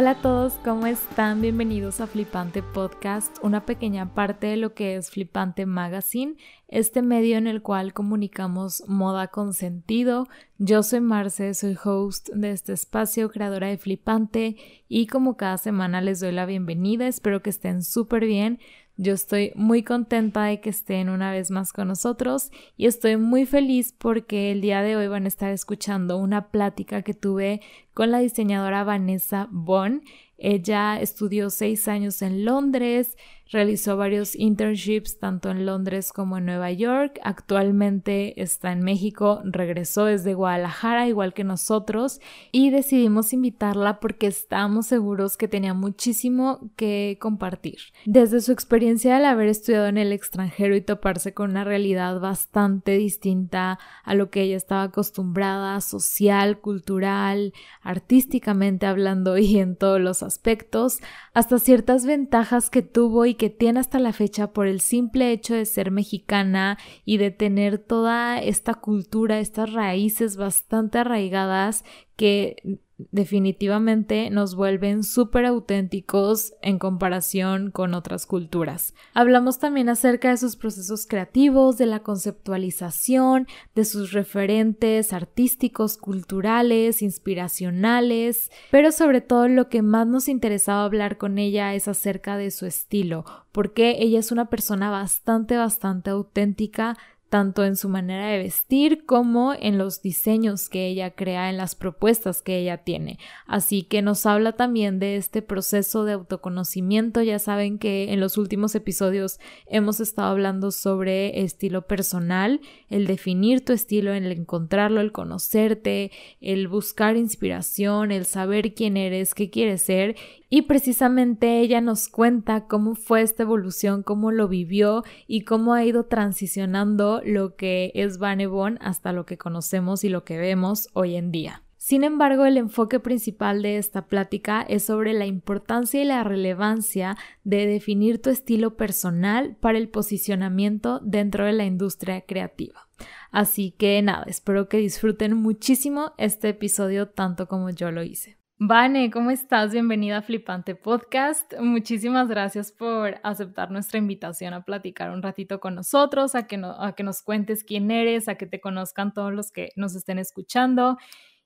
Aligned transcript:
Hola 0.00 0.10
a 0.10 0.22
todos, 0.22 0.52
¿cómo 0.62 0.86
están? 0.86 1.40
Bienvenidos 1.40 2.00
a 2.00 2.06
Flipante 2.06 2.62
Podcast, 2.62 3.36
una 3.42 3.66
pequeña 3.66 4.14
parte 4.14 4.46
de 4.46 4.56
lo 4.56 4.72
que 4.72 4.94
es 4.94 5.10
Flipante 5.10 5.66
Magazine, 5.66 6.36
este 6.68 7.02
medio 7.02 7.36
en 7.36 7.48
el 7.48 7.62
cual 7.62 7.92
comunicamos 7.92 8.84
moda 8.86 9.26
con 9.26 9.54
sentido. 9.54 10.28
Yo 10.56 10.84
soy 10.84 11.00
Marce, 11.00 11.52
soy 11.52 11.76
host 11.82 12.28
de 12.28 12.52
este 12.52 12.74
espacio, 12.74 13.28
creadora 13.28 13.66
de 13.66 13.76
Flipante, 13.76 14.54
y 14.86 15.08
como 15.08 15.36
cada 15.36 15.58
semana 15.58 16.00
les 16.00 16.20
doy 16.20 16.30
la 16.30 16.46
bienvenida, 16.46 17.08
espero 17.08 17.42
que 17.42 17.50
estén 17.50 17.82
súper 17.82 18.24
bien. 18.24 18.60
Yo 19.00 19.14
estoy 19.14 19.52
muy 19.54 19.84
contenta 19.84 20.46
de 20.46 20.60
que 20.60 20.70
estén 20.70 21.08
una 21.08 21.30
vez 21.30 21.52
más 21.52 21.72
con 21.72 21.86
nosotros 21.86 22.50
y 22.76 22.86
estoy 22.86 23.16
muy 23.16 23.46
feliz 23.46 23.94
porque 23.96 24.50
el 24.50 24.60
día 24.60 24.82
de 24.82 24.96
hoy 24.96 25.06
van 25.06 25.24
a 25.24 25.28
estar 25.28 25.52
escuchando 25.52 26.18
una 26.18 26.48
plática 26.48 27.02
que 27.02 27.14
tuve 27.14 27.60
con 27.94 28.10
la 28.10 28.18
diseñadora 28.18 28.82
Vanessa 28.82 29.46
Bond. 29.52 30.02
Ella 30.36 31.00
estudió 31.00 31.48
seis 31.50 31.86
años 31.86 32.22
en 32.22 32.44
Londres, 32.44 33.16
Realizó 33.50 33.96
varios 33.96 34.36
internships 34.36 35.18
tanto 35.18 35.50
en 35.50 35.64
Londres 35.64 36.12
como 36.12 36.36
en 36.36 36.44
Nueva 36.44 36.70
York. 36.70 37.18
Actualmente 37.22 38.42
está 38.42 38.72
en 38.72 38.82
México, 38.82 39.40
regresó 39.44 40.04
desde 40.04 40.34
Guadalajara 40.34 41.08
igual 41.08 41.32
que 41.32 41.44
nosotros 41.44 42.20
y 42.52 42.68
decidimos 42.68 43.32
invitarla 43.32 44.00
porque 44.00 44.26
estábamos 44.26 44.86
seguros 44.86 45.38
que 45.38 45.48
tenía 45.48 45.72
muchísimo 45.72 46.70
que 46.76 47.16
compartir. 47.20 47.78
Desde 48.04 48.42
su 48.42 48.52
experiencia 48.52 49.16
al 49.16 49.24
haber 49.24 49.48
estudiado 49.48 49.86
en 49.86 49.96
el 49.96 50.12
extranjero 50.12 50.76
y 50.76 50.82
toparse 50.82 51.32
con 51.32 51.50
una 51.50 51.64
realidad 51.64 52.20
bastante 52.20 52.98
distinta 52.98 53.78
a 54.04 54.14
lo 54.14 54.28
que 54.28 54.42
ella 54.42 54.56
estaba 54.56 54.82
acostumbrada, 54.82 55.80
social, 55.80 56.60
cultural, 56.60 57.54
artísticamente 57.82 58.84
hablando 58.84 59.38
y 59.38 59.58
en 59.58 59.74
todos 59.74 60.00
los 60.00 60.22
aspectos, 60.22 60.98
hasta 61.32 61.58
ciertas 61.58 62.04
ventajas 62.04 62.68
que 62.68 62.82
tuvo 62.82 63.24
y 63.24 63.37
que 63.38 63.48
tiene 63.48 63.80
hasta 63.80 63.98
la 63.98 64.12
fecha 64.12 64.52
por 64.52 64.66
el 64.66 64.80
simple 64.80 65.32
hecho 65.32 65.54
de 65.54 65.64
ser 65.64 65.90
mexicana 65.90 66.76
y 67.06 67.16
de 67.16 67.30
tener 67.30 67.78
toda 67.78 68.38
esta 68.38 68.74
cultura, 68.74 69.38
estas 69.40 69.72
raíces 69.72 70.36
bastante 70.36 70.98
arraigadas 70.98 71.84
que 72.16 72.80
definitivamente 73.10 74.28
nos 74.30 74.54
vuelven 74.54 75.04
súper 75.04 75.46
auténticos 75.46 76.54
en 76.62 76.78
comparación 76.78 77.70
con 77.70 77.94
otras 77.94 78.26
culturas. 78.26 78.94
Hablamos 79.14 79.58
también 79.58 79.88
acerca 79.88 80.30
de 80.30 80.36
sus 80.36 80.56
procesos 80.56 81.06
creativos, 81.06 81.78
de 81.78 81.86
la 81.86 82.00
conceptualización, 82.00 83.46
de 83.74 83.84
sus 83.84 84.12
referentes 84.12 85.12
artísticos, 85.12 85.96
culturales, 85.96 87.02
inspiracionales, 87.02 88.50
pero 88.70 88.90
sobre 88.90 89.20
todo 89.20 89.48
lo 89.48 89.68
que 89.68 89.82
más 89.82 90.06
nos 90.06 90.28
interesaba 90.28 90.84
hablar 90.84 91.18
con 91.18 91.38
ella 91.38 91.74
es 91.74 91.88
acerca 91.88 92.36
de 92.36 92.50
su 92.50 92.66
estilo, 92.66 93.24
porque 93.52 93.96
ella 94.00 94.18
es 94.18 94.32
una 94.32 94.50
persona 94.50 94.90
bastante, 94.90 95.56
bastante 95.56 96.10
auténtica, 96.10 96.96
tanto 97.28 97.64
en 97.64 97.76
su 97.76 97.88
manera 97.88 98.28
de 98.28 98.38
vestir 98.38 99.04
como 99.04 99.52
en 99.54 99.76
los 99.76 100.00
diseños 100.00 100.68
que 100.68 100.86
ella 100.86 101.10
crea, 101.10 101.50
en 101.50 101.58
las 101.58 101.74
propuestas 101.74 102.42
que 102.42 102.58
ella 102.58 102.78
tiene. 102.78 103.18
Así 103.46 103.82
que 103.82 104.00
nos 104.00 104.24
habla 104.24 104.52
también 104.52 104.98
de 104.98 105.16
este 105.16 105.42
proceso 105.42 106.04
de 106.04 106.14
autoconocimiento. 106.14 107.20
Ya 107.22 107.38
saben 107.38 107.78
que 107.78 108.12
en 108.12 108.20
los 108.20 108.38
últimos 108.38 108.74
episodios 108.74 109.40
hemos 109.66 110.00
estado 110.00 110.28
hablando 110.28 110.70
sobre 110.70 111.42
estilo 111.42 111.86
personal, 111.86 112.60
el 112.88 113.06
definir 113.06 113.64
tu 113.64 113.72
estilo, 113.72 114.12
el 114.14 114.32
encontrarlo, 114.32 115.00
el 115.00 115.12
conocerte, 115.12 116.10
el 116.40 116.68
buscar 116.68 117.16
inspiración, 117.16 118.10
el 118.10 118.24
saber 118.24 118.74
quién 118.74 118.96
eres, 118.96 119.34
qué 119.34 119.50
quieres 119.50 119.82
ser 119.82 120.16
y 120.50 120.62
precisamente 120.62 121.60
ella 121.60 121.80
nos 121.80 122.08
cuenta 122.08 122.66
cómo 122.66 122.94
fue 122.94 123.22
esta 123.22 123.42
evolución, 123.42 124.02
cómo 124.02 124.32
lo 124.32 124.48
vivió 124.48 125.04
y 125.26 125.42
cómo 125.42 125.74
ha 125.74 125.84
ido 125.84 126.06
transicionando 126.06 127.20
lo 127.24 127.56
que 127.56 127.92
es 127.94 128.18
Vanebon 128.18 128.78
hasta 128.80 129.12
lo 129.12 129.26
que 129.26 129.38
conocemos 129.38 130.04
y 130.04 130.08
lo 130.08 130.24
que 130.24 130.38
vemos 130.38 130.88
hoy 130.94 131.16
en 131.16 131.30
día. 131.30 131.62
Sin 131.76 132.02
embargo, 132.02 132.44
el 132.44 132.56
enfoque 132.56 132.98
principal 132.98 133.62
de 133.62 133.78
esta 133.78 134.08
plática 134.08 134.62
es 134.62 134.82
sobre 134.82 135.12
la 135.12 135.26
importancia 135.26 136.02
y 136.02 136.04
la 136.04 136.24
relevancia 136.24 137.16
de 137.44 137.66
definir 137.66 138.20
tu 138.20 138.30
estilo 138.30 138.76
personal 138.76 139.56
para 139.60 139.78
el 139.78 139.88
posicionamiento 139.88 141.00
dentro 141.04 141.46
de 141.46 141.52
la 141.52 141.66
industria 141.66 142.22
creativa. 142.22 142.88
Así 143.30 143.70
que 143.78 144.02
nada, 144.02 144.24
espero 144.26 144.68
que 144.68 144.78
disfruten 144.78 145.34
muchísimo 145.34 146.12
este 146.18 146.48
episodio 146.48 147.08
tanto 147.08 147.46
como 147.46 147.70
yo 147.70 147.92
lo 147.92 148.02
hice. 148.02 148.37
Vane, 148.60 149.12
¿cómo 149.12 149.30
estás? 149.30 149.70
Bienvenida 149.70 150.16
a 150.16 150.22
Flipante 150.22 150.74
Podcast. 150.74 151.54
Muchísimas 151.60 152.26
gracias 152.26 152.72
por 152.72 153.20
aceptar 153.22 153.70
nuestra 153.70 153.98
invitación 153.98 154.52
a 154.52 154.64
platicar 154.64 155.12
un 155.12 155.22
ratito 155.22 155.60
con 155.60 155.76
nosotros, 155.76 156.34
a 156.34 156.48
que, 156.48 156.56
nos 156.56 157.22
cuentes 157.22 157.62
quién 157.62 157.88
eres, 157.92 158.26
a 158.26 158.34
que 158.34 158.46
te 158.46 158.60
conozcan 158.60 159.14
todos 159.14 159.32
los 159.32 159.52
que 159.52 159.68
nos 159.76 159.94
estén 159.94 160.18
escuchando 160.18 160.96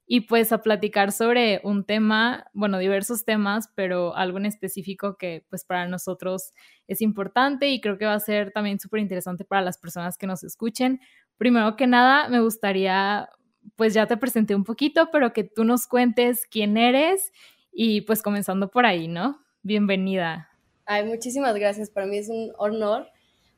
y 0.06 0.22
pues 0.22 0.52
a 0.52 0.62
platicar 0.62 1.12
sobre 1.12 1.60
un 1.64 1.84
tema, 1.84 2.46
bueno, 2.54 2.78
diversos 2.78 3.26
temas, 3.26 3.70
pero 3.74 4.16
algo 4.16 4.38
en 4.38 4.46
específico 4.46 5.18
que 5.18 5.44
pues 5.50 5.66
para 5.66 5.86
nosotros 5.86 6.54
es 6.88 7.02
importante 7.02 7.68
y 7.68 7.82
creo 7.82 7.98
que 7.98 8.06
va 8.06 8.14
a 8.14 8.20
ser 8.20 8.52
también 8.52 8.80
súper 8.80 9.00
interesante 9.00 9.44
para 9.44 9.60
las 9.60 9.76
personas 9.76 10.16
que 10.16 10.26
nos 10.26 10.44
escuchen. 10.44 10.98
Primero 11.36 11.76
que 11.76 11.86
nada, 11.86 12.30
me 12.30 12.40
gustaría 12.40 13.28
pues 13.76 13.94
ya 13.94 14.06
te 14.06 14.16
presenté 14.16 14.54
un 14.54 14.64
poquito, 14.64 15.10
pero 15.10 15.32
que 15.32 15.44
tú 15.44 15.64
nos 15.64 15.86
cuentes 15.86 16.46
quién 16.46 16.76
eres 16.76 17.32
y 17.72 18.02
pues 18.02 18.22
comenzando 18.22 18.70
por 18.70 18.86
ahí, 18.86 19.08
¿no? 19.08 19.40
Bienvenida. 19.62 20.50
Ay, 20.84 21.04
muchísimas 21.04 21.54
gracias. 21.54 21.90
Para 21.90 22.06
mí 22.06 22.18
es 22.18 22.28
un 22.28 22.52
honor 22.58 23.08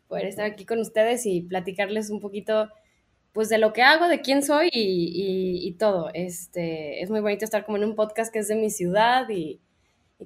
poder 0.08 0.26
estar 0.26 0.44
aquí 0.44 0.64
con 0.64 0.78
ustedes 0.78 1.26
y 1.26 1.40
platicarles 1.40 2.10
un 2.10 2.20
poquito 2.20 2.68
pues 3.32 3.48
de 3.48 3.58
lo 3.58 3.72
que 3.72 3.82
hago, 3.82 4.06
de 4.06 4.20
quién 4.20 4.44
soy 4.44 4.70
y, 4.72 5.72
todo. 5.72 6.10
Este, 6.14 7.02
es 7.02 7.10
muy 7.10 7.20
bonito 7.20 7.44
estar 7.44 7.64
como 7.64 7.76
en 7.76 7.84
un 7.84 7.96
podcast 7.96 8.32
que 8.32 8.38
es 8.38 8.46
de 8.46 8.54
mi 8.54 8.70
ciudad 8.70 9.28
y, 9.28 9.60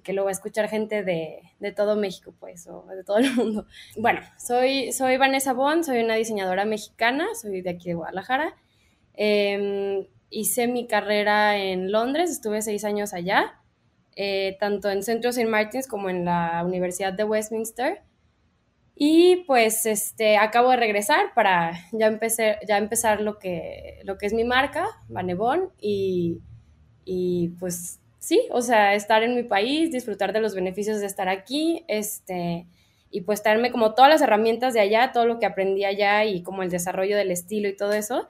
que 0.04 0.12
lo 0.12 0.24
va 0.24 0.28
a 0.28 0.32
escuchar 0.32 0.68
gente 0.68 1.02
de, 1.02 1.72
todo 1.74 1.96
México, 1.96 2.34
pues, 2.38 2.68
o 2.68 2.84
de 2.94 3.02
todo 3.04 3.16
el 3.16 3.34
mundo. 3.34 3.66
Bueno, 3.96 4.20
soy, 4.36 4.92
soy 4.92 5.16
Vanessa 5.16 5.54
Bond, 5.54 5.84
soy 5.84 6.00
una 6.00 6.16
diseñadora 6.16 6.66
mexicana, 6.66 7.26
soy 7.40 7.62
de 7.62 7.70
aquí 7.70 7.88
de 7.88 7.94
Guadalajara. 7.94 8.54
Em, 9.20 10.06
hice 10.30 10.68
mi 10.68 10.86
carrera 10.86 11.58
en 11.58 11.90
Londres, 11.90 12.30
estuve 12.30 12.62
seis 12.62 12.84
años 12.84 13.12
allá, 13.12 13.60
eh, 14.14 14.56
tanto 14.60 14.90
en 14.90 15.02
Centro 15.02 15.30
St. 15.30 15.48
Martins 15.48 15.88
como 15.88 16.08
en 16.08 16.24
la 16.24 16.62
Universidad 16.64 17.12
de 17.12 17.24
Westminster. 17.24 18.02
Y 18.94 19.44
pues 19.48 19.86
este, 19.86 20.36
acabo 20.36 20.70
de 20.70 20.76
regresar 20.76 21.34
para 21.34 21.72
ya, 21.92 22.06
empecé, 22.06 22.58
ya 22.68 22.78
empezar 22.78 23.20
lo 23.20 23.40
que, 23.40 24.00
lo 24.04 24.18
que 24.18 24.26
es 24.26 24.32
mi 24.34 24.44
marca, 24.44 24.86
Vanebon, 25.08 25.72
y, 25.80 26.38
y 27.04 27.48
pues 27.58 27.98
sí, 28.20 28.42
o 28.52 28.62
sea, 28.62 28.94
estar 28.94 29.24
en 29.24 29.34
mi 29.34 29.42
país, 29.42 29.90
disfrutar 29.90 30.32
de 30.32 30.40
los 30.40 30.54
beneficios 30.54 31.00
de 31.00 31.06
estar 31.06 31.28
aquí, 31.28 31.84
este, 31.88 32.66
y 33.10 33.22
pues 33.22 33.42
traerme 33.42 33.72
como 33.72 33.94
todas 33.94 34.10
las 34.10 34.22
herramientas 34.22 34.74
de 34.74 34.80
allá, 34.80 35.10
todo 35.12 35.26
lo 35.26 35.40
que 35.40 35.46
aprendí 35.46 35.84
allá 35.84 36.24
y 36.24 36.42
como 36.42 36.62
el 36.62 36.70
desarrollo 36.70 37.16
del 37.16 37.32
estilo 37.32 37.68
y 37.68 37.76
todo 37.76 37.92
eso, 37.92 38.28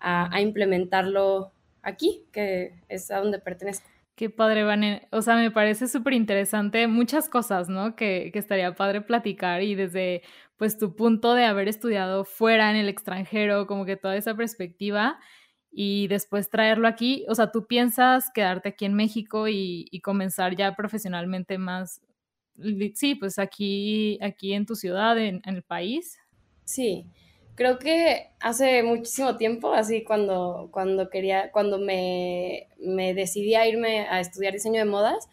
a, 0.00 0.40
implementarlo 0.40 1.52
aquí, 1.82 2.24
que 2.32 2.74
es 2.88 3.10
a 3.10 3.18
donde 3.18 3.38
pertenezco. 3.38 3.88
Qué 4.14 4.30
padre, 4.30 4.64
Vane. 4.64 5.06
O 5.12 5.22
sea, 5.22 5.36
me 5.36 5.50
parece 5.50 5.86
súper 5.86 6.12
interesante 6.12 6.88
muchas 6.88 7.28
cosas, 7.28 7.68
¿no? 7.68 7.94
Que, 7.94 8.30
que, 8.32 8.38
estaría 8.38 8.74
padre 8.74 9.00
platicar 9.00 9.62
y 9.62 9.74
desde, 9.74 10.22
pues, 10.56 10.76
tu 10.76 10.96
punto 10.96 11.34
de 11.34 11.44
haber 11.44 11.68
estudiado 11.68 12.24
fuera 12.24 12.70
en 12.70 12.76
el 12.76 12.88
extranjero, 12.88 13.66
como 13.66 13.84
que 13.84 13.96
toda 13.96 14.16
esa 14.16 14.34
perspectiva 14.34 15.18
y 15.70 16.08
después 16.08 16.50
traerlo 16.50 16.88
aquí. 16.88 17.24
O 17.28 17.34
sea, 17.34 17.52
¿tú 17.52 17.66
piensas 17.66 18.30
quedarte 18.34 18.70
aquí 18.70 18.84
en 18.84 18.94
México 18.94 19.48
y, 19.48 19.86
y 19.90 20.00
comenzar 20.00 20.56
ya 20.56 20.74
profesionalmente 20.74 21.58
más? 21.58 22.00
Sí, 22.94 23.14
pues 23.14 23.38
aquí, 23.38 24.18
aquí 24.20 24.52
en 24.52 24.66
tu 24.66 24.74
ciudad, 24.74 25.16
en, 25.18 25.40
en 25.44 25.54
el 25.56 25.62
país. 25.62 26.18
Sí, 26.64 27.06
creo 27.58 27.80
que 27.80 28.30
hace 28.38 28.84
muchísimo 28.84 29.36
tiempo, 29.36 29.72
así 29.72 30.04
cuando, 30.04 30.68
cuando 30.70 31.10
quería, 31.10 31.50
cuando 31.50 31.80
me, 31.80 32.68
me, 32.78 33.14
decidí 33.14 33.56
a 33.56 33.66
irme 33.66 34.06
a 34.08 34.20
estudiar 34.20 34.52
diseño 34.52 34.78
de 34.78 34.84
modas, 34.84 35.28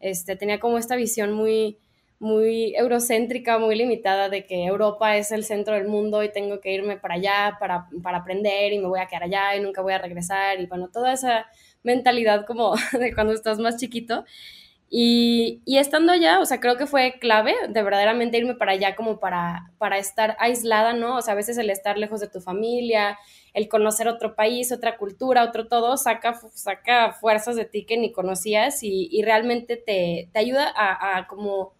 este, 0.00 0.34
tenía 0.34 0.58
como 0.58 0.76
esta 0.78 0.96
visión 0.96 1.32
muy, 1.32 1.78
muy 2.18 2.74
eurocéntrica, 2.74 3.60
muy 3.60 3.76
limitada 3.76 4.28
de 4.28 4.44
que 4.44 4.64
Europa 4.64 5.16
es 5.16 5.30
el 5.30 5.44
centro 5.44 5.74
del 5.74 5.86
mundo 5.86 6.24
y 6.24 6.32
tengo 6.32 6.60
que 6.60 6.72
irme 6.72 6.96
para 6.96 7.14
allá 7.14 7.56
para, 7.60 7.86
para 8.02 8.18
aprender 8.18 8.72
y 8.72 8.80
me 8.80 8.88
voy 8.88 8.98
a 8.98 9.06
quedar 9.06 9.22
allá 9.22 9.54
y 9.54 9.60
nunca 9.60 9.80
voy 9.80 9.92
a 9.92 9.98
regresar 9.98 10.60
y 10.60 10.66
bueno, 10.66 10.88
toda 10.92 11.12
esa 11.12 11.46
mentalidad 11.84 12.44
como 12.44 12.74
de 12.98 13.14
cuando 13.14 13.32
estás 13.34 13.60
más 13.60 13.76
chiquito. 13.76 14.24
Y, 14.90 15.62
estando 15.66 16.12
allá, 16.12 16.40
o 16.40 16.46
sea, 16.46 16.60
creo 16.60 16.76
que 16.78 16.86
fue 16.86 17.18
clave 17.20 17.54
de 17.68 17.82
verdaderamente 17.82 18.38
irme 18.38 18.54
para 18.54 18.72
allá 18.72 18.96
como 18.96 19.20
para, 19.20 19.70
para 19.76 19.98
estar 19.98 20.36
aislada, 20.40 20.94
¿no? 20.94 21.16
O 21.16 21.22
sea, 21.22 21.34
a 21.34 21.36
veces 21.36 21.58
el 21.58 21.68
estar 21.68 21.98
lejos 21.98 22.20
de 22.20 22.28
tu 22.28 22.40
familia, 22.40 23.18
el 23.52 23.68
conocer 23.68 24.08
otro 24.08 24.34
país, 24.34 24.72
otra 24.72 24.96
cultura, 24.96 25.44
otro 25.44 25.68
todo, 25.68 25.96
saca, 25.98 26.40
saca 26.54 27.12
fuerzas 27.12 27.56
de 27.56 27.66
ti 27.66 27.84
que 27.84 27.98
ni 27.98 28.12
conocías 28.12 28.82
y, 28.82 29.08
y 29.12 29.22
realmente 29.22 29.76
te, 29.76 30.30
te 30.32 30.38
ayuda 30.38 30.72
a, 30.74 31.18
a, 31.18 31.26
como 31.26 31.72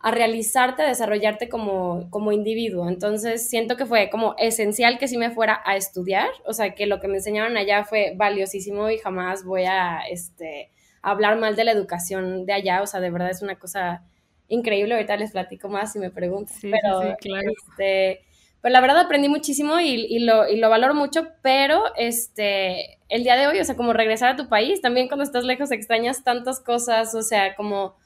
a 0.00 0.10
realizarte, 0.10 0.82
a 0.82 0.88
desarrollarte 0.88 1.48
como, 1.48 2.10
como 2.10 2.32
individuo. 2.32 2.88
Entonces, 2.88 3.48
siento 3.48 3.76
que 3.76 3.86
fue 3.86 4.10
como 4.10 4.34
esencial 4.36 4.98
que 4.98 5.06
sí 5.06 5.16
me 5.16 5.30
fuera 5.30 5.62
a 5.64 5.76
estudiar, 5.76 6.28
o 6.44 6.52
sea, 6.52 6.74
que 6.74 6.86
lo 6.86 6.98
que 6.98 7.06
me 7.06 7.18
enseñaron 7.18 7.56
allá 7.56 7.84
fue 7.84 8.14
valiosísimo 8.16 8.90
y 8.90 8.98
jamás 8.98 9.44
voy 9.44 9.62
a, 9.64 10.00
este, 10.10 10.70
hablar 11.02 11.38
mal 11.38 11.56
de 11.56 11.64
la 11.64 11.72
educación 11.72 12.46
de 12.46 12.52
allá, 12.52 12.82
o 12.82 12.86
sea, 12.86 13.00
de 13.00 13.10
verdad 13.10 13.30
es 13.30 13.42
una 13.42 13.58
cosa 13.58 14.02
increíble, 14.48 14.94
ahorita 14.94 15.16
les 15.16 15.32
platico 15.32 15.68
más 15.68 15.92
si 15.92 15.98
me 15.98 16.10
preguntan, 16.10 16.56
sí, 16.56 16.70
pero, 16.70 17.02
sí, 17.02 17.08
claro. 17.20 17.50
este, 17.50 18.20
pues 18.60 18.72
la 18.72 18.80
verdad 18.80 18.98
aprendí 19.00 19.28
muchísimo 19.28 19.80
y, 19.80 20.06
y, 20.08 20.20
lo, 20.20 20.48
y 20.48 20.56
lo 20.56 20.70
valoro 20.70 20.94
mucho, 20.94 21.28
pero 21.42 21.82
este, 21.96 22.98
el 23.08 23.24
día 23.24 23.36
de 23.36 23.48
hoy, 23.48 23.58
o 23.58 23.64
sea, 23.64 23.76
como 23.76 23.92
regresar 23.92 24.30
a 24.30 24.36
tu 24.36 24.48
país, 24.48 24.80
también 24.80 25.08
cuando 25.08 25.24
estás 25.24 25.44
lejos 25.44 25.72
extrañas 25.72 26.22
tantas 26.22 26.60
cosas, 26.60 27.14
o 27.14 27.22
sea, 27.22 27.56
como 27.56 27.96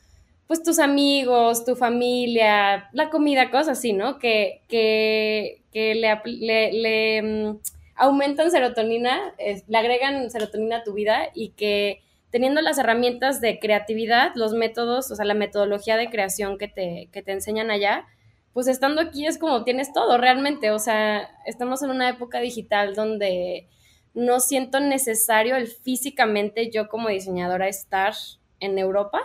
pues 0.47 0.63
tus 0.63 0.79
amigos, 0.79 1.65
tu 1.65 1.75
familia, 1.75 2.89
la 2.93 3.11
comida, 3.11 3.51
cosas 3.51 3.79
así, 3.79 3.93
¿no? 3.93 4.19
Que, 4.19 4.63
que, 4.69 5.63
que 5.73 5.95
le, 5.95 6.21
le, 6.25 6.73
le 6.73 7.23
um, 7.23 7.59
aumentan 7.97 8.51
serotonina, 8.51 9.35
eh, 9.39 9.63
le 9.67 9.79
agregan 9.79 10.31
serotonina 10.31 10.79
a 10.79 10.85
tu 10.85 10.93
vida 10.93 11.29
y 11.35 11.51
que 11.51 12.01
teniendo 12.37 12.61
las 12.61 12.77
herramientas 12.77 13.41
de 13.41 13.59
creatividad, 13.59 14.33
los 14.35 14.53
métodos, 14.53 15.11
o 15.11 15.17
sea, 15.17 15.25
la 15.25 15.33
metodología 15.33 15.97
de 15.97 16.11
creación 16.11 16.59
que 16.59 16.69
te, 16.69 17.09
que 17.11 17.23
te 17.23 17.33
enseñan 17.33 17.71
allá, 17.71 18.05
pues 18.53 18.67
estando 18.67 19.01
aquí 19.01 19.27
es 19.27 19.39
como 19.39 19.65
tienes 19.65 19.91
todo 19.95 20.19
realmente, 20.19 20.71
o 20.71 20.79
sea, 20.79 21.31
estamos 21.47 21.83
en 21.83 21.89
una 21.89 22.11
época 22.11 22.41
digital 22.41 22.95
donde 22.95 23.71
no 24.13 24.39
siento 24.41 24.81
necesario 24.81 25.57
el 25.57 25.67
físicamente 25.67 26.71
yo 26.71 26.91
como 26.91 27.09
diseñadora 27.09 27.69
estar 27.69 28.13
en 28.61 28.79
Europa, 28.79 29.19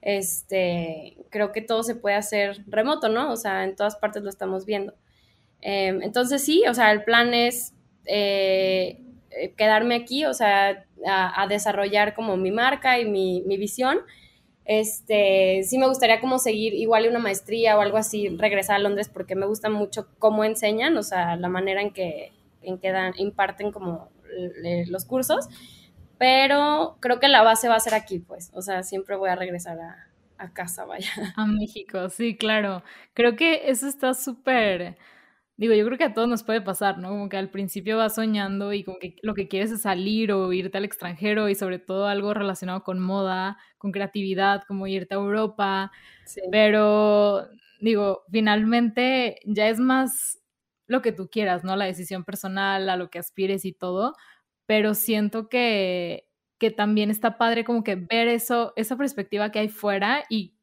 este, 0.00 1.18
creo 1.28 1.52
que 1.52 1.60
todo 1.60 1.82
se 1.82 1.94
puede 1.94 2.16
hacer 2.16 2.64
remoto, 2.68 3.10
¿no? 3.10 3.32
O 3.32 3.36
sea, 3.36 3.64
en 3.64 3.76
todas 3.76 3.96
partes 3.96 4.22
lo 4.22 4.30
estamos 4.30 4.64
viendo. 4.64 4.94
Eh, 5.60 5.88
entonces 6.00 6.42
sí, 6.42 6.64
o 6.66 6.72
sea, 6.72 6.90
el 6.90 7.04
plan 7.04 7.34
es 7.34 7.74
eh, 8.06 9.02
eh, 9.30 9.52
quedarme 9.58 9.96
aquí, 9.96 10.24
o 10.24 10.32
sea, 10.32 10.85
a, 11.04 11.42
a, 11.42 11.46
desarrollar 11.46 12.14
como 12.14 12.36
mi 12.36 12.50
marca 12.50 12.98
y 12.98 13.04
mi, 13.04 13.42
mi, 13.46 13.56
visión. 13.56 13.98
Este, 14.64 15.62
sí 15.64 15.78
me 15.78 15.86
gustaría 15.86 16.20
como 16.20 16.38
seguir 16.38 16.74
igual 16.74 17.08
una 17.08 17.18
maestría 17.18 17.76
o 17.76 17.80
algo 17.80 17.98
así, 17.98 18.28
regresar 18.36 18.76
a 18.76 18.78
Londres 18.80 19.08
porque 19.08 19.36
me 19.36 19.46
gusta 19.46 19.68
mucho 19.68 20.08
cómo 20.18 20.44
enseñan, 20.44 20.96
o 20.96 21.02
sea, 21.02 21.36
la 21.36 21.48
manera 21.48 21.82
en 21.82 21.92
que, 21.92 22.32
en 22.62 22.78
que 22.78 22.90
dan, 22.90 23.12
imparten 23.16 23.70
como 23.70 24.10
los 24.88 25.04
cursos, 25.04 25.48
pero 26.18 26.96
creo 27.00 27.20
que 27.20 27.28
la 27.28 27.42
base 27.42 27.68
va 27.68 27.76
a 27.76 27.80
ser 27.80 27.94
aquí, 27.94 28.18
pues, 28.18 28.50
o 28.54 28.62
sea, 28.62 28.82
siempre 28.82 29.14
voy 29.16 29.30
a 29.30 29.36
regresar 29.36 29.78
a, 29.78 30.08
a 30.38 30.52
casa, 30.52 30.84
vaya. 30.84 31.10
A 31.36 31.46
México, 31.46 32.08
sí, 32.08 32.36
claro. 32.36 32.82
Creo 33.14 33.36
que 33.36 33.70
eso 33.70 33.86
está 33.86 34.14
súper 34.14 34.96
Digo, 35.58 35.72
yo 35.72 35.86
creo 35.86 35.96
que 35.96 36.04
a 36.04 36.12
todos 36.12 36.28
nos 36.28 36.42
puede 36.42 36.60
pasar, 36.60 36.98
¿no? 36.98 37.08
Como 37.08 37.28
que 37.30 37.38
al 37.38 37.50
principio 37.50 37.96
vas 37.96 38.16
soñando 38.16 38.74
y 38.74 38.84
como 38.84 38.98
que 38.98 39.16
lo 39.22 39.34
que 39.34 39.48
quieres 39.48 39.70
es 39.70 39.82
salir 39.82 40.30
o 40.32 40.52
irte 40.52 40.76
al 40.76 40.84
extranjero 40.84 41.48
y 41.48 41.54
sobre 41.54 41.78
todo 41.78 42.08
algo 42.08 42.34
relacionado 42.34 42.82
con 42.84 43.00
moda, 43.00 43.56
con 43.78 43.90
creatividad, 43.90 44.64
como 44.68 44.86
irte 44.86 45.14
a 45.14 45.18
Europa. 45.18 45.92
Sí. 46.26 46.42
Pero 46.52 47.48
digo, 47.80 48.24
finalmente 48.30 49.40
ya 49.46 49.68
es 49.68 49.80
más 49.80 50.38
lo 50.86 51.02
que 51.02 51.12
tú 51.12 51.28
quieras, 51.30 51.64
¿no? 51.64 51.74
La 51.76 51.86
decisión 51.86 52.24
personal, 52.24 52.88
a 52.90 52.96
lo 52.96 53.08
que 53.10 53.18
aspires 53.18 53.64
y 53.64 53.72
todo. 53.72 54.14
Pero 54.66 54.94
siento 54.94 55.48
que, 55.48 56.28
que 56.58 56.70
también 56.70 57.10
está 57.10 57.38
padre 57.38 57.64
como 57.64 57.82
que 57.84 57.96
ver 57.96 58.28
eso, 58.28 58.72
esa 58.76 58.96
perspectiva 58.96 59.50
que 59.52 59.60
hay 59.60 59.68
fuera 59.68 60.24
y 60.28 60.55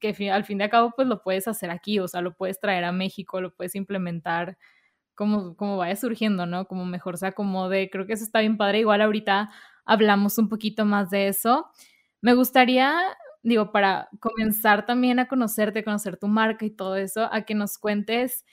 que 0.00 0.30
al 0.30 0.44
fin 0.44 0.58
de 0.58 0.68
cabo 0.68 0.92
pues 0.94 1.08
lo 1.08 1.22
puedes 1.22 1.48
hacer 1.48 1.70
aquí, 1.70 1.98
o 1.98 2.08
sea, 2.08 2.20
lo 2.20 2.34
puedes 2.34 2.60
traer 2.60 2.84
a 2.84 2.92
México, 2.92 3.40
lo 3.40 3.54
puedes 3.54 3.74
implementar 3.74 4.58
como, 5.14 5.56
como 5.56 5.76
vaya 5.78 5.96
surgiendo, 5.96 6.46
¿no? 6.46 6.66
Como 6.66 6.86
mejor 6.86 7.18
se 7.18 7.26
acomode. 7.26 7.90
Creo 7.90 8.06
que 8.06 8.12
eso 8.14 8.24
está 8.24 8.40
bien 8.40 8.56
padre. 8.56 8.80
Igual 8.80 9.00
ahorita 9.02 9.50
hablamos 9.84 10.38
un 10.38 10.48
poquito 10.48 10.84
más 10.84 11.10
de 11.10 11.28
eso. 11.28 11.66
Me 12.20 12.34
gustaría, 12.34 12.96
digo, 13.42 13.72
para 13.72 14.08
comenzar 14.20 14.86
también 14.86 15.18
a 15.18 15.28
conocerte, 15.28 15.84
conocer 15.84 16.18
tu 16.18 16.28
marca 16.28 16.64
y 16.66 16.70
todo 16.70 16.96
eso, 16.96 17.28
a 17.32 17.42
que 17.42 17.54
nos 17.54 17.78
cuentes 17.78 18.44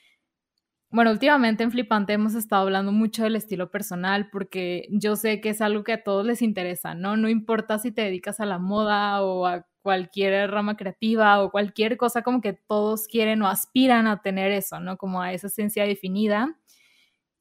bueno, 0.90 1.10
últimamente 1.10 1.64
en 1.64 1.72
Flipante 1.72 2.12
hemos 2.12 2.34
estado 2.34 2.62
hablando 2.62 2.92
mucho 2.92 3.24
del 3.24 3.36
estilo 3.36 3.70
personal 3.70 4.30
porque 4.30 4.86
yo 4.90 5.16
sé 5.16 5.40
que 5.40 5.50
es 5.50 5.60
algo 5.60 5.82
que 5.84 5.92
a 5.92 6.02
todos 6.04 6.24
les 6.24 6.42
interesa, 6.42 6.94
¿no? 6.94 7.16
No 7.16 7.28
importa 7.28 7.78
si 7.78 7.90
te 7.92 8.02
dedicas 8.02 8.40
a 8.40 8.46
la 8.46 8.58
moda 8.58 9.20
o 9.22 9.46
a 9.46 9.66
cualquier 9.86 10.50
rama 10.50 10.76
creativa 10.76 11.40
o 11.42 11.52
cualquier 11.52 11.96
cosa, 11.96 12.22
como 12.24 12.42
que 12.42 12.54
todos 12.54 13.06
quieren 13.08 13.40
o 13.42 13.48
aspiran 13.48 14.08
a 14.08 14.20
tener 14.20 14.52
eso, 14.52 14.80
¿no? 14.80 14.98
Como 14.98 15.22
a 15.22 15.32
esa 15.32 15.46
esencia 15.48 15.84
definida. 15.86 16.58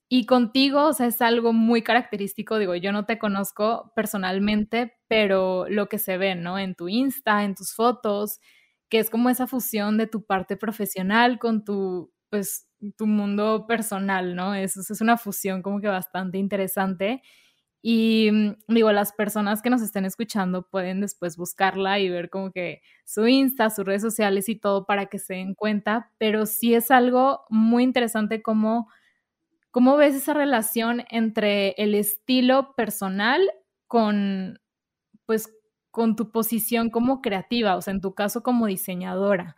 Y 0.10 0.28
contigo, 0.28 0.86
o 0.88 0.94
sea, 0.94 1.08
es 1.08 1.22
algo 1.22 1.54
muy 1.54 1.82
característico, 1.84 2.60
digo, 2.60 2.76
yo 2.76 2.92
no 2.92 3.06
te 3.06 3.18
conozco 3.20 3.92
personalmente, 3.96 4.94
pero 5.08 5.66
lo 5.70 5.88
que 5.90 5.98
se 5.98 6.18
ve, 6.20 6.36
¿no? 6.36 6.60
En 6.60 6.76
tu 6.76 6.88
Insta, 6.90 7.44
en 7.44 7.56
tus 7.56 7.74
fotos, 7.74 8.40
que 8.90 9.00
es 9.00 9.10
como 9.10 9.30
esa 9.32 9.48
fusión 9.48 9.98
de 9.98 10.08
tu 10.08 10.24
parte 10.26 10.58
profesional 10.58 11.40
con 11.40 11.64
tu, 11.66 12.12
pues, 12.30 12.68
tu 12.98 13.08
mundo 13.08 13.66
personal, 13.68 14.36
¿no? 14.36 14.54
Eso 14.56 14.82
es 14.82 15.02
una 15.02 15.18
fusión 15.18 15.64
como 15.64 15.82
que 15.82 15.88
bastante 15.88 16.38
interesante. 16.38 17.22
Y 17.88 18.32
mm, 18.32 18.56
digo, 18.74 18.92
las 18.92 19.14
personas 19.14 19.62
que 19.62 19.70
nos 19.70 19.84
estén 19.84 20.06
escuchando 20.06 20.68
pueden 20.68 21.02
después 21.02 21.38
buscarla 21.38 22.00
y 22.00 22.10
ver 22.10 22.32
como 22.32 22.52
que 22.52 22.82
su 23.06 23.28
Insta, 23.28 23.70
sus 23.70 23.86
redes 23.86 24.02
sociales 24.02 24.50
y 24.50 24.56
todo 24.56 24.88
para 24.88 25.06
que 25.06 25.20
se 25.20 25.36
den 25.36 25.54
cuenta, 25.54 26.12
pero 26.18 26.48
sí 26.48 26.74
es 26.74 26.90
algo 26.90 27.46
muy 27.48 27.84
interesante 27.84 28.42
como 28.42 28.90
cómo 29.70 29.98
ves 29.98 30.16
esa 30.16 30.34
relación 30.34 31.04
entre 31.12 31.76
el 31.78 31.94
estilo 31.94 32.74
personal 32.76 33.48
con 33.86 34.60
pues 35.28 35.54
con 35.92 36.16
tu 36.16 36.32
posición 36.32 36.90
como 36.90 37.22
creativa, 37.22 37.76
o 37.76 37.84
sea, 37.84 37.94
en 37.94 38.02
tu 38.02 38.16
caso 38.16 38.42
como 38.42 38.66
diseñadora 38.66 39.56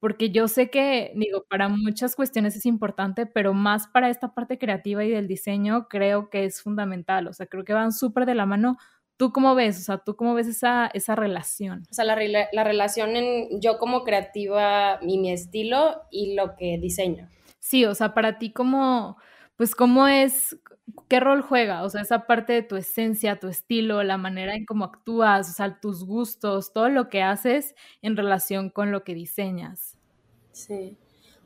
porque 0.00 0.30
yo 0.30 0.48
sé 0.48 0.70
que, 0.70 1.12
digo, 1.16 1.44
para 1.48 1.68
muchas 1.68 2.14
cuestiones 2.14 2.56
es 2.56 2.66
importante, 2.66 3.26
pero 3.26 3.52
más 3.52 3.88
para 3.88 4.10
esta 4.10 4.34
parte 4.34 4.58
creativa 4.58 5.04
y 5.04 5.10
del 5.10 5.26
diseño 5.26 5.88
creo 5.88 6.30
que 6.30 6.44
es 6.44 6.62
fundamental, 6.62 7.26
o 7.26 7.32
sea, 7.32 7.46
creo 7.46 7.64
que 7.64 7.72
van 7.72 7.92
súper 7.92 8.26
de 8.26 8.34
la 8.34 8.46
mano. 8.46 8.76
¿Tú 9.16 9.32
cómo 9.32 9.56
ves? 9.56 9.78
O 9.78 9.82
sea, 9.82 9.98
¿tú 9.98 10.14
cómo 10.14 10.34
ves 10.34 10.46
esa, 10.46 10.88
esa 10.94 11.16
relación? 11.16 11.82
O 11.90 11.94
sea, 11.94 12.04
la, 12.04 12.16
la 12.52 12.64
relación 12.64 13.16
en 13.16 13.60
yo 13.60 13.78
como 13.78 14.04
creativa 14.04 15.00
y 15.02 15.18
mi 15.18 15.32
estilo 15.32 16.02
y 16.12 16.36
lo 16.36 16.54
que 16.54 16.78
diseño. 16.78 17.28
Sí, 17.58 17.84
o 17.84 17.96
sea, 17.96 18.14
para 18.14 18.38
ti, 18.38 18.52
¿cómo, 18.52 19.16
pues, 19.56 19.74
cómo 19.74 20.06
es, 20.06 20.56
qué 21.08 21.20
rol 21.20 21.42
juega? 21.42 21.82
O 21.82 21.90
sea, 21.90 22.02
esa 22.02 22.26
parte 22.26 22.52
de 22.52 22.62
tu 22.62 22.76
esencia, 22.76 23.38
tu 23.38 23.48
estilo, 23.48 24.02
la 24.02 24.16
manera 24.16 24.54
en 24.54 24.64
cómo 24.64 24.84
actúas, 24.84 25.50
o 25.50 25.52
sea, 25.52 25.80
tus 25.80 26.04
gustos, 26.04 26.72
todo 26.72 26.88
lo 26.88 27.08
que 27.08 27.22
haces 27.22 27.74
en 28.02 28.16
relación 28.16 28.70
con 28.70 28.92
lo 28.92 29.04
que 29.04 29.14
diseñas. 29.14 29.98
Sí. 30.52 30.96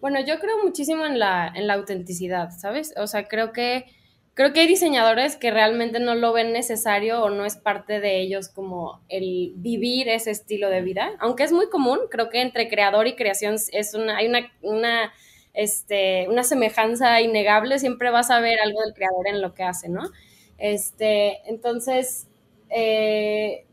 Bueno, 0.00 0.20
yo 0.25 0.38
creo 0.40 0.62
muchísimo 0.64 1.06
en 1.06 1.18
la, 1.18 1.52
en 1.54 1.66
la 1.66 1.75
autenticidad, 1.75 2.50
¿sabes? 2.50 2.94
O 2.96 3.06
sea, 3.06 3.28
creo 3.28 3.52
que, 3.52 3.87
creo 4.34 4.52
que 4.52 4.61
hay 4.61 4.66
diseñadores 4.66 5.37
que 5.37 5.50
realmente 5.50 6.00
no 6.00 6.14
lo 6.14 6.32
ven 6.32 6.52
necesario 6.52 7.22
o 7.22 7.30
no 7.30 7.44
es 7.44 7.56
parte 7.56 8.00
de 8.00 8.20
ellos 8.20 8.49
como 8.49 9.00
el 9.08 9.52
vivir 9.56 10.08
ese 10.08 10.32
estilo 10.32 10.70
de 10.70 10.82
vida, 10.82 11.12
aunque 11.20 11.44
es 11.44 11.52
muy 11.52 11.68
común, 11.68 12.00
creo 12.11 12.30
que 12.30 12.40
entre 12.40 12.68
creador 12.68 13.06
y 13.06 13.14
creación 13.14 13.54
es 13.72 13.94
una, 13.94 14.16
hay 14.16 14.26
una, 14.26 14.50
una 14.62 15.12
este, 15.54 16.28
una 16.28 16.44
semejanza 16.44 17.21
innegable, 17.21 17.78
siempre 17.78 18.11
vas 18.11 18.30
a 18.30 18.40
ver 18.40 18.59
algo 18.61 18.80
del 18.82 18.94
creador 18.94 19.28
en 19.28 19.42
lo 19.42 19.54
que 19.54 19.64
hace, 19.64 19.88
¿no? 19.88 20.02
Este, 20.59 21.40
entonces, 21.49 22.28
eh, 22.75 23.67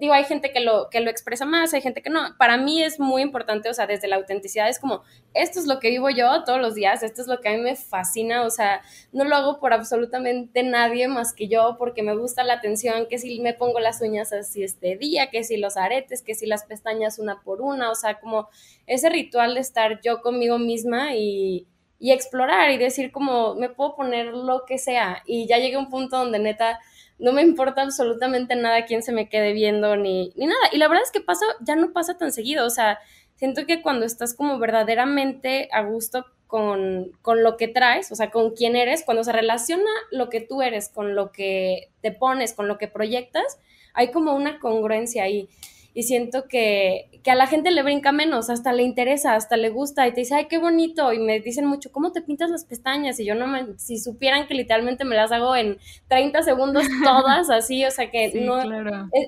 digo, 0.00 0.12
hay 0.12 0.24
gente 0.24 0.52
que 0.52 0.58
lo, 0.58 0.90
que 0.90 0.98
lo 0.98 1.08
expresa 1.08 1.44
más, 1.44 1.72
hay 1.72 1.82
gente 1.82 2.02
que 2.02 2.10
no. 2.10 2.36
Para 2.36 2.56
mí 2.56 2.82
es 2.82 2.98
muy 2.98 3.22
importante, 3.22 3.70
o 3.70 3.74
sea, 3.74 3.86
desde 3.86 4.08
la 4.08 4.16
autenticidad 4.16 4.68
es 4.68 4.80
como, 4.80 5.02
esto 5.34 5.60
es 5.60 5.66
lo 5.66 5.78
que 5.78 5.90
vivo 5.90 6.10
yo 6.10 6.42
todos 6.42 6.60
los 6.60 6.74
días, 6.74 7.04
esto 7.04 7.22
es 7.22 7.28
lo 7.28 7.40
que 7.40 7.48
a 7.48 7.52
mí 7.52 7.58
me 7.58 7.76
fascina, 7.76 8.42
o 8.42 8.50
sea, 8.50 8.82
no 9.12 9.22
lo 9.22 9.36
hago 9.36 9.60
por 9.60 9.72
absolutamente 9.72 10.64
nadie 10.64 11.06
más 11.06 11.32
que 11.32 11.46
yo, 11.46 11.76
porque 11.78 12.02
me 12.02 12.16
gusta 12.16 12.42
la 12.42 12.54
atención, 12.54 13.06
que 13.08 13.18
si 13.18 13.38
me 13.38 13.54
pongo 13.54 13.78
las 13.78 14.00
uñas 14.02 14.32
así 14.32 14.64
este 14.64 14.96
día, 14.96 15.30
que 15.30 15.44
si 15.44 15.56
los 15.56 15.76
aretes, 15.76 16.20
que 16.20 16.34
si 16.34 16.46
las 16.46 16.64
pestañas 16.64 17.20
una 17.20 17.42
por 17.42 17.60
una, 17.60 17.92
o 17.92 17.94
sea, 17.94 18.18
como 18.18 18.48
ese 18.88 19.10
ritual 19.10 19.54
de 19.54 19.60
estar 19.60 20.00
yo 20.00 20.22
conmigo 20.22 20.58
misma 20.58 21.14
y, 21.14 21.68
y 22.00 22.10
explorar 22.10 22.72
y 22.72 22.78
decir 22.78 23.12
como, 23.12 23.54
me 23.54 23.68
puedo 23.68 23.94
poner 23.94 24.26
lo 24.26 24.64
que 24.64 24.78
sea. 24.78 25.22
Y 25.24 25.46
ya 25.46 25.58
llegué 25.58 25.76
a 25.76 25.78
un 25.78 25.90
punto 25.90 26.16
donde 26.16 26.40
neta 26.40 26.80
no 27.20 27.32
me 27.32 27.42
importa 27.42 27.82
absolutamente 27.82 28.56
nada 28.56 28.86
quién 28.86 29.02
se 29.02 29.12
me 29.12 29.28
quede 29.28 29.52
viendo 29.52 29.96
ni, 29.96 30.32
ni 30.36 30.46
nada. 30.46 30.60
Y 30.72 30.78
la 30.78 30.88
verdad 30.88 31.04
es 31.04 31.12
que 31.12 31.20
pasa, 31.20 31.44
ya 31.60 31.76
no 31.76 31.92
pasa 31.92 32.18
tan 32.18 32.32
seguido, 32.32 32.66
o 32.66 32.70
sea, 32.70 32.98
siento 33.36 33.66
que 33.66 33.82
cuando 33.82 34.06
estás 34.06 34.34
como 34.34 34.58
verdaderamente 34.58 35.68
a 35.72 35.82
gusto 35.82 36.26
con, 36.46 37.12
con, 37.22 37.42
lo 37.44 37.56
que 37.56 37.68
traes, 37.68 38.10
o 38.10 38.16
sea, 38.16 38.30
con 38.30 38.50
quién 38.54 38.74
eres, 38.74 39.04
cuando 39.04 39.22
se 39.22 39.32
relaciona 39.32 39.90
lo 40.10 40.28
que 40.28 40.40
tú 40.40 40.62
eres 40.62 40.88
con 40.88 41.14
lo 41.14 41.30
que 41.30 41.90
te 42.00 42.10
pones, 42.10 42.54
con 42.54 42.66
lo 42.66 42.76
que 42.76 42.88
proyectas, 42.88 43.58
hay 43.94 44.10
como 44.10 44.34
una 44.34 44.58
congruencia 44.58 45.22
ahí. 45.22 45.48
Y 45.94 46.04
siento 46.04 46.48
que, 46.48 47.09
que 47.22 47.30
a 47.30 47.34
la 47.34 47.46
gente 47.46 47.70
le 47.70 47.82
brinca 47.82 48.12
menos, 48.12 48.48
hasta 48.48 48.72
le 48.72 48.82
interesa, 48.82 49.34
hasta 49.34 49.56
le 49.56 49.68
gusta 49.68 50.06
y 50.06 50.12
te 50.12 50.20
dice, 50.20 50.34
ay, 50.34 50.46
qué 50.48 50.58
bonito. 50.58 51.12
Y 51.12 51.18
me 51.18 51.40
dicen 51.40 51.66
mucho, 51.66 51.92
¿cómo 51.92 52.12
te 52.12 52.22
pintas 52.22 52.50
las 52.50 52.64
pestañas? 52.64 53.20
Y 53.20 53.26
yo 53.26 53.34
no 53.34 53.46
me, 53.46 53.78
si 53.78 53.98
supieran 53.98 54.46
que 54.46 54.54
literalmente 54.54 55.04
me 55.04 55.16
las 55.16 55.30
hago 55.32 55.54
en 55.54 55.78
30 56.08 56.42
segundos 56.42 56.84
todas, 57.04 57.50
así, 57.50 57.84
o 57.84 57.90
sea 57.90 58.10
que 58.10 58.32
no, 58.40 58.58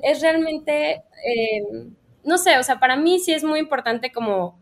es, 0.03 0.23
realmente, 0.23 1.03
eh, 1.27 1.87
no 2.25 2.39
sé, 2.39 2.59
o 2.59 2.63
sea, 2.63 2.81
para 2.81 2.97
mí 2.97 3.19
sí 3.19 3.33
es 3.33 3.45
muy 3.45 3.61
importante 3.61 4.13
como 4.13 4.61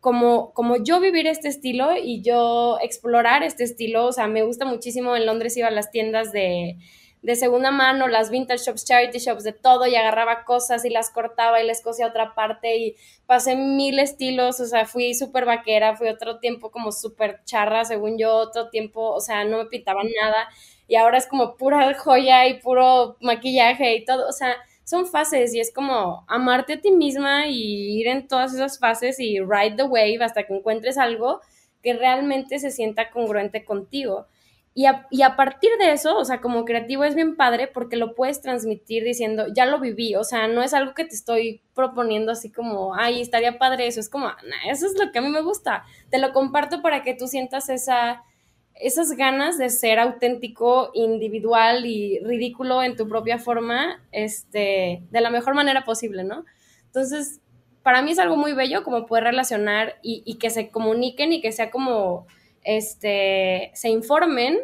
como, 0.00 0.54
como 0.54 0.82
yo 0.82 0.98
vivir 0.98 1.26
este 1.26 1.48
estilo 1.48 1.90
y 1.94 2.22
yo 2.22 2.78
explorar 2.82 3.42
este 3.42 3.64
estilo, 3.64 4.06
o 4.06 4.12
sea, 4.12 4.28
me 4.28 4.42
gusta 4.42 4.64
muchísimo, 4.64 5.14
en 5.14 5.26
Londres 5.26 5.58
iba 5.58 5.68
a 5.68 5.70
las 5.70 5.90
tiendas 5.90 6.32
de, 6.32 6.78
de 7.22 7.36
segunda 7.36 7.70
mano, 7.70 8.08
las 8.08 8.30
vintage 8.30 8.64
shops, 8.64 8.84
charity 8.84 9.18
shops, 9.18 9.44
de 9.44 9.52
todo, 9.52 9.86
y 9.86 9.94
agarraba 9.94 10.44
cosas 10.44 10.84
y 10.84 10.90
las 10.90 11.10
cortaba 11.10 11.60
y 11.60 11.66
les 11.66 11.82
cosía 11.82 12.06
otra 12.06 12.34
parte 12.34 12.78
y 12.78 12.96
pasé 13.26 13.56
mil 13.56 13.98
estilos, 13.98 14.60
o 14.60 14.66
sea, 14.66 14.86
fui 14.86 15.14
súper 15.14 15.44
vaquera, 15.44 15.96
fui 15.96 16.08
otro 16.08 16.38
tiempo 16.38 16.70
como 16.70 16.92
súper 16.92 17.40
charra, 17.44 17.84
según 17.84 18.18
yo, 18.18 18.34
otro 18.34 18.70
tiempo, 18.70 19.10
o 19.10 19.20
sea, 19.20 19.44
no 19.44 19.58
me 19.58 19.66
pintaban 19.66 20.08
nada, 20.20 20.48
y 20.88 20.96
ahora 20.96 21.18
es 21.18 21.26
como 21.26 21.56
pura 21.56 21.92
joya 21.94 22.46
y 22.46 22.60
puro 22.60 23.16
maquillaje 23.20 23.94
y 23.96 24.04
todo, 24.04 24.28
o 24.28 24.32
sea, 24.32 24.56
son 24.84 25.06
fases 25.06 25.54
y 25.54 25.60
es 25.60 25.72
como 25.72 26.24
amarte 26.26 26.72
a 26.72 26.80
ti 26.80 26.90
misma 26.90 27.46
y 27.46 28.00
ir 28.00 28.08
en 28.08 28.26
todas 28.26 28.54
esas 28.54 28.78
fases 28.78 29.20
y 29.20 29.38
ride 29.38 29.76
the 29.76 29.84
wave 29.84 30.18
hasta 30.20 30.42
que 30.44 30.54
encuentres 30.56 30.98
algo 30.98 31.40
que 31.82 31.94
realmente 31.94 32.58
se 32.58 32.72
sienta 32.72 33.10
congruente 33.10 33.64
contigo. 33.64 34.26
Y 34.72 34.86
a, 34.86 35.06
y 35.10 35.22
a, 35.22 35.34
partir 35.34 35.70
de 35.80 35.92
eso, 35.92 36.16
o 36.16 36.24
sea, 36.24 36.40
como 36.40 36.64
creativo 36.64 37.02
es 37.02 37.16
bien 37.16 37.34
padre 37.34 37.66
porque 37.66 37.96
lo 37.96 38.14
puedes 38.14 38.40
transmitir 38.40 39.02
diciendo, 39.02 39.46
ya 39.52 39.66
lo 39.66 39.80
viví, 39.80 40.14
o 40.14 40.22
sea, 40.22 40.46
no 40.46 40.62
es 40.62 40.74
algo 40.74 40.94
que 40.94 41.04
te 41.04 41.14
estoy 41.14 41.60
proponiendo 41.74 42.30
así 42.30 42.52
como, 42.52 42.94
ay, 42.94 43.20
estaría 43.20 43.58
padre 43.58 43.88
eso, 43.88 43.98
es 43.98 44.08
como, 44.08 44.30
eso 44.70 44.86
es 44.86 44.94
lo 44.96 45.10
que 45.10 45.18
a 45.18 45.22
mí 45.22 45.28
me 45.28 45.42
gusta, 45.42 45.84
te 46.08 46.18
lo 46.18 46.32
comparto 46.32 46.82
para 46.82 47.02
que 47.02 47.14
tú 47.14 47.26
sientas 47.26 47.68
esa, 47.68 48.22
esas 48.74 49.12
ganas 49.12 49.58
de 49.58 49.68
ser 49.70 49.98
auténtico, 49.98 50.90
individual 50.94 51.84
y 51.84 52.18
ridículo 52.20 52.82
en 52.82 52.96
tu 52.96 53.08
propia 53.08 53.38
forma, 53.38 54.00
este, 54.12 55.02
de 55.10 55.20
la 55.20 55.30
mejor 55.30 55.54
manera 55.54 55.84
posible, 55.84 56.24
¿no? 56.24 56.44
Entonces, 56.86 57.40
para 57.82 58.02
mí 58.02 58.12
es 58.12 58.18
algo 58.18 58.36
muy 58.36 58.52
bello 58.52 58.82
como 58.82 59.06
poder 59.06 59.24
relacionar 59.24 59.96
y, 60.02 60.34
que 60.38 60.50
se 60.50 60.70
comuniquen 60.70 61.32
y 61.32 61.40
que 61.40 61.52
sea 61.52 61.70
como, 61.70 62.26
este, 62.62 63.70
se 63.74 63.88
informen 63.88 64.58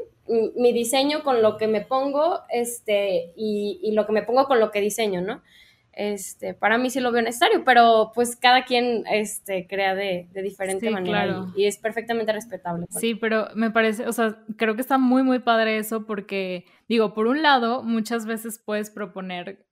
mi 0.57 0.73
diseño 0.73 1.23
con 1.23 1.41
lo 1.41 1.57
que 1.57 1.69
me 1.69 1.83
pongo, 1.83 2.41
este, 2.51 3.33
y, 3.37 3.79
y 3.83 3.93
lo 3.93 4.07
que 4.07 4.13
me 4.13 4.23
pongo 4.23 4.47
con 4.47 4.59
lo 4.59 4.71
que 4.71 4.81
diseño, 4.81 5.21
¿no? 5.21 5.43
este, 5.97 6.53
para 6.53 6.77
mí 6.77 6.91
sí 6.91 7.01
lo 7.01 7.11
veo 7.11 7.23
necesario, 7.23 7.65
pero 7.65 8.13
pues 8.15 8.37
cada 8.37 8.67
quien 8.67 9.05
este, 9.11 9.67
crea 9.67 9.95
de, 9.95 10.29
diferente 10.35 10.91
manera 10.91 11.47
y, 11.57 11.65
es 11.65 11.79
perfectamente 11.79 12.33
respetable. 12.33 12.87
Pues. 12.87 13.01
Sí, 13.01 13.15
pero 13.15 13.49
me 13.55 13.71
parece, 13.71 14.07
o 14.07 14.13
sea, 14.13 14.45
creo 14.59 14.75
que 14.75 14.83
está 14.83 14.99
muy, 14.99 15.23
muy 15.23 15.39
padre 15.39 15.79
eso 15.79 16.05
porque, 16.05 16.67
digo, 16.87 17.15
por 17.15 17.27
un 17.27 17.43
lado, 17.43 17.83
muchas 17.83 18.27
veces 18.27 18.63
puedes 18.63 18.91
proponer, 18.91 19.67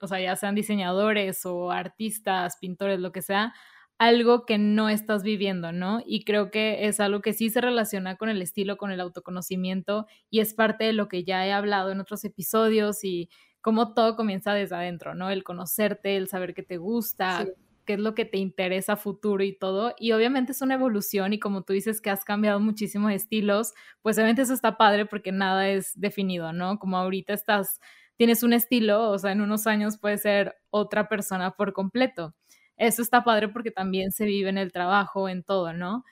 o 0.00 0.06
sea, 0.06 0.18
ya 0.18 0.34
sean 0.34 0.54
diseñadores 0.54 1.44
o 1.44 1.70
artistas, 1.70 2.56
pintores, 2.58 2.98
lo 2.98 3.12
que 3.12 3.20
sea, 3.20 3.52
algo 4.00 4.46
que 4.46 4.56
no 4.56 4.88
estás 4.88 5.22
viviendo, 5.22 5.72
¿no? 5.72 6.02
Y 6.06 6.24
creo 6.24 6.50
que 6.50 6.86
es 6.86 7.00
algo 7.00 7.20
que 7.20 7.34
sí 7.34 7.50
se 7.50 7.60
relaciona 7.60 8.16
con 8.16 8.30
el 8.30 8.40
estilo, 8.40 8.78
con 8.78 8.90
el 8.92 8.98
autoconocimiento 9.00 10.06
y 10.30 10.40
es 10.40 10.54
parte 10.54 10.84
de 10.84 10.94
lo 10.94 11.06
que 11.06 11.22
ya 11.22 11.46
he 11.46 11.52
hablado 11.52 11.92
en 11.92 12.00
otros 12.00 12.24
episodios 12.24 13.04
y 13.04 13.28
cómo 13.60 13.92
todo 13.92 14.16
comienza 14.16 14.54
desde 14.54 14.74
adentro, 14.74 15.14
¿no? 15.14 15.28
El 15.28 15.44
conocerte, 15.44 16.16
el 16.16 16.28
saber 16.28 16.54
qué 16.54 16.62
te 16.62 16.78
gusta, 16.78 17.50
qué 17.84 17.92
es 17.92 17.98
lo 18.00 18.14
que 18.14 18.24
te 18.24 18.38
interesa 18.38 18.96
futuro 18.96 19.44
y 19.44 19.58
todo. 19.58 19.94
Y 19.98 20.12
obviamente 20.12 20.52
es 20.52 20.62
una 20.62 20.74
evolución 20.76 21.34
y 21.34 21.38
como 21.38 21.62
tú 21.64 21.74
dices 21.74 22.00
que 22.00 22.08
has 22.08 22.24
cambiado 22.24 22.58
muchísimo 22.58 23.08
de 23.08 23.16
estilos, 23.16 23.74
pues 24.00 24.16
obviamente 24.16 24.40
eso 24.42 24.54
está 24.54 24.78
padre 24.78 25.04
porque 25.04 25.30
nada 25.30 25.68
es 25.68 25.92
definido, 26.00 26.54
¿no? 26.54 26.78
Como 26.78 26.96
ahorita 26.96 27.34
estás, 27.34 27.80
tienes 28.16 28.42
un 28.42 28.54
estilo, 28.54 29.10
o 29.10 29.18
sea, 29.18 29.32
en 29.32 29.42
unos 29.42 29.66
años 29.66 29.98
puede 29.98 30.16
ser 30.16 30.54
otra 30.70 31.06
persona 31.10 31.50
por 31.50 31.74
completo. 31.74 32.34
Eso 32.80 33.02
está 33.02 33.24
padre 33.24 33.48
porque 33.48 33.70
también 33.70 34.10
se 34.10 34.24
vive 34.24 34.48
en 34.48 34.56
el 34.58 34.72
trabajo, 34.72 35.28
en 35.28 35.42
todo, 35.44 35.74
¿no? 35.74 36.04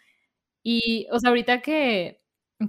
Y, 0.62 1.06
o 1.12 1.20
sea, 1.20 1.30
ahorita 1.30 1.62
que, 1.62 2.20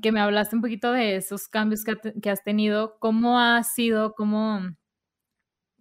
que 0.01 0.12
me 0.13 0.22
hablaste 0.22 0.56
un 0.56 0.62
poquito 0.62 0.94
de 0.94 1.18
esos 1.18 1.50
cambios 1.50 1.84
que, 1.84 2.29
has 2.32 2.44
tenido, 2.44 2.98
¿cómo 3.00 3.39
ha 3.39 3.62
sido, 3.63 4.13
cómo, 4.15 4.62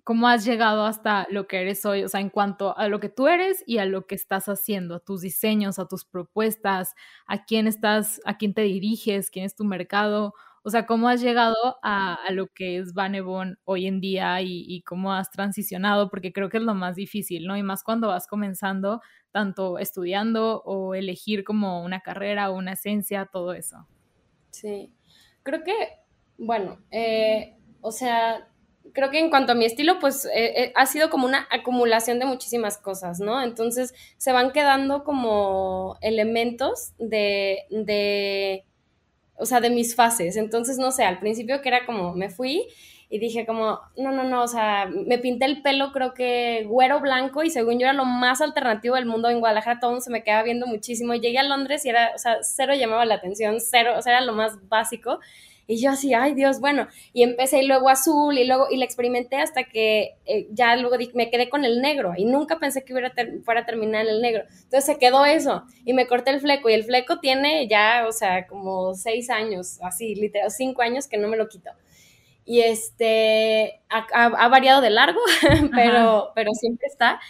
cómo 0.04 0.26
has 0.28 0.44
llegado 0.44 0.84
hasta 0.84 1.26
lo 1.30 1.46
que 1.46 1.60
eres 1.60 1.84
hoy? 1.86 2.02
O 2.04 2.08
sea, 2.08 2.20
en 2.20 2.30
cuanto 2.30 2.76
a 2.76 2.88
lo 2.88 2.98
que 3.00 3.08
tú 3.08 3.28
eres 3.28 3.62
y 3.66 3.78
a 3.78 3.84
lo 3.84 4.06
que 4.06 4.16
estás 4.16 4.48
haciendo, 4.48 4.96
a 4.96 5.00
tus 5.00 5.20
diseños, 5.20 5.78
a 5.78 5.86
tus 5.86 6.04
propuestas, 6.04 6.94
a 7.26 7.44
quién 7.44 7.68
estás, 7.68 8.20
a 8.24 8.36
quién 8.36 8.54
te 8.54 8.62
diriges, 8.62 9.30
quién 9.30 9.44
es 9.44 9.54
tu 9.54 9.64
mercado. 9.64 10.34
O 10.64 10.70
sea, 10.70 10.86
¿cómo 10.86 11.08
has 11.08 11.20
llegado 11.20 11.56
a, 11.82 12.18
lo 12.30 12.48
que 12.48 12.78
es 12.78 12.94
Banebon 12.94 13.58
hoy 13.64 13.86
en 13.86 14.00
día 14.00 14.40
y, 14.42 14.64
y, 14.66 14.82
cómo 14.82 15.12
has 15.12 15.30
transicionado? 15.30 16.10
Porque 16.10 16.32
creo 16.32 16.48
que 16.48 16.58
es 16.58 16.62
lo 16.62 16.74
más 16.74 16.96
difícil, 16.96 17.46
¿no? 17.46 17.56
Y 17.56 17.62
más 17.62 17.82
cuando 17.82 18.08
vas 18.08 18.26
comenzando, 18.26 19.00
tanto 19.30 19.78
estudiando 19.78 20.62
o 20.64 20.94
elegir 20.94 21.44
como 21.44 21.82
una 21.82 22.00
carrera 22.00 22.50
o 22.50 22.56
una 22.56 22.72
esencia, 22.72 23.28
todo 23.32 23.52
eso. 23.52 23.86
Sí, 24.50 24.92
creo 25.42 25.62
que, 25.62 25.74
bueno, 26.36 26.78
eh, 26.90 27.56
o 27.80 27.92
sea, 27.92 28.48
creo 28.92 29.10
que 29.10 29.18
en 29.18 29.30
cuanto 29.30 29.52
a 29.52 29.54
mi 29.54 29.64
estilo, 29.64 29.98
pues 29.98 30.24
eh, 30.26 30.64
eh, 30.64 30.72
ha 30.74 30.86
sido 30.86 31.10
como 31.10 31.26
una 31.26 31.46
acumulación 31.50 32.18
de 32.18 32.26
muchísimas 32.26 32.78
cosas, 32.78 33.20
¿no? 33.20 33.42
Entonces 33.42 33.94
se 34.16 34.32
van 34.32 34.52
quedando 34.52 35.04
como 35.04 35.96
elementos 36.00 36.92
de, 36.98 37.60
de, 37.70 38.64
o 39.38 39.46
sea, 39.46 39.60
de 39.60 39.70
mis 39.70 39.94
fases. 39.94 40.36
Entonces, 40.36 40.78
no 40.78 40.90
sé, 40.90 41.04
al 41.04 41.18
principio 41.18 41.60
que 41.62 41.68
era 41.68 41.86
como, 41.86 42.14
me 42.14 42.30
fui 42.30 42.66
y 43.10 43.18
dije 43.18 43.46
como, 43.46 43.80
no, 43.96 44.12
no, 44.12 44.24
no, 44.24 44.42
o 44.42 44.48
sea, 44.48 44.86
me 44.86 45.18
pinté 45.18 45.46
el 45.46 45.62
pelo 45.62 45.92
creo 45.92 46.12
que 46.12 46.64
güero 46.68 47.00
blanco 47.00 47.42
y 47.42 47.50
según 47.50 47.78
yo 47.78 47.86
era 47.86 47.94
lo 47.94 48.04
más 48.04 48.42
alternativo 48.42 48.96
del 48.96 49.06
mundo 49.06 49.30
en 49.30 49.40
Guadalajara, 49.40 49.80
todo 49.80 49.92
mundo 49.92 50.04
se 50.04 50.10
me 50.10 50.22
quedaba 50.22 50.42
viendo 50.42 50.66
muchísimo. 50.66 51.14
Llegué 51.14 51.38
a 51.38 51.42
Londres 51.42 51.86
y 51.86 51.88
era, 51.88 52.12
o 52.14 52.18
sea, 52.18 52.38
cero 52.42 52.74
llamaba 52.74 53.06
la 53.06 53.14
atención, 53.14 53.60
cero, 53.60 53.94
o 53.96 54.02
sea, 54.02 54.18
era 54.18 54.26
lo 54.26 54.34
más 54.34 54.68
básico. 54.68 55.20
Y 55.70 55.80
yo 55.80 55.90
así, 55.90 56.14
ay 56.14 56.34
Dios, 56.34 56.60
bueno, 56.60 56.88
y 57.12 57.22
empecé 57.22 57.62
y 57.62 57.66
luego 57.66 57.90
azul 57.90 58.38
y 58.38 58.44
luego, 58.44 58.68
y 58.70 58.78
la 58.78 58.86
experimenté 58.86 59.36
hasta 59.36 59.64
que 59.64 60.16
eh, 60.24 60.48
ya 60.50 60.74
luego 60.76 60.96
me 61.12 61.30
quedé 61.30 61.50
con 61.50 61.64
el 61.64 61.82
negro 61.82 62.14
y 62.16 62.24
nunca 62.24 62.58
pensé 62.58 62.84
que 62.84 62.94
hubiera 62.94 63.12
fuera 63.44 63.60
a 63.60 63.66
terminar 63.66 64.06
en 64.06 64.14
el 64.14 64.22
negro. 64.22 64.44
Entonces 64.48 64.86
se 64.86 64.98
quedó 64.98 65.26
eso 65.26 65.64
y 65.84 65.92
me 65.92 66.06
corté 66.06 66.30
el 66.30 66.40
fleco 66.40 66.70
y 66.70 66.72
el 66.72 66.84
fleco 66.84 67.20
tiene 67.20 67.68
ya, 67.68 68.06
o 68.08 68.12
sea, 68.12 68.46
como 68.46 68.94
seis 68.94 69.28
años, 69.28 69.78
así, 69.82 70.14
literal, 70.14 70.50
cinco 70.50 70.82
años 70.82 71.06
que 71.06 71.18
no 71.18 71.28
me 71.28 71.36
lo 71.36 71.48
quito 71.48 71.70
y 72.48 72.62
este 72.62 73.82
ha, 73.90 74.48
variado 74.48 74.80
de 74.80 74.88
largo, 74.88 75.20
pero, 75.74 76.32
pero 76.34 76.50
siempre 76.54 76.86
está. 76.86 77.20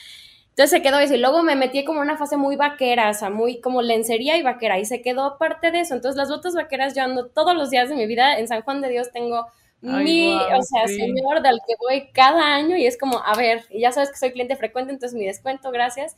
Entonces 0.59 0.77
se 0.77 0.83
quedó 0.83 0.99
eso 0.99 1.15
y 1.15 1.19
luego 1.19 1.45
me 1.45 1.55
metí 1.55 1.85
como 1.85 2.01
una 2.01 2.17
fase 2.17 2.37
muy 2.37 2.57
vaquera, 2.57 3.11
o 3.11 3.15
sea, 3.15 3.31
muy 3.31 3.61
como 3.61 3.81
lencería 3.81 4.37
y 4.37 4.43
vaquera 4.43 4.81
y 4.81 4.87
se 4.87 5.03
quedó 5.03 5.39
parte 5.39 5.71
de 5.71 5.83
eso. 5.83 5.95
Entonces 5.95 6.17
las 6.17 6.31
botas 6.31 6.57
vaqueras 6.57 6.97
yo 6.97 7.05
ando 7.05 7.29
todos 7.29 7.55
los 7.55 7.71
días 7.71 7.89
de 7.89 7.95
mi 7.95 8.09
vida 8.09 8.37
en 8.41 8.49
San 8.49 8.63
Juan 8.63 8.81
de 8.81 8.89
Dios 8.89 9.13
tengo 9.13 9.47
mi, 9.81 10.35
o 10.35 10.63
sea, 10.63 10.89
señor 10.89 11.43
del 11.43 11.61
que 11.65 11.75
voy 11.79 12.09
cada 12.13 12.57
año 12.57 12.77
y 12.77 12.87
es 12.87 12.99
como, 12.99 13.23
a 13.25 13.37
ver, 13.37 13.67
y 13.71 13.83
ya 13.83 13.93
sabes 13.93 14.11
que 14.11 14.17
soy 14.17 14.33
cliente 14.33 14.57
frecuente, 14.57 14.93
entonces 14.93 15.17
mi 15.17 15.27
descuento, 15.27 15.71
gracias. 15.71 16.17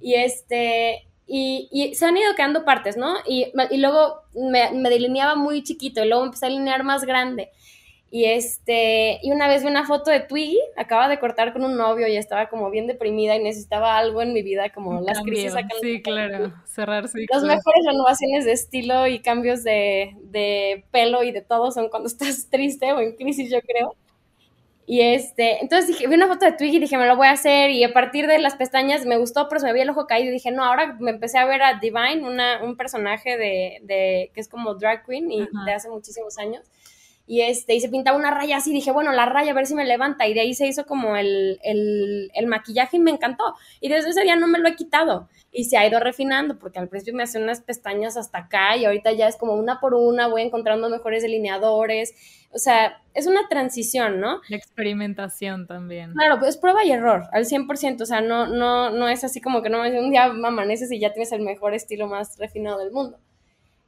Y 0.00 0.14
este, 0.14 1.06
y, 1.28 1.68
y, 1.70 1.94
se 1.94 2.06
han 2.06 2.16
ido 2.16 2.34
quedando 2.34 2.64
partes, 2.64 2.96
¿no? 2.96 3.14
Y, 3.24 3.52
y 3.70 3.76
luego 3.76 4.22
me, 4.34 4.72
me, 4.72 4.90
delineaba 4.90 5.36
muy 5.36 5.62
chiquito 5.62 6.02
y 6.02 6.08
luego 6.08 6.24
empecé 6.24 6.46
a 6.46 6.48
delinear 6.48 6.82
más 6.82 7.04
grande. 7.04 7.52
Y 8.16 8.24
este, 8.24 9.18
y 9.22 9.30
una 9.30 9.46
vez 9.46 9.62
vi 9.62 9.68
una 9.68 9.86
foto 9.86 10.10
de 10.10 10.20
Twiggy, 10.20 10.58
acaba 10.78 11.06
de 11.06 11.18
cortar 11.18 11.52
con 11.52 11.64
un 11.64 11.76
novio 11.76 12.08
y 12.08 12.16
estaba 12.16 12.48
como 12.48 12.70
bien 12.70 12.86
deprimida 12.86 13.36
y 13.36 13.42
necesitaba 13.42 13.98
algo 13.98 14.22
en 14.22 14.32
mi 14.32 14.42
vida, 14.42 14.70
como 14.72 15.02
las 15.02 15.20
crisis 15.20 15.54
acá. 15.54 15.68
Sí, 15.82 16.00
claro, 16.00 16.50
cerrar 16.64 17.02
Las 17.02 17.42
mejores 17.42 17.84
renovaciones 17.86 18.46
de 18.46 18.52
estilo 18.52 19.06
y 19.06 19.18
cambios 19.18 19.62
de, 19.64 20.16
de 20.22 20.86
pelo 20.92 21.24
y 21.24 21.30
de 21.30 21.42
todo 21.42 21.70
son 21.72 21.90
cuando 21.90 22.06
estás 22.08 22.48
triste 22.48 22.90
o 22.94 23.00
en 23.00 23.16
crisis, 23.16 23.50
yo 23.50 23.60
creo. 23.60 23.94
Y 24.86 25.02
este, 25.02 25.60
entonces 25.60 25.88
dije, 25.88 26.06
vi 26.06 26.14
una 26.14 26.28
foto 26.28 26.46
de 26.46 26.52
Twiggy 26.52 26.78
y 26.78 26.80
dije, 26.80 26.96
me 26.96 27.06
lo 27.06 27.16
voy 27.16 27.26
a 27.26 27.32
hacer. 27.32 27.68
Y 27.68 27.84
a 27.84 27.92
partir 27.92 28.28
de 28.28 28.38
las 28.38 28.54
pestañas 28.54 29.04
me 29.04 29.18
gustó, 29.18 29.46
pero 29.50 29.58
se 29.58 29.66
me 29.66 29.72
había 29.72 29.82
el 29.82 29.90
ojo 29.90 30.06
caído. 30.06 30.30
Y 30.30 30.32
dije, 30.32 30.52
no, 30.52 30.64
ahora 30.64 30.96
me 30.98 31.10
empecé 31.10 31.36
a 31.36 31.44
ver 31.44 31.62
a 31.62 31.80
Divine, 31.80 32.26
una, 32.26 32.64
un 32.64 32.78
personaje 32.78 33.36
de, 33.36 33.80
de 33.82 34.30
que 34.32 34.40
es 34.40 34.48
como 34.48 34.74
drag 34.74 35.04
queen 35.04 35.30
y 35.30 35.46
de 35.66 35.72
hace 35.74 35.90
muchísimos 35.90 36.38
años 36.38 36.62
y, 37.26 37.42
este, 37.42 37.74
y 37.74 37.80
se 37.80 37.88
pintaba 37.88 38.16
una 38.16 38.30
raya 38.30 38.58
así, 38.58 38.72
dije, 38.72 38.92
bueno, 38.92 39.12
la 39.12 39.26
raya, 39.26 39.50
a 39.50 39.54
ver 39.54 39.66
si 39.66 39.74
me 39.74 39.84
levanta, 39.84 40.26
y 40.26 40.34
de 40.34 40.40
ahí 40.40 40.54
se 40.54 40.66
hizo 40.66 40.86
como 40.86 41.16
el, 41.16 41.58
el, 41.62 42.30
el 42.34 42.46
maquillaje 42.46 42.98
y 42.98 43.00
me 43.00 43.10
encantó, 43.10 43.54
y 43.80 43.88
desde 43.88 44.10
ese 44.10 44.22
día 44.22 44.36
no 44.36 44.46
me 44.46 44.58
lo 44.58 44.68
he 44.68 44.76
quitado, 44.76 45.28
y 45.50 45.64
se 45.64 45.76
ha 45.76 45.86
ido 45.86 45.98
refinando, 45.98 46.58
porque 46.58 46.78
al 46.78 46.88
principio 46.88 47.16
me 47.16 47.24
hacía 47.24 47.40
unas 47.40 47.60
pestañas 47.60 48.16
hasta 48.16 48.38
acá, 48.38 48.76
y 48.76 48.84
ahorita 48.84 49.12
ya 49.12 49.26
es 49.26 49.36
como 49.36 49.54
una 49.54 49.80
por 49.80 49.94
una, 49.94 50.28
voy 50.28 50.42
encontrando 50.42 50.88
mejores 50.88 51.22
delineadores, 51.22 52.14
o 52.52 52.58
sea, 52.58 53.02
es 53.12 53.26
una 53.26 53.48
transición, 53.48 54.20
¿no? 54.20 54.40
La 54.48 54.56
experimentación 54.56 55.66
también. 55.66 56.12
Claro, 56.12 56.38
pues 56.38 56.56
prueba 56.56 56.84
y 56.84 56.92
error, 56.92 57.24
al 57.32 57.44
100%, 57.44 58.00
o 58.02 58.06
sea, 58.06 58.20
no, 58.20 58.46
no, 58.46 58.90
no 58.90 59.08
es 59.08 59.24
así 59.24 59.40
como 59.40 59.62
que 59.62 59.68
no 59.68 59.82
un 59.82 60.10
día 60.10 60.24
amaneces 60.24 60.92
y 60.92 61.00
ya 61.00 61.12
tienes 61.12 61.32
el 61.32 61.42
mejor 61.42 61.74
estilo 61.74 62.06
más 62.06 62.38
refinado 62.38 62.78
del 62.78 62.92
mundo. 62.92 63.18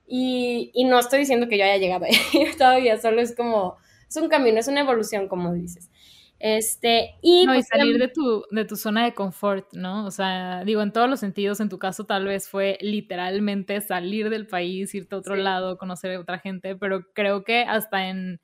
Y, 0.09 0.71
y 0.75 0.85
no 0.85 0.99
estoy 0.99 1.21
diciendo 1.21 1.49
que 1.49 1.59
yo 1.59 1.65
haya 1.65 1.77
llegado 1.77 2.07
ahí 2.07 2.13
todavía, 2.59 2.99
solo 2.99 3.21
es 3.21 3.37
como, 3.37 3.77
es 4.09 4.17
un 4.17 4.29
camino, 4.29 4.59
es 4.59 4.69
una 4.69 4.81
evolución, 4.81 5.29
como 5.29 5.53
dices. 5.53 5.91
Este, 6.41 7.17
y, 7.21 7.47
no, 7.47 7.55
y 7.55 7.59
pues, 7.59 7.69
salir 7.69 7.99
de 7.99 8.09
tu, 8.09 8.45
de 8.51 8.65
tu 8.65 8.77
zona 8.77 9.05
de 9.05 9.13
confort, 9.13 9.67
¿no? 9.73 10.07
O 10.07 10.11
sea, 10.13 10.65
digo, 10.65 10.83
en 10.83 10.93
todos 10.93 11.11
los 11.11 11.19
sentidos, 11.19 11.59
en 11.61 11.69
tu 11.69 11.79
caso 11.79 12.07
tal 12.07 12.27
vez 12.27 12.49
fue 12.49 12.79
literalmente 12.81 13.81
salir 13.81 14.31
del 14.31 14.47
país, 14.47 14.95
irte 14.95 15.17
a 15.17 15.19
otro 15.19 15.35
lado, 15.35 15.79
conocer 15.79 16.15
a 16.15 16.21
otra 16.21 16.39
gente, 16.39 16.77
pero 16.77 17.03
creo 17.13 17.43
que 17.43 17.63
hasta 17.63 18.09
en 18.09 18.41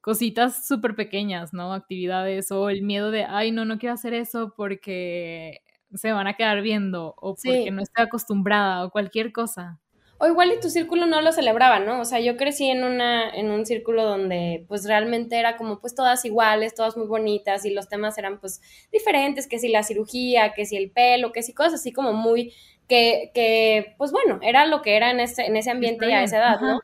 cositas 0.00 0.66
súper 0.66 0.94
pequeñas, 0.96 1.52
¿no? 1.52 1.74
Actividades 1.74 2.50
o 2.50 2.70
el 2.70 2.82
miedo 2.82 3.10
de, 3.10 3.24
ay, 3.24 3.52
no, 3.52 3.64
no 3.66 3.78
quiero 3.78 3.94
hacer 3.94 4.14
eso 4.14 4.54
porque 4.56 5.60
se 5.94 6.12
van 6.12 6.26
a 6.26 6.34
quedar 6.34 6.62
viendo 6.62 7.14
o 7.18 7.34
porque 7.36 7.70
no 7.70 7.82
estoy 7.82 8.04
acostumbrada 8.06 8.86
o 8.86 8.90
cualquier 8.90 9.32
cosa 9.32 9.80
o 10.24 10.26
igual 10.26 10.52
y 10.52 10.60
tu 10.60 10.70
círculo 10.70 11.04
no 11.04 11.20
lo 11.20 11.32
celebraba, 11.32 11.80
¿no? 11.80 12.00
O 12.00 12.04
sea, 12.06 12.18
yo 12.18 12.38
crecí 12.38 12.70
en 12.70 12.82
una, 12.82 13.28
en 13.28 13.50
un 13.50 13.66
círculo 13.66 14.04
donde 14.04 14.64
pues 14.68 14.86
realmente 14.86 15.38
era 15.38 15.58
como 15.58 15.80
pues 15.80 15.94
todas 15.94 16.24
iguales, 16.24 16.74
todas 16.74 16.96
muy 16.96 17.06
bonitas 17.06 17.66
y 17.66 17.70
los 17.74 17.88
temas 17.88 18.16
eran 18.16 18.40
pues 18.40 18.62
diferentes, 18.90 19.46
que 19.46 19.58
si 19.58 19.68
la 19.68 19.82
cirugía, 19.82 20.54
que 20.54 20.64
si 20.64 20.78
el 20.78 20.90
pelo, 20.90 21.30
que 21.30 21.42
si 21.42 21.52
cosas 21.52 21.74
así 21.74 21.92
como 21.92 22.14
muy, 22.14 22.54
que, 22.88 23.32
que 23.34 23.94
pues 23.98 24.12
bueno, 24.12 24.38
era 24.40 24.64
lo 24.64 24.80
que 24.80 24.96
era 24.96 25.10
en 25.10 25.20
ese, 25.20 25.42
en 25.42 25.56
ese 25.56 25.70
ambiente 25.70 26.08
y 26.08 26.12
a 26.12 26.22
esa 26.22 26.38
edad, 26.38 26.60
¿no? 26.60 26.80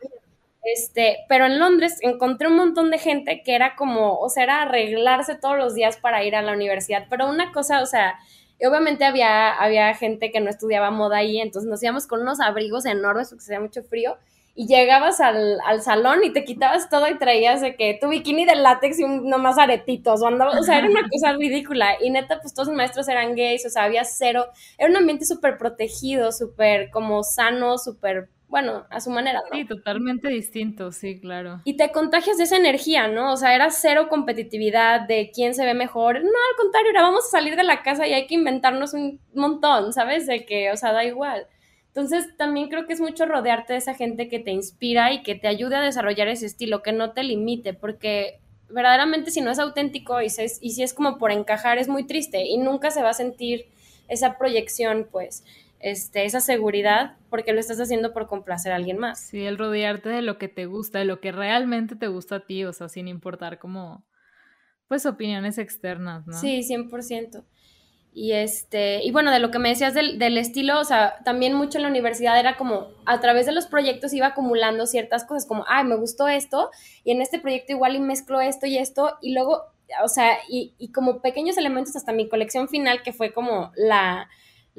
Este, 0.63 1.25
pero 1.27 1.47
en 1.47 1.59
Londres 1.59 1.97
encontré 2.03 2.49
un 2.49 2.57
montón 2.57 2.91
de 2.91 2.99
gente 2.99 3.43
que 3.43 3.55
era 3.55 3.75
como, 3.75 4.19
o 4.19 4.29
sea, 4.29 4.43
era 4.43 4.63
arreglarse 4.63 5.35
todos 5.35 5.57
los 5.57 5.75
días 5.75 5.97
para 5.97 6.23
ir 6.25 6.37
a 6.37 6.43
la 6.43 6.53
universidad, 6.53 7.07
pero 7.09 7.27
una 7.31 7.53
cosa, 7.53 7.81
o 7.81 7.87
sea, 7.87 8.19
y 8.61 8.67
obviamente 8.67 9.05
había, 9.05 9.53
había 9.53 9.95
gente 9.95 10.31
que 10.31 10.41
no 10.41 10.51
estudiaba 10.51 10.91
moda 10.91 11.19
ahí, 11.19 11.41
entonces 11.41 11.69
nos 11.71 11.83
íbamos 11.83 12.07
con 12.07 12.21
unos 12.21 12.41
abrigos 12.41 12.85
enormes 12.85 13.31
porque 13.31 13.43
hacía 13.43 13.61
mucho 13.61 13.83
frío 13.83 14.17
y 14.55 14.67
llegabas 14.67 15.21
al, 15.21 15.59
salón 15.83 16.25
y 16.25 16.33
te 16.33 16.45
quitabas 16.45 16.91
todo 16.91 17.09
y 17.09 17.17
traías 17.17 17.61
de 17.61 17.77
que 17.77 17.97
tu 18.01 18.09
bikini 18.09 18.45
de 18.45 18.57
látex 18.57 18.99
y 18.99 19.05
un, 19.05 19.29
nomás 19.29 19.57
aretitos, 19.59 20.21
o, 20.21 20.27
o 20.27 20.63
sea, 20.63 20.79
era 20.79 20.91
una 20.91 21.09
cosa 21.09 21.33
ridícula. 21.33 21.95
Y 22.01 22.11
neta, 22.11 22.41
pues 22.41 22.53
todos 22.53 22.69
los 22.69 22.77
maestros 22.77 23.09
eran 23.09 23.35
gays, 23.37 23.65
o 23.65 23.71
sea, 23.71 23.85
había 23.85 24.05
cero, 24.05 24.47
era 24.77 24.91
un 24.91 24.97
ambiente 24.97 25.25
súper 25.25 25.57
protegido, 25.57 26.33
súper 26.33 26.91
como 26.91 27.23
sano, 27.23 27.79
súper 27.79 28.29
bueno, 28.51 28.85
a 28.91 29.01
su 29.01 29.11
manera. 29.11 29.41
Sí, 29.53 29.65
totalmente 29.65 30.29
distinto, 30.29 30.91
sí, 30.91 31.21
claro. 31.21 31.61
Y 31.65 31.77
te 31.77 31.93
contagias 31.93 32.37
de 32.37 32.45
esa 32.45 32.57
energía, 32.57 33.07
¿no? 33.07 33.33
O 33.33 33.37
sea, 33.37 33.55
era 33.55 33.71
cero 33.71 34.09
competitividad 34.11 35.03
de 35.03 35.31
quién 35.33 35.55
se 35.55 35.65
ve 35.65 35.73
mejor. 35.73 36.17
No, 36.17 36.29
al 36.29 36.57
contrario, 36.59 36.91
era 36.91 37.03
vamos 37.03 37.27
a 37.27 37.31
salir 37.31 37.55
de 37.55 37.63
la 37.63 37.83
casa 37.83 38.09
y 38.09 38.13
hay 38.13 38.27
que 38.27 38.35
inventarnos 38.35 38.93
un 38.93 39.21
montón, 39.35 39.93
¿sabes? 39.93 40.27
De 40.27 40.45
que, 40.45 40.73
o 40.73 40.77
sea, 40.77 40.93
da 40.93 41.05
igual. 41.05 41.47
Entonces, 41.87 42.37
también 42.37 42.69
creo 42.69 42.87
que 42.87 42.93
es 42.93 43.01
mucho 43.01 43.25
rodearte 43.25 43.75
de 43.75 43.79
esa 43.79 43.95
gente 43.95 44.29
que 44.29 44.41
te 44.41 44.51
inspira 44.51 45.13
y 45.13 45.23
que 45.23 45.37
te 45.37 45.47
ayude 45.47 45.77
a 45.77 45.81
desarrollar 45.81 46.27
ese 46.27 46.47
estilo, 46.47 46.83
que 46.83 46.93
no 46.93 47.13
te 47.13 47.23
limite, 47.23 47.73
porque 47.73 48.41
verdaderamente 48.69 49.31
si 49.31 49.41
no 49.41 49.53
es 49.53 49.61
auténtico 49.61 50.21
y, 50.23 50.27
y 50.27 50.71
si 50.71 50.83
es 50.83 50.93
como 50.93 51.19
por 51.19 51.31
encajar, 51.31 51.79
es 51.79 51.89
muy 51.89 52.05
triste 52.05 52.45
y 52.47 52.59
nunca 52.59 52.91
se 52.91 53.03
va 53.03 53.11
a 53.11 53.15
sentir 53.15 53.67
esa 54.09 54.39
proyección, 54.39 55.07
pues 55.11 55.45
este, 55.81 56.27
esa 56.27 56.41
seguridad 56.41 57.17
porque 57.31 57.53
lo 57.53 57.61
estás 57.61 57.81
haciendo 57.81 58.13
por 58.13 58.27
complacer 58.27 58.73
a 58.73 58.77
alguien 58.77 58.99
más. 58.99 59.21
Sí, 59.21 59.45
el 59.45 59.59
rodearte 59.59 60.11
de 60.11 60.23
lo 60.23 60.39
que 60.39 60.49
te 60.49 60.67
gusta, 60.67 60.99
de 60.99 61.07
lo 61.07 61.21
que 61.21 61.33
realmente 61.33 61.97
te 61.97 62.07
gusta 62.07 62.37
a 62.37 62.47
ti, 62.47 62.65
o 62.65 62.73
sea, 62.73 62.89
sin 62.89 63.09
importar 63.09 63.59
como, 63.59 64.05
pues, 64.89 65.07
opiniones 65.07 65.59
externas, 65.59 66.27
¿no? 66.27 66.39
Sí, 66.39 66.63
100%. 66.63 67.45
Y 68.13 68.33
este, 68.33 69.05
y 69.05 69.13
bueno, 69.13 69.31
de 69.31 69.39
lo 69.39 69.53
que 69.53 69.61
me 69.61 69.69
decías 69.69 69.95
del, 69.95 70.19
del, 70.19 70.37
estilo, 70.37 70.81
o 70.81 70.85
sea, 70.85 71.15
también 71.25 71.55
mucho 71.55 71.79
en 71.79 71.83
la 71.83 71.89
universidad 71.89 72.39
era 72.39 72.57
como 72.57 72.89
a 73.07 73.21
través 73.21 73.47
de 73.47 73.53
los 73.53 73.67
proyectos 73.67 74.13
iba 74.13 74.27
acumulando 74.27 74.87
ciertas 74.87 75.25
cosas, 75.25 75.47
como, 75.47 75.65
ay, 75.69 75.85
me 75.85 75.95
gustó 75.95 76.27
esto, 76.27 76.71
y 77.05 77.13
en 77.13 77.23
este 77.23 77.39
proyecto 77.39 77.73
igual 77.73 77.95
y 77.95 78.01
mezclo 78.01 78.41
esto 78.41 78.67
y 78.67 78.79
esto, 78.79 79.17
y 79.23 79.33
luego, 79.33 79.63
o 80.03 80.09
sea, 80.09 80.39
y, 80.49 80.75
y 80.77 80.91
como 80.91 81.23
pequeños 81.23 81.57
elementos 81.57 81.95
hasta 81.95 82.13
mi 82.13 82.29
colección 82.29 82.69
final, 82.69 83.03
que 83.05 83.13
fue 83.13 83.33
como 83.33 83.71
la, 83.77 84.29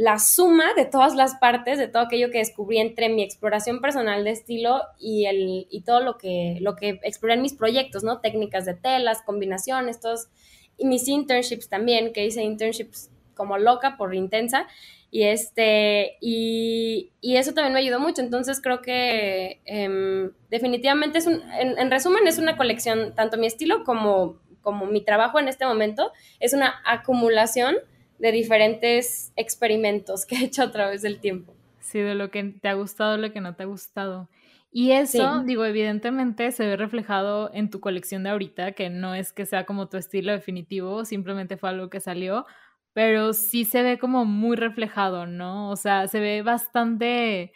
la 0.02 0.18
suma 0.18 0.74
de 0.74 0.86
todas 0.86 1.14
las 1.14 1.36
partes, 1.36 1.78
de 1.78 1.88
todo 1.88 2.02
aquello 2.02 2.32
que 2.32 2.40
descubrí 2.40 2.80
entre 2.80 3.08
mi 3.08 3.22
exploración 3.22 3.82
personal 3.82 4.24
de 4.24 4.32
estilo 4.32 4.82
y, 5.00 5.28
el, 5.28 5.68
y 5.70 5.82
todo 5.82 6.00
lo 6.00 6.18
que, 6.18 6.58
lo 6.60 6.76
que 6.76 7.00
exploré 7.04 7.36
en 7.36 7.44
mis 7.44 7.54
proyectos, 7.54 8.04
¿no? 8.04 8.20
Técnicas 8.20 8.66
de 8.66 8.74
telas, 8.74 9.22
combinaciones, 9.22 10.00
todos, 10.00 10.30
y 10.76 10.88
mis 10.88 11.08
internships 11.08 11.70
también, 11.70 12.14
que 12.14 12.26
hice 12.26 12.42
internships 12.42 13.12
como 13.36 13.60
loca 13.60 13.96
por 13.96 14.16
intensa, 14.16 14.66
y 15.12 15.26
este, 15.26 16.18
y, 16.20 17.12
eso 17.22 17.54
también 17.54 17.74
me 17.74 17.80
ayudó 17.82 18.00
mucho, 18.00 18.24
entonces 18.24 18.60
creo 18.60 18.82
que 18.82 19.62
em, 19.66 20.32
definitivamente 20.50 21.20
es 21.20 21.28
un, 21.28 21.44
en, 21.60 21.92
resumen 21.92 22.28
es 22.28 22.40
una 22.40 22.58
colección, 22.58 23.14
tanto 23.14 23.38
mi 23.38 23.46
estilo 23.46 23.84
como, 23.84 24.40
como 24.64 24.88
mi 24.88 25.02
trabajo 25.02 25.40
en 25.40 25.48
este 25.48 25.64
momento, 25.68 26.12
es 26.40 26.54
una 26.54 26.82
acumulación 26.86 27.76
de 28.22 28.32
diferentes 28.32 29.34
experimentos 29.36 30.26
que 30.28 30.36
he 30.36 30.44
hecho 30.46 30.62
a 30.62 30.72
través 30.72 31.02
del 31.02 31.20
tiempo. 31.20 31.54
Sí, 31.80 32.00
de 32.00 32.14
lo 32.14 32.30
que 32.30 32.44
te 32.44 32.68
ha 32.70 32.74
gustado, 32.76 33.18
lo 33.18 33.34
que 33.34 33.42
no 33.42 33.56
te 33.56 33.64
ha 33.64 33.66
gustado. 33.66 34.30
Y 34.72 34.92
eso, 34.92 35.44
digo, 35.44 35.66
evidentemente 35.66 36.52
se 36.52 36.66
ve 36.66 36.78
reflejado 36.78 37.50
en 37.54 37.70
tu 37.70 37.82
colección 37.82 38.24
de 38.24 38.30
ahorita, 38.30 38.72
que 38.74 38.90
no 38.90 39.16
es 39.16 39.34
que 39.34 39.46
sea 39.46 39.66
como 39.66 39.90
tu 39.90 39.98
estilo 39.98 40.32
definitivo, 40.32 41.04
simplemente 41.04 41.58
fue 41.58 41.70
algo 41.70 41.90
que 41.90 42.00
salió, 42.00 42.46
pero 42.94 43.34
sí 43.34 43.66
se 43.66 43.82
ve 43.82 43.98
como 43.98 44.24
muy 44.24 44.56
reflejado, 44.56 45.26
¿no? 45.26 45.72
O 45.72 45.76
sea, 45.76 46.08
se 46.08 46.20
ve 46.20 46.42
bastante 46.44 47.52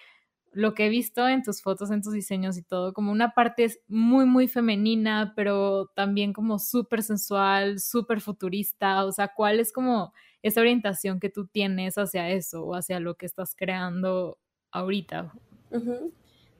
lo 0.51 0.73
que 0.73 0.87
he 0.87 0.89
visto 0.89 1.27
en 1.27 1.43
tus 1.43 1.61
fotos, 1.61 1.91
en 1.91 2.01
tus 2.01 2.11
diseños 2.11 2.57
y 2.57 2.63
todo, 2.63 2.91
como 2.91 3.11
una 3.11 3.33
parte 3.33 3.71
muy, 3.87 4.25
muy 4.25 4.47
femenina, 4.47 5.33
pero 5.35 5.91
también 5.95 6.33
como 6.33 6.59
súper 6.59 7.03
sensual, 7.03 7.79
súper 7.79 8.19
futurista, 8.19 9.05
o 9.05 9.11
sea, 9.11 9.29
¿cuál 9.33 9.59
es 9.59 9.71
como 9.71 10.11
esa 10.45 10.61
orientación 10.61 11.19
que 11.19 11.29
tú 11.29 11.47
tienes 11.47 11.97
hacia 11.97 12.29
eso 12.29 12.63
o 12.63 12.75
hacia 12.75 12.99
lo 12.99 13.15
que 13.15 13.25
estás 13.25 13.55
creando 13.55 14.37
ahorita. 14.71 15.33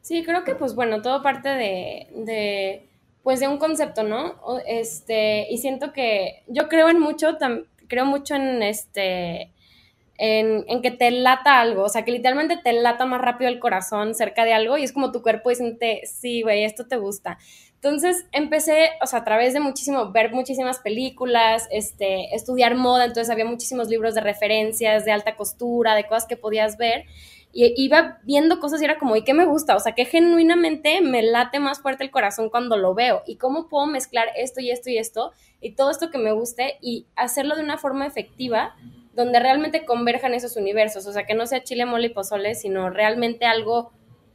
Sí, 0.02 0.24
creo 0.24 0.44
que 0.44 0.56
pues 0.56 0.74
bueno, 0.74 1.04
todo 1.04 1.22
parte 1.22 1.50
de, 1.50 2.08
de, 2.26 2.90
pues 3.22 3.40
de 3.40 3.48
un 3.48 3.60
concepto, 3.60 4.02
¿no? 4.02 4.40
Este, 4.66 5.46
y 5.52 5.60
siento 5.60 5.94
que 5.94 6.44
yo 6.48 6.68
creo 6.68 6.90
en 6.90 7.00
mucho, 7.00 7.38
creo 7.88 8.06
mucho 8.06 8.34
en 8.34 8.64
este, 8.64 9.54
en, 10.18 10.66
en, 10.68 10.82
que 10.82 10.90
te 10.90 11.12
lata 11.12 11.62
algo, 11.62 11.84
o 11.84 11.90
sea, 11.90 12.04
que 12.04 12.12
literalmente 12.12 12.58
te 12.58 12.74
lata 12.74 13.06
más 13.06 13.22
rápido 13.22 13.52
el 13.52 13.60
corazón 13.60 14.16
cerca 14.16 14.46
de 14.46 14.54
algo 14.54 14.80
y 14.80 14.84
es 14.84 14.94
como 14.94 15.12
tu 15.12 15.22
cuerpo 15.22 15.52
diciéndote, 15.52 16.02
sí, 16.08 16.42
güey, 16.42 16.64
esto 16.64 16.88
te 16.88 16.98
gusta. 16.98 17.38
Entonces 17.76 18.26
empecé, 18.32 18.90
o 19.02 19.06
sea, 19.06 19.20
a 19.20 19.24
través 19.24 19.54
de 19.54 19.60
muchísimo, 19.60 20.12
ver 20.12 20.34
muchísimas 20.34 20.80
películas, 20.80 21.68
este, 21.70 22.34
estudiar 22.34 22.76
moda, 22.76 23.06
entonces 23.06 23.30
había 23.30 23.46
muchísimos 23.46 23.90
libros 23.90 24.16
de 24.16 24.22
referencias, 24.22 25.06
de 25.06 25.12
alta 25.12 25.36
costura, 25.36 25.94
de 25.94 26.08
cosas 26.08 26.26
que 26.26 26.38
podías 26.38 26.78
ver. 26.78 27.06
Y 27.58 27.74
iba 27.82 28.20
viendo 28.24 28.60
cosas 28.60 28.82
y 28.82 28.86
era 28.86 28.98
como, 28.98 29.16
¿y 29.16 29.24
qué 29.24 29.34
me 29.34 29.46
gusta? 29.46 29.76
O 29.76 29.80
sea, 29.80 29.94
que 29.94 30.04
genuinamente 30.04 31.00
me 31.02 31.22
late 31.22 31.60
más 31.60 31.80
fuerte 31.80 32.04
el 32.04 32.12
corazón 32.12 32.50
cuando 32.50 32.76
lo 32.76 32.94
veo. 32.96 33.24
¿Y 33.26 33.38
cómo 33.38 33.70
puedo 33.70 33.86
mezclar 33.86 34.28
esto 34.36 34.60
y 34.60 34.72
esto 34.72 34.90
y 34.90 34.98
esto? 34.98 35.32
Y 35.62 35.72
todo 35.76 35.90
esto 35.90 36.12
que 36.12 36.18
me 36.18 36.34
guste 36.34 36.78
y 36.82 37.08
hacerlo 37.16 37.56
de 37.56 37.64
una 37.64 37.78
forma 37.78 38.08
efectiva 38.08 38.76
donde 39.14 39.40
realmente 39.40 39.86
converjan 39.86 40.34
esos 40.34 40.58
universos. 40.58 41.08
O 41.08 41.14
sea, 41.14 41.26
que 41.26 41.34
no 41.34 41.46
sea 41.46 41.64
chile, 41.64 41.86
mole 41.86 42.08
y 42.08 42.10
pozole, 42.10 42.56
sino 42.56 42.90
realmente 42.90 43.46
algo 43.46 43.94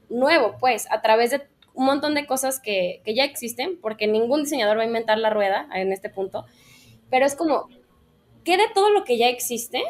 nuevo, 0.09 0.57
pues, 0.59 0.90
a 0.90 1.03
través 1.03 1.31
de 1.31 1.42
un 1.74 1.87
montón 1.87 2.14
de 2.14 2.26
cosas 2.26 2.61
que, 2.61 3.02
ya 3.06 3.24
existen, 3.24 3.78
porque 3.80 4.06
ningún 4.06 4.42
diseñador 4.42 4.78
va 4.78 4.83
a 4.83 4.87
inventar 4.87 5.18
la 5.18 5.30
rueda 5.30 5.68
en 5.74 5.92
este 5.92 6.11
punto, 6.11 6.46
pero 7.11 7.26
es 7.26 7.35
como, 7.35 7.68
¿qué 8.44 8.56
de 8.56 8.66
todo 8.74 8.90
lo 8.90 9.04
que 9.04 9.18
ya 9.18 9.28
existe 9.28 9.83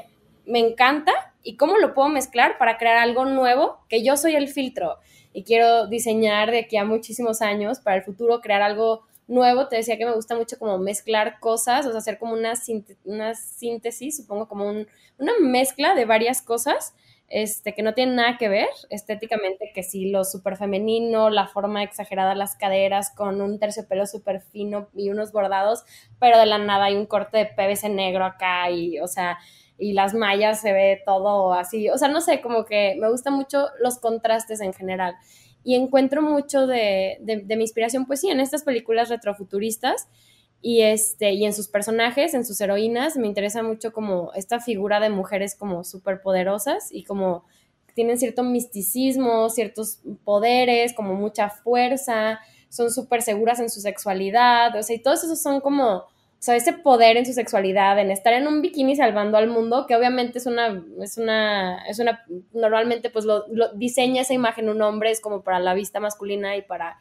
me 0.47 0.59
encanta 0.59 1.13
y 1.43 1.57
cómo 1.57 1.79
lo 1.79 1.95
puedo 1.95 2.09
mezclar 2.09 2.59
para 2.59 2.79
crear 2.79 2.97
algo 2.97 3.25
nuevo? 3.25 3.79
Que 3.89 4.03
yo 4.03 4.17
soy 4.17 4.35
el 4.37 4.49
filtro 4.49 4.99
y 5.33 5.45
quiero 5.45 5.87
diseñar 5.87 6.51
de 6.51 6.61
aquí 6.61 6.77
a 6.77 6.85
muchísimos 6.85 7.43
años 7.43 7.81
para 7.81 7.97
el 7.97 8.03
futuro, 8.03 8.41
crear 8.41 8.63
algo 8.63 9.03
nuevo. 9.29 9.69
Te 9.69 9.77
decía 9.77 9.97
que 9.97 10.07
me 10.07 10.15
gusta 10.15 10.35
mucho 10.35 10.59
como 10.59 10.79
mezclar 10.79 11.39
cosas, 11.41 11.87
o 11.87 11.91
sea, 11.91 11.99
hacer 11.99 12.19
como 12.19 12.35
una 12.35 13.35
síntesis, 13.35 14.17
supongo 14.17 14.49
como 14.49 14.69
una 14.69 15.33
mezcla 15.41 15.95
de 15.95 16.05
varias 16.05 16.43
cosas 16.43 16.95
este, 17.31 17.75
que 17.75 17.83
no 17.83 17.95
tienen 17.95 18.17
nada 18.17 18.37
que 18.39 18.49
ver 18.49 18.69
estéticamente, 18.91 19.71
que 19.73 19.85
sí, 19.85 20.11
lo 20.11 20.25
súper 20.25 20.57
femenino, 20.57 21.31
la 21.31 21.47
forma 21.47 21.85
exagerada, 21.85 22.35
las 22.35 22.57
caderas 22.57 23.13
con 23.15 23.41
un 23.41 23.61
terciopelo 23.61 24.05
súper 24.07 24.41
fino 24.41 24.89
y 24.95 25.11
unos 25.11 25.31
bordados, 25.31 25.85
pero 26.19 26.39
de 26.39 26.47
la 26.47 26.59
nada 26.59 26.87
hay 26.87 26.97
un 26.97 27.07
corte 27.07 27.39
de 27.39 27.47
PVC 27.47 27.89
negro 27.89 28.25
acá 28.25 28.69
y, 28.71 28.99
o 28.99 29.07
sea, 29.07 29.39
y 29.79 29.93
las 29.93 30.13
mallas 30.13 30.61
se 30.61 30.73
ve 30.73 31.01
todo 31.07 31.55
así, 31.55 31.89
o 31.89 31.97
sea, 31.97 32.09
no 32.09 32.21
sé, 32.21 32.41
como 32.41 32.65
que 32.65 32.97
me 33.01 33.09
gustan 33.09 33.35
mucho 33.35 33.69
los 33.81 33.99
contrastes 33.99 34.61
en 34.61 34.73
general. 34.75 35.15
Y 35.63 35.75
encuentro 35.75 36.23
mucho 36.23 36.67
de, 36.67 37.19
de, 37.21 37.57
mi 37.57 37.65
inspiración, 37.65 38.07
pues 38.07 38.21
sí, 38.21 38.31
en 38.31 38.41
estas 38.41 38.65
películas 38.65 39.11
retrofuturistas 39.11 40.09
y, 40.63 40.83
este, 40.83 41.33
y 41.33 41.45
en 41.47 41.55
sus 41.55 41.69
personajes, 41.69 42.35
en 42.35 42.45
sus 42.45 42.61
heroínas, 42.61 43.17
me 43.17 43.27
interesa 43.27 43.63
mucho 43.63 43.93
como 43.93 44.33
esta 44.35 44.61
figura 44.61 45.01
de 45.01 45.09
mujeres 45.09 45.55
como 45.55 45.85
súper 45.85 46.21
poderosas 46.21 46.89
y 46.93 47.05
como 47.05 47.45
tienen 47.95 48.19
cierto 48.19 48.43
misticismo, 48.43 49.49
ciertos 49.49 50.01
poderes, 50.25 50.93
como 50.93 51.15
mucha 51.15 51.49
fuerza, 51.49 52.41
son 52.69 52.91
súper 52.91 53.23
seguras 53.23 53.59
en 53.61 53.71
su 53.71 53.81
sexualidad, 53.81 54.77
o 54.77 54.83
sea, 54.83 54.97
y 54.97 55.01
todos 55.03 55.25
esos 55.25 55.43
son 55.43 55.61
como, 55.61 55.97
o 55.97 56.07
sea, 56.39 56.57
ese 56.57 56.73
poder 56.73 57.17
en 57.17 57.27
su 57.27 57.33
sexualidad, 57.33 57.99
en 57.99 58.11
estar 58.11 58.33
en 58.33 58.47
un 58.47 58.63
bikini 58.63 58.97
salvando 58.97 59.39
al 59.39 59.49
mundo, 59.49 59.87
que 59.87 59.97
obviamente 59.97 60.39
es 60.39 60.47
una, 60.47 60.85
es 61.03 61.19
una, 61.19 61.85
es 61.89 61.99
una, 61.99 62.25
normalmente 62.53 63.11
pues 63.11 63.25
lo, 63.25 63.47
lo 63.49 63.73
diseña 63.75 64.23
esa 64.23 64.35
imagen 64.35 64.69
un 64.69 64.83
hombre, 64.83 65.11
es 65.11 65.21
como 65.21 65.43
para 65.43 65.59
la 65.59 65.75
vista 65.75 66.01
masculina 66.01 66.57
y 66.57 66.63
para 66.63 66.99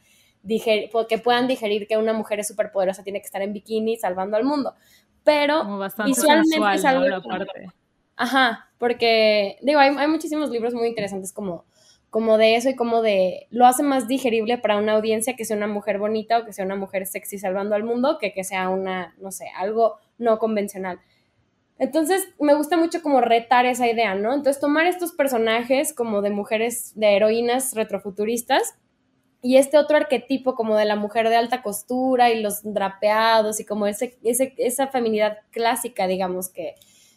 que 1.07 1.17
puedan 1.17 1.47
digerir 1.47 1.87
que 1.87 1.97
una 1.97 2.13
mujer 2.13 2.39
es 2.39 2.47
súper 2.47 2.71
poderosa, 2.71 3.03
tiene 3.03 3.19
que 3.19 3.25
estar 3.25 3.41
en 3.41 3.53
bikini 3.53 3.97
salvando 3.97 4.37
al 4.37 4.43
mundo. 4.43 4.73
Pero 5.23 5.79
visualmente 6.05 6.75
es 6.75 6.85
algo... 6.85 7.05
Ajá, 8.15 8.69
porque 8.77 9.57
digo, 9.61 9.79
hay, 9.79 9.95
hay, 9.97 10.07
muchísimos 10.07 10.49
libros 10.49 10.73
muy 10.73 10.89
interesantes 10.89 11.31
como, 11.31 11.63
como 12.09 12.37
de 12.37 12.55
eso 12.55 12.69
y 12.69 12.75
como 12.75 13.01
de 13.01 13.47
lo 13.49 13.65
hace 13.65 13.81
más 13.81 14.09
digerible 14.09 14.57
para 14.57 14.77
una 14.77 14.93
audiencia 14.93 15.37
que 15.37 15.45
sea 15.45 15.55
una 15.55 15.67
mujer 15.67 15.99
bonita 15.99 16.39
o 16.39 16.45
que 16.45 16.51
sea 16.51 16.65
una 16.65 16.75
mujer 16.75 17.05
sexy 17.05 17.37
salvando 17.37 17.75
al 17.75 17.83
mundo 17.83 18.17
que 18.19 18.33
que 18.33 18.43
sea 18.43 18.67
una, 18.67 19.15
no 19.19 19.31
sé, 19.31 19.45
algo 19.55 19.99
no 20.17 20.37
convencional. 20.37 20.99
Entonces, 21.77 22.27
me 22.41 22.55
gusta 22.55 22.75
mucho 22.75 23.01
como 23.01 23.21
retar 23.21 23.65
esa 23.65 23.87
idea, 23.87 24.13
¿no? 24.13 24.33
Entonces, 24.33 24.59
tomar 24.59 24.85
estos 24.85 25.13
personajes 25.13 25.93
como 25.93 26.21
de 26.21 26.29
mujeres, 26.29 26.91
de 26.95 27.15
heroínas 27.15 27.73
retrofuturistas 27.73 28.75
y 29.41 29.57
este 29.57 29.77
otro 29.77 29.97
arquetipo 29.97 30.55
como 30.55 30.75
de 30.75 30.85
la 30.85 30.95
mujer 30.95 31.29
de 31.29 31.37
alta 31.37 31.61
costura 31.61 32.29
y 32.29 32.41
los 32.41 32.61
drapeados 32.63 33.59
y 33.59 33.65
como 33.65 33.87
ese, 33.87 34.17
esa 34.23 34.87
feminidad 34.87 35.37
clásica, 35.51 36.07
digamos, 36.07 36.49
que, 36.49 36.75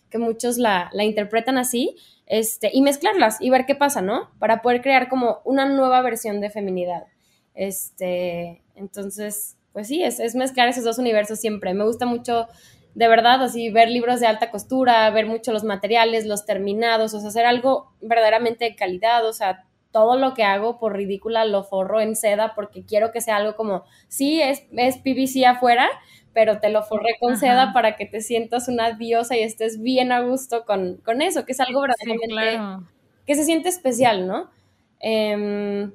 que 0.09 0.19
muchos 0.19 0.57
la, 0.59 0.89
la, 0.93 1.05
interpretan 1.05 1.59
así, 1.59 1.97
este, 2.27 2.71
y 2.73 2.83
mezclarlas 2.83 3.41
y 3.41 3.51
ver 3.51 3.67
qué 3.67 3.75
pasa, 3.75 4.03
¿no? 4.03 4.31
Para 4.39 4.63
poder 4.63 4.83
crear 4.83 5.09
como 5.09 5.41
una 5.45 5.67
nueva 5.67 6.01
versión 6.03 6.41
de 6.41 6.51
feminidad. 6.51 7.07
Este, 7.55 8.63
entonces, 8.77 9.57
pues 9.73 9.89
sí, 9.89 10.03
es, 10.03 10.21
es 10.21 10.37
mezclar 10.37 10.69
esos 10.69 10.85
dos 10.85 10.99
universos 10.99 11.41
siempre. 11.41 11.75
Me 11.75 11.85
gusta 11.85 12.07
mucho, 12.07 12.47
de 12.95 13.09
verdad, 13.09 13.43
así, 13.43 13.71
ver 13.71 13.89
libros 13.89 14.21
de 14.21 14.29
alta 14.29 14.51
costura, 14.53 15.11
ver 15.11 15.27
mucho 15.27 15.53
los 15.53 15.65
materiales, 15.65 16.25
los 16.25 16.47
terminados, 16.47 17.15
o 17.15 17.21
sea, 17.21 17.31
hacer 17.31 17.47
algo 17.47 17.93
verdaderamente 18.01 18.65
de 18.65 18.77
calidad, 18.77 19.27
o 19.27 19.33
sea, 19.33 19.67
todo 19.93 20.17
lo 20.17 20.35
que 20.35 20.43
hago 20.43 20.79
por 20.79 20.97
ridícula 20.97 21.45
lo 21.45 21.65
forro 21.65 22.01
en 22.01 22.17
seda 22.17 22.55
porque 22.55 22.85
quiero 22.85 23.13
que 23.13 23.21
sea 23.21 23.37
algo 23.37 23.55
como, 23.55 23.85
sí, 24.09 24.41
es, 24.41 24.65
es 24.73 24.97
PVC 24.99 25.47
afuera, 25.47 25.89
pero 26.33 26.59
te 26.59 26.71
lo 26.71 26.83
forré 26.83 27.17
con 27.21 27.37
seda 27.37 27.73
para 27.73 27.97
que 27.97 28.07
te 28.07 28.23
sientas 28.23 28.69
una 28.69 28.93
diosa 28.93 29.37
y 29.37 29.43
estés 29.43 29.81
bien 29.81 30.13
a 30.13 30.21
gusto 30.21 30.65
con, 30.65 31.01
eso, 31.21 31.45
que 31.45 31.53
es 31.53 31.61
algo 31.61 31.83
verdaderamente 31.83 32.89
que 33.27 33.35
se 33.35 33.45
siente 33.45 33.69
especial, 33.69 34.27
¿no? 34.27 34.51
Em, 34.99 35.93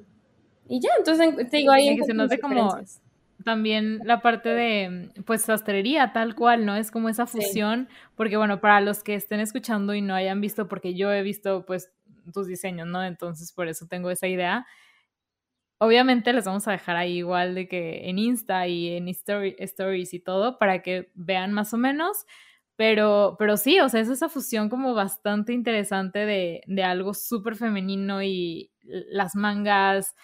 y 0.68 0.80
ya, 0.80 0.90
entonces 0.96 1.50
te 1.50 1.58
digo 1.58 1.72
ahí. 1.72 1.96
que 1.96 2.04
se 2.04 2.14
note 2.14 2.38
como 2.38 2.78
también 3.44 4.00
la 4.04 4.20
parte 4.20 4.48
de, 4.48 5.10
pues, 5.24 5.42
sastrería, 5.42 6.12
tal 6.12 6.34
cual, 6.34 6.66
¿no? 6.66 6.76
Es 6.76 6.90
como 6.90 7.08
esa 7.08 7.26
fusión, 7.26 7.88
porque 8.16 8.36
bueno, 8.36 8.60
para 8.60 8.80
los 8.80 9.02
que 9.02 9.14
estén 9.14 9.40
escuchando 9.40 9.94
y 9.94 10.02
no 10.02 10.14
hayan 10.14 10.40
visto, 10.40 10.68
porque 10.68 10.94
yo 10.94 11.12
he 11.12 11.22
visto, 11.22 11.64
pues, 11.64 11.90
tus 12.32 12.46
diseños, 12.46 12.86
¿no? 12.88 13.04
Entonces 13.04 13.52
por 13.52 13.68
eso 13.68 13.86
tengo 13.86 14.10
esa 14.10 14.26
idea. 14.28 14.66
Obviamente 15.80 16.32
les 16.32 16.44
vamos 16.44 16.66
a 16.66 16.72
dejar 16.72 16.96
ahí 16.96 17.18
igual 17.18 17.54
de 17.54 17.68
que 17.68 18.08
en 18.08 18.18
Insta 18.18 18.66
y 18.66 18.88
en 18.96 19.06
Stories 19.08 20.12
y 20.12 20.18
todo 20.20 20.58
para 20.58 20.82
que 20.82 21.10
vean 21.14 21.52
más 21.52 21.72
o 21.72 21.78
menos. 21.78 22.26
Pero, 22.76 23.36
pero 23.38 23.56
sí, 23.56 23.80
o 23.80 23.88
sea, 23.88 24.00
es 24.00 24.08
esa 24.08 24.28
fusión 24.28 24.68
como 24.68 24.94
bastante 24.94 25.52
interesante 25.52 26.20
de, 26.26 26.62
de 26.66 26.84
algo 26.84 27.12
súper 27.14 27.56
femenino 27.56 28.22
y 28.22 28.72
las 28.82 29.34
mangas, 29.34 30.14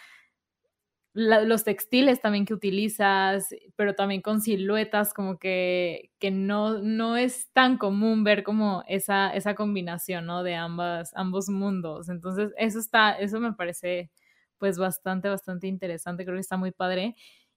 los 1.15 1.63
textiles 1.63 2.21
también 2.21 2.45
que 2.45 2.55
utilizas, 2.55 3.55
pero 3.77 3.95
también 3.95 4.21
con 4.21 4.41
siluetas 4.41 5.15
como 5.15 5.39
que, 5.39 6.11
que 6.19 6.33
no, 6.33 6.83
no 6.83 7.17
es 7.17 7.53
tan 7.53 7.79
común 7.79 8.25
ver 8.25 8.43
como 8.43 8.83
esa, 8.89 9.31
esa 9.31 9.55
combinación, 9.55 10.27
¿no? 10.27 10.43
De 10.43 10.57
ambas, 10.57 11.13
ambos 11.15 11.49
mundos. 11.49 12.09
Entonces, 12.09 12.53
eso 12.59 12.81
está, 12.81 13.13
eso 13.13 13.39
me 13.39 13.53
parece 13.53 14.11
pues 14.59 14.77
bastante, 14.77 15.29
bastante 15.29 15.69
interesante, 15.69 16.25
creo 16.25 16.37
que 16.37 16.41
está 16.41 16.57
muy 16.57 16.73
padre. 16.73 17.15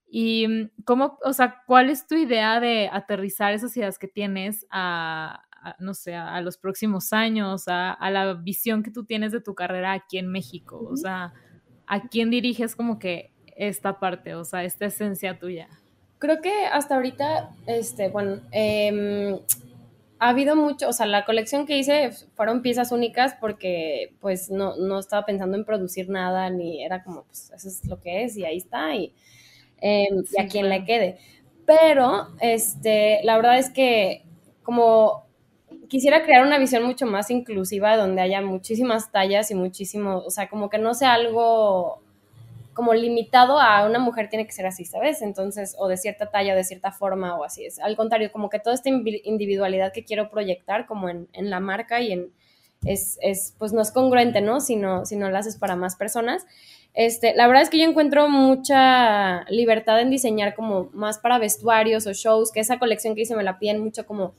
Y 0.07 0.47
mm, 0.47 0.83
cómo, 0.85 1.17
o 1.23 1.33
sea, 1.33 1.63
¿cuál 1.65 1.89
es 1.89 2.05
tu 2.05 2.13
idea 2.13 2.59
de 2.59 2.89
aterrizar 2.91 3.53
esas 3.53 3.75
ideas 3.75 3.97
que 3.97 4.07
tienes 4.07 4.67
a, 4.69 5.41
no 5.79 5.95
sé, 5.95 6.13
a, 6.13 6.39
los 6.41 6.59
próximos 6.59 7.11
años, 7.11 7.67
a, 7.67 7.91
a, 7.91 8.11
la 8.11 8.35
visión 8.35 8.83
que 8.83 8.91
tú 8.91 9.03
tienes 9.03 9.31
de 9.31 9.41
tu 9.41 9.55
carrera 9.55 9.93
aquí 9.93 10.19
en 10.19 10.27
México? 10.27 10.79
O 10.91 10.95
sea, 10.95 11.33
¿a 11.87 12.07
quién 12.07 12.29
diriges 12.29 12.75
como 12.75 12.99
que 12.99 13.33
esta 13.57 13.99
parte, 13.99 14.35
o 14.35 14.45
sea, 14.45 14.63
esta 14.63 14.85
esencia 14.85 15.37
tuya? 15.37 15.67
Creo 16.19 16.41
que 16.41 16.51
hasta 16.65 16.95
ahorita, 16.95 17.51
este, 17.67 18.09
bueno, 18.09 18.41
em, 18.51 19.39
ha 20.19 20.29
habido 20.29 20.55
mucho, 20.55 20.89
o 20.89 20.93
sea, 20.93 21.05
la 21.05 21.25
colección 21.25 21.65
que 21.67 21.77
hice 21.77 22.11
fueron 22.35 22.61
piezas 22.61 22.91
únicas 22.91 23.35
porque 23.39 24.13
pues 24.19 24.49
no, 24.49 24.75
no 24.77 24.99
estaba 24.99 25.25
pensando 25.25 25.57
en 25.57 25.65
producir 25.65 26.09
nada, 26.09 26.49
ni 26.49 26.83
era 26.83 27.03
como, 27.03 27.23
pues 27.25 27.51
eso 27.55 27.67
es 27.67 27.85
lo 27.85 27.99
que 28.01 28.23
es 28.23 28.35
y 28.37 28.45
ahí 28.45 28.57
está, 28.57 28.95
y, 28.95 29.13
em, 29.81 30.23
a 30.39 30.47
quien 30.47 30.69
le 30.69 30.85
quede. 30.85 31.17
Pero, 31.65 32.29
este, 32.41 33.19
la 33.23 33.35
verdad 33.37 33.59
es 33.59 33.69
que 33.69 34.23
como 34.63 35.25
quisiera 35.89 36.23
crear 36.23 36.45
una 36.45 36.57
visión 36.59 36.83
mucho 36.83 37.05
más 37.05 37.29
inclusiva 37.31 37.97
donde 37.97 38.21
haya 38.21 38.41
muchísimas 38.41 39.11
tallas 39.11 39.51
y 39.51 39.55
muchísimo, 39.55 40.19
o 40.25 40.29
sea, 40.31 40.49
como 40.49 40.69
que 40.69 40.77
no 40.79 40.93
sea 40.93 41.13
algo 41.13 42.01
como 42.77 42.93
limitado 42.93 43.59
a 43.59 43.87
una 43.87 43.97
mujer 43.97 44.29
tiene 44.29 44.45
que 44.45 44.51
ser 44.51 44.67
así, 44.67 44.85
¿sabes? 44.85 45.23
Entonces, 45.23 45.75
o 45.79 45.87
de 45.87 45.97
cierta 45.97 46.29
talla, 46.29 46.53
de 46.53 46.63
cierta 46.63 46.91
forma, 46.91 47.35
o 47.35 47.43
así 47.43 47.65
es. 47.65 47.79
Al 47.79 47.95
contrario, 47.95 48.31
como 48.31 48.51
que 48.51 48.59
toda 48.59 48.75
esta 48.75 48.87
individualidad 48.89 49.91
que 49.91 50.05
quiero 50.05 50.29
proyectar 50.29 50.85
como 50.85 51.09
en, 51.09 51.27
en 51.33 51.49
la 51.49 51.59
marca 51.59 52.01
y 52.01 52.11
en, 52.11 52.31
es, 52.85 53.17
es, 53.23 53.55
pues 53.57 53.73
no 53.73 53.81
es 53.81 53.91
congruente, 53.91 54.41
¿no? 54.41 54.61
Si 54.61 54.75
no, 54.75 55.07
si 55.07 55.15
no 55.15 55.27
lo 55.31 55.35
haces 55.39 55.57
para 55.57 55.75
más 55.75 55.95
personas. 55.95 56.45
Este, 56.93 57.33
la 57.35 57.47
verdad 57.47 57.63
es 57.63 57.71
que 57.71 57.79
yo 57.79 57.85
encuentro 57.85 58.29
mucha 58.29 59.43
libertad 59.49 59.99
en 59.99 60.11
diseñar 60.11 60.53
como 60.53 60.91
más 60.93 61.17
para 61.17 61.39
vestuarios 61.39 62.05
o 62.05 62.13
shows, 62.13 62.51
que 62.51 62.59
esa 62.59 62.77
colección 62.77 63.15
que 63.15 63.21
hice 63.21 63.35
me 63.35 63.43
la 63.43 63.57
piden 63.57 63.79
mucho 63.83 64.05
como 64.05 64.35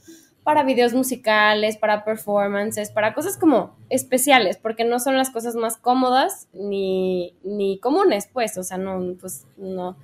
para 0.48 0.62
videos 0.62 0.94
musicales, 0.94 1.76
para 1.76 2.06
performances, 2.06 2.90
para 2.90 3.12
cosas 3.12 3.37
como 3.37 3.76
especiales, 3.90 4.56
porque 4.56 4.87
no 4.87 4.98
son 4.98 5.14
las 5.18 5.28
cosas 5.28 5.56
más 5.56 5.76
cómodas 5.76 6.48
ni, 6.54 7.34
ni 7.44 7.78
comunes, 7.80 8.30
pues, 8.32 8.56
o 8.56 8.62
sea, 8.62 8.78
no, 8.78 9.14
pues, 9.20 9.46
no, 9.58 9.98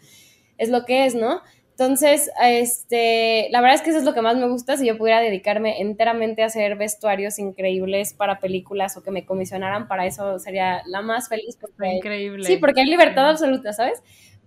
es 0.59 0.69
lo 0.69 0.85
que 0.85 1.07
es, 1.07 1.15
¿no? 1.15 1.41
Entonces, 1.71 2.31
este, 2.43 3.49
la 3.53 3.63
verdad 3.63 3.77
es 3.77 3.81
que 3.81 3.89
eso 3.89 4.01
es 4.01 4.05
lo 4.05 4.13
que 4.13 4.21
más 4.21 4.37
me 4.37 4.47
gusta, 4.47 4.77
si 4.77 4.87
yo 4.87 4.99
pudiera 4.99 5.19
dedicarme 5.21 5.81
enteramente 5.81 6.43
a 6.43 6.47
hacer 6.49 6.77
vestuarios 6.77 7.39
increíbles 7.39 8.13
para 8.13 8.39
películas 8.39 8.99
o 8.99 9.03
que 9.03 9.11
me 9.11 9.25
comisionaran 9.25 9.89
para 9.89 10.05
eso 10.05 10.39
sería 10.39 10.83
la 10.85 11.01
más 11.01 11.31
feliz. 11.31 11.57
Porque, 11.59 11.95
Increíble. 11.95 12.45
Sí, 12.45 12.59
porque 12.59 12.83
hay 12.83 12.87
libertad 12.87 13.31
absoluta, 13.31 13.73
¿sabes? 13.73 14.03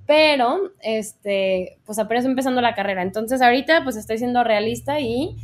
Pero, 0.05 0.73
este, 0.83 1.79
pues 1.87 1.97
apenas 1.97 2.23
empezando 2.25 2.61
la 2.61 2.75
carrera. 2.75 3.01
Entonces, 3.01 3.41
ahorita, 3.41 3.83
pues 3.83 3.97
estoy 3.97 4.19
siendo 4.19 4.43
realista 4.43 4.99
y 4.99 5.35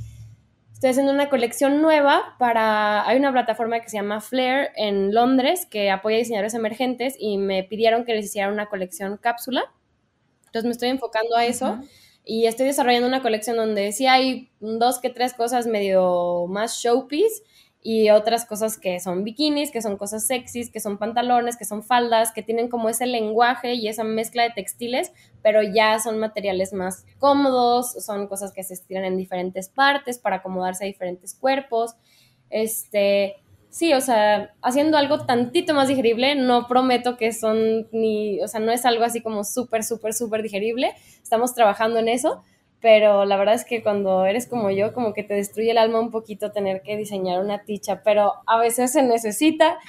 Estoy 0.83 0.91
haciendo 0.91 1.13
una 1.13 1.29
colección 1.29 1.81
nueva 1.81 2.35
para... 2.39 3.07
Hay 3.07 3.17
una 3.17 3.31
plataforma 3.31 3.79
que 3.79 3.87
se 3.87 3.95
llama 3.95 4.19
Flair 4.19 4.71
en 4.75 5.13
Londres 5.15 5.65
que 5.65 5.89
apoya 5.89 6.17
a 6.17 6.19
diseñadores 6.19 6.55
emergentes 6.55 7.15
y 7.17 7.37
me 7.37 7.63
pidieron 7.63 8.03
que 8.03 8.13
les 8.13 8.25
hiciera 8.25 8.51
una 8.51 8.65
colección 8.65 9.15
cápsula. 9.15 9.71
Entonces 10.47 10.65
me 10.65 10.71
estoy 10.71 10.89
enfocando 10.89 11.37
a 11.37 11.45
eso. 11.45 11.79
Y 12.25 12.47
estoy 12.47 12.65
desarrollando 12.65 13.07
una 13.07 13.21
colección 13.21 13.55
donde 13.55 13.93
sí 13.93 14.07
hay 14.07 14.51
dos 14.59 14.99
que 14.99 15.09
tres 15.09 15.33
cosas 15.33 15.67
medio 15.67 16.47
más 16.49 16.81
showpiece 16.81 17.43
y 17.83 18.09
otras 18.09 18.45
cosas 18.45 18.77
que 18.77 18.99
son 19.01 19.25
bikinis, 19.25 19.69
que 19.69 19.81
son 19.81 19.97
cosas 19.97 20.25
sexys, 20.25 20.71
que 20.71 20.79
son 20.79 20.97
pantalones, 20.97 21.57
que 21.57 21.65
son 21.65 21.83
faldas, 21.83 22.31
que 22.31 22.41
tienen 22.41 22.69
como 22.69 22.87
ese 22.87 23.05
lenguaje 23.05 23.73
y 23.73 23.89
esa 23.89 24.05
mezcla 24.05 24.43
de 24.43 24.51
textiles, 24.51 25.11
pero 25.41 25.61
ya 25.61 25.99
son 25.99 26.17
materiales 26.17 26.71
más 26.71 27.05
cómodos, 27.19 27.91
son 28.05 28.27
cosas 28.27 28.53
que 28.53 28.63
se 28.63 28.73
estiran 28.73 29.03
en 29.03 29.17
diferentes 29.17 29.67
partes 29.67 30.17
para 30.17 30.37
acomodarse 30.37 30.85
a 30.85 30.87
diferentes 30.87 31.35
cuerpos. 31.35 31.95
Este, 32.49 33.35
Sí, 33.73 33.91
o 33.91 34.01
sea, 34.01 34.53
haciendo 34.61 34.99
algo 34.99 35.25
tantito 35.25 35.73
más 35.73 35.87
digerible, 35.87 36.35
no 36.35 36.67
prometo 36.67 37.17
que 37.17 37.33
son 37.33 37.87
ni, 37.91 38.39
o 38.39 38.47
sea, 38.47 38.59
no 38.59 38.71
es 38.71 38.85
algo 38.85 39.03
así 39.03 39.19
como 39.19 39.43
súper, 39.43 39.83
súper, 39.83 40.13
súper 40.13 40.43
digerible, 40.43 40.93
estamos 41.23 41.55
trabajando 41.55 41.97
en 41.97 42.07
eso, 42.07 42.43
pero 42.83 43.23
la 43.23 43.37
verdad 43.37 43.55
es 43.55 43.63
que 43.63 43.81
cuando 43.81 44.25
eres 44.25 44.45
como 44.45 44.69
yo, 44.69 44.91
como 44.91 45.13
que 45.13 45.23
te 45.23 45.35
destruye 45.35 45.71
el 45.71 45.77
alma 45.77 46.01
un 46.01 46.11
poquito 46.11 46.51
tener 46.51 46.81
que 46.81 46.97
diseñar 46.97 47.41
una 47.41 47.63
ticha, 47.63 48.03
pero 48.03 48.33
a 48.45 48.59
veces 48.59 48.91
se 48.91 49.01
necesita 49.01 49.79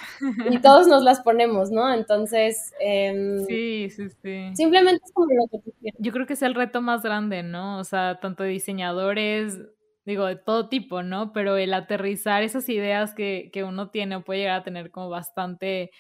y 0.48 0.59
todos 0.62 0.87
nos 0.87 1.02
las 1.02 1.20
ponemos, 1.20 1.72
¿no? 1.72 1.92
Entonces, 1.92 2.72
em, 2.78 3.44
sí, 3.46 3.90
sí, 3.90 4.11
sí. 4.22 4.50
Simplemente 4.54 5.02
es 5.04 5.12
como 5.12 5.26
lo 5.26 5.48
que 5.50 5.59
tú 5.59 5.74
quieres. 5.80 5.98
Yo 6.00 6.12
creo 6.12 6.24
que 6.24 6.35
es 6.35 6.42
el 6.42 6.54
reto 6.54 6.83
más 6.83 7.02
grande, 7.02 7.42
¿no? 7.42 7.80
O 7.80 7.85
sea, 7.85 8.20
tanto 8.20 8.44
diseñadores, 8.44 9.59
digo, 10.04 10.26
de 10.26 10.37
todo 10.37 10.68
tipo, 10.68 11.02
¿no? 11.02 11.33
Pero 11.33 11.57
el 11.57 11.74
aterrizar 11.74 12.44
esas 12.44 12.68
ideas 12.68 13.12
que, 13.12 13.50
que 13.52 13.64
uno 13.64 13.90
tiene 13.90 14.14
o 14.14 14.22
puede 14.22 14.38
llegar 14.38 14.61
a 14.61 14.64
tener 14.64 14.92
como 14.92 15.09
bastante, 15.09 15.90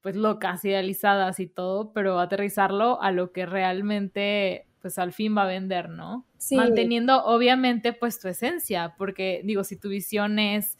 pues 0.00 0.14
locas, 0.14 0.64
idealizadas 0.64 1.40
y 1.40 1.48
todo, 1.48 1.92
pero 1.92 2.20
aterrizarlo 2.20 3.02
a 3.02 3.10
lo 3.10 3.32
que 3.32 3.46
realmente, 3.46 4.68
pues 4.86 5.00
al 5.00 5.12
fin 5.12 5.36
va 5.36 5.42
a 5.42 5.46
vender, 5.46 5.88
¿no? 5.88 6.24
Sí. 6.38 6.54
Manteniendo 6.54 7.24
obviamente 7.24 7.92
pues 7.92 8.20
tu 8.20 8.28
esencia, 8.28 8.94
porque 8.96 9.40
digo, 9.42 9.64
si 9.64 9.76
tu 9.76 9.88
visión 9.88 10.38
es 10.38 10.78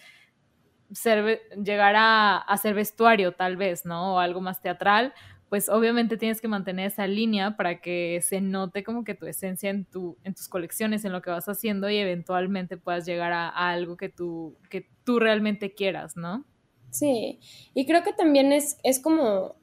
ser, 0.93 1.41
llegar 1.61 1.97
a, 1.97 2.37
a 2.37 2.57
ser 2.57 2.77
vestuario 2.77 3.33
tal 3.33 3.57
vez, 3.57 3.85
¿no? 3.85 4.15
O 4.15 4.19
algo 4.21 4.41
más 4.41 4.63
teatral, 4.63 5.13
pues 5.49 5.69
obviamente 5.69 6.17
tienes 6.17 6.41
que 6.41 6.47
mantener 6.47 6.87
esa 6.87 7.09
línea 7.09 7.57
para 7.57 7.81
que 7.81 8.21
se 8.23 8.41
note 8.41 8.85
como 8.85 9.03
que 9.03 9.17
tu 9.17 9.27
esencia 9.27 9.71
en, 9.71 9.85
tu, 9.87 10.17
en 10.23 10.35
tus 10.35 10.47
colecciones, 10.47 11.05
en 11.05 11.11
lo 11.11 11.21
que 11.21 11.31
vas 11.31 11.49
haciendo 11.49 11.91
y 11.91 11.97
eventualmente 11.97 12.77
puedas 12.77 13.07
llegar 13.07 13.33
a, 13.33 13.49
algo 13.49 13.97
que 13.97 14.09
tú, 14.09 14.57
que 14.71 14.89
tú 15.03 15.19
realmente 15.19 15.75
quieras, 15.75 16.17
¿no? 16.17 16.45
Sí, 16.91 17.41
y 17.75 17.87
creo 17.87 18.05
que 18.05 18.13
también 18.13 18.53
es, 18.53 18.79
es 18.85 19.01
como, 19.01 19.57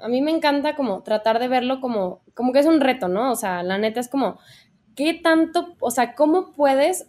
a 0.00 0.08
mí 0.08 0.22
me 0.22 0.30
encanta 0.30 0.76
como 0.76 1.02
tratar 1.02 1.38
de 1.38 1.48
verlo 1.48 1.80
como, 1.80 2.20
como 2.34 2.52
que 2.52 2.60
es 2.60 2.66
un 2.66 2.80
reto, 2.80 3.08
¿no? 3.08 3.32
O 3.32 3.36
sea, 3.36 3.62
la 3.62 3.78
neta 3.78 4.00
es 4.00 4.08
como, 4.08 4.38
¿qué 4.96 5.14
tanto, 5.14 5.74
o 5.80 5.90
sea, 5.90 6.14
cómo 6.14 6.52
puedes 6.52 7.08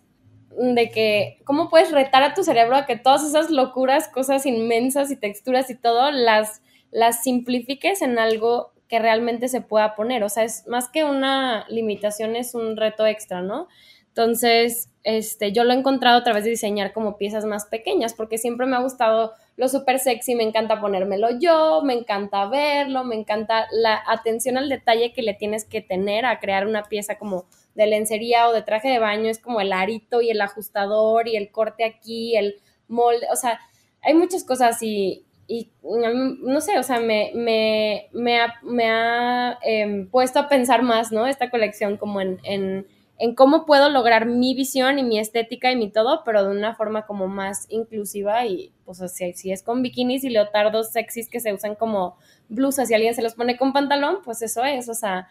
de 0.57 0.89
que, 0.89 1.39
¿cómo 1.45 1.69
puedes 1.69 1.91
retar 1.91 2.23
a 2.23 2.33
tu 2.33 2.43
cerebro 2.43 2.75
a 2.75 2.85
que 2.85 2.97
todas 2.97 3.23
esas 3.23 3.49
locuras, 3.49 4.09
cosas 4.09 4.45
inmensas 4.45 5.09
y 5.11 5.15
texturas 5.15 5.69
y 5.69 5.75
todo, 5.75 6.11
las 6.11 6.61
las 6.91 7.23
simplifiques 7.23 8.01
en 8.01 8.19
algo 8.19 8.73
que 8.87 8.99
realmente 8.99 9.47
se 9.47 9.61
pueda 9.61 9.95
poner. 9.95 10.23
O 10.23 10.29
sea, 10.29 10.43
es 10.43 10.67
más 10.67 10.89
que 10.89 11.05
una 11.05 11.65
limitación, 11.69 12.35
es 12.35 12.53
un 12.53 12.75
reto 12.75 13.07
extra, 13.07 13.41
¿no? 13.41 13.67
Entonces, 14.11 14.89
este, 15.03 15.53
yo 15.53 15.63
lo 15.63 15.71
he 15.71 15.77
encontrado 15.77 16.17
a 16.17 16.23
través 16.23 16.43
de 16.43 16.49
diseñar 16.49 16.91
como 16.91 17.17
piezas 17.17 17.45
más 17.45 17.65
pequeñas, 17.65 18.13
porque 18.13 18.37
siempre 18.37 18.67
me 18.67 18.75
ha 18.75 18.81
gustado 18.81 19.31
lo 19.55 19.69
súper 19.69 19.99
sexy, 19.99 20.35
me 20.35 20.43
encanta 20.43 20.81
ponérmelo 20.81 21.29
yo, 21.39 21.81
me 21.83 21.93
encanta 21.93 22.45
verlo, 22.47 23.05
me 23.05 23.15
encanta 23.15 23.67
la 23.71 24.01
atención 24.05 24.57
al 24.57 24.67
detalle 24.67 25.13
que 25.13 25.21
le 25.21 25.33
tienes 25.33 25.63
que 25.65 25.81
tener 25.81 26.25
a 26.25 26.39
crear 26.39 26.67
una 26.67 26.83
pieza 26.83 27.17
como 27.17 27.45
de 27.73 27.87
lencería 27.87 28.49
o 28.49 28.53
de 28.53 28.63
traje 28.63 28.89
de 28.89 28.99
baño, 28.99 29.29
es 29.29 29.39
como 29.39 29.61
el 29.61 29.71
arito 29.71 30.21
y 30.21 30.29
el 30.29 30.41
ajustador 30.41 31.29
y 31.29 31.37
el 31.37 31.51
corte 31.51 31.85
aquí, 31.85 32.35
el 32.35 32.55
molde, 32.89 33.27
o 33.31 33.35
sea, 33.35 33.59
hay 34.01 34.13
muchas 34.13 34.43
cosas 34.43 34.81
y, 34.83 35.25
y 35.47 35.71
no 35.83 36.59
sé, 36.59 36.77
o 36.77 36.83
sea, 36.83 36.99
me, 36.99 37.31
me, 37.33 38.09
me 38.11 38.39
ha, 38.39 38.55
me 38.63 38.89
ha 38.89 39.57
em, 39.63 40.09
puesto 40.09 40.39
a 40.39 40.49
pensar 40.49 40.81
más, 40.81 41.11
¿no? 41.11 41.27
Esta 41.27 41.49
colección 41.49 41.97
como 41.97 42.19
en, 42.19 42.39
en, 42.43 42.87
en, 43.21 43.35
cómo 43.35 43.65
puedo 43.65 43.89
lograr 43.89 44.25
mi 44.25 44.55
visión 44.55 44.97
y 44.99 45.03
mi 45.03 45.19
estética 45.19 45.71
y 45.71 45.75
mi 45.75 45.91
todo, 45.91 46.23
pero 46.25 46.43
de 46.43 46.57
una 46.57 46.75
forma 46.75 47.05
como 47.05 47.27
más 47.27 47.67
inclusiva 47.69 48.45
y 48.45 48.73
pues 48.83 48.99
si, 49.13 49.33
si 49.33 49.51
es 49.51 49.63
con 49.63 49.81
bikinis 49.81 50.23
y 50.23 50.29
leotardos 50.29 50.91
sexys 50.91 51.29
que 51.29 51.39
se 51.39 51.53
usan 51.53 51.75
como 51.75 52.17
blusas 52.49 52.89
y 52.89 52.93
alguien 52.93 53.13
se 53.13 53.21
los 53.21 53.35
pone 53.35 53.57
con 53.57 53.73
pantalón, 53.73 54.17
pues 54.23 54.41
eso 54.41 54.63
es, 54.63 54.89
o 54.89 54.93
sea, 54.93 55.27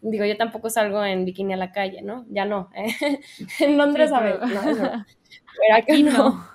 digo, 0.00 0.24
yo 0.24 0.36
tampoco 0.36 0.70
salgo 0.70 1.04
en 1.04 1.24
bikini 1.24 1.54
a 1.54 1.56
la 1.56 1.72
calle, 1.72 2.02
¿no? 2.02 2.26
Ya 2.30 2.44
no, 2.44 2.70
¿eh? 2.74 3.20
en 3.60 3.78
Londres 3.78 4.12
a 4.12 4.20
ver, 4.20 4.40
no, 4.40 4.74
no. 4.74 5.06
Pero 5.58 5.74
aquí 5.76 6.02
no. 6.02 6.46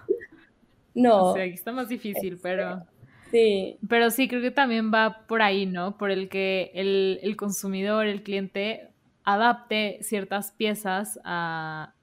No. 0.94 1.32
O 1.32 1.34
sea, 1.34 1.44
aquí 1.44 1.54
está 1.54 1.72
más 1.72 1.90
difícil, 1.90 2.40
pero... 2.42 2.86
Este, 3.26 3.32
sí. 3.32 3.78
Pero 3.90 4.12
sí, 4.12 4.28
creo 4.28 4.42
que 4.42 4.52
también 4.52 4.94
va 4.94 5.26
por 5.28 5.42
ahí, 5.42 5.66
¿no? 5.66 5.98
Por 5.98 6.12
el 6.12 6.30
que 6.30 6.72
el, 6.76 7.20
el 7.24 7.36
consumidor, 7.36 8.06
el 8.06 8.24
cliente, 8.24 8.93
adapte 9.24 10.00
ciertas 10.02 10.52
piezas 10.52 11.20
a, 11.24 11.94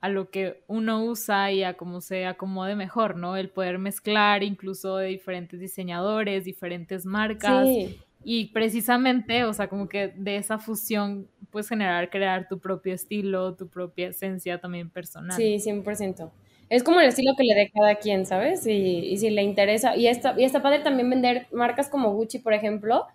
a 0.00 0.08
lo 0.08 0.30
que 0.30 0.62
uno 0.66 1.04
usa 1.04 1.52
y 1.52 1.62
a 1.62 1.76
cómo 1.76 2.00
se 2.00 2.26
acomode 2.26 2.76
mejor, 2.76 3.16
¿no? 3.16 3.36
El 3.36 3.50
poder 3.50 3.78
mezclar 3.78 4.42
incluso 4.42 4.96
de 4.96 5.08
diferentes 5.08 5.60
diseñadores, 5.60 6.44
diferentes 6.44 7.04
marcas. 7.06 7.66
Sí. 7.66 7.98
Y 8.22 8.46
precisamente, 8.46 9.44
o 9.44 9.52
sea, 9.52 9.68
como 9.68 9.88
que 9.88 10.08
de 10.08 10.36
esa 10.36 10.58
fusión 10.58 11.28
puedes 11.50 11.68
generar, 11.68 12.10
crear 12.10 12.48
tu 12.48 12.58
propio 12.58 12.94
estilo, 12.94 13.54
tu 13.54 13.68
propia 13.68 14.08
esencia 14.08 14.60
también 14.60 14.90
personal. 14.90 15.36
Sí, 15.36 15.58
100% 15.58 16.30
es 16.70 16.84
como 16.84 17.00
el 17.00 17.08
estilo 17.08 17.34
que 17.36 17.42
le 17.42 17.54
dé 17.54 17.70
cada 17.74 17.96
quien, 17.96 18.24
¿sabes? 18.24 18.64
Y, 18.64 18.70
y 18.72 19.16
si 19.18 19.28
le 19.28 19.42
interesa. 19.42 19.96
Y 19.96 20.06
está, 20.06 20.36
y 20.38 20.44
está 20.44 20.62
padre 20.62 20.78
también 20.78 21.10
vender 21.10 21.48
marcas 21.52 21.88
como 21.88 22.14
Gucci, 22.14 22.38
por 22.38 22.54
ejemplo. 22.54 23.06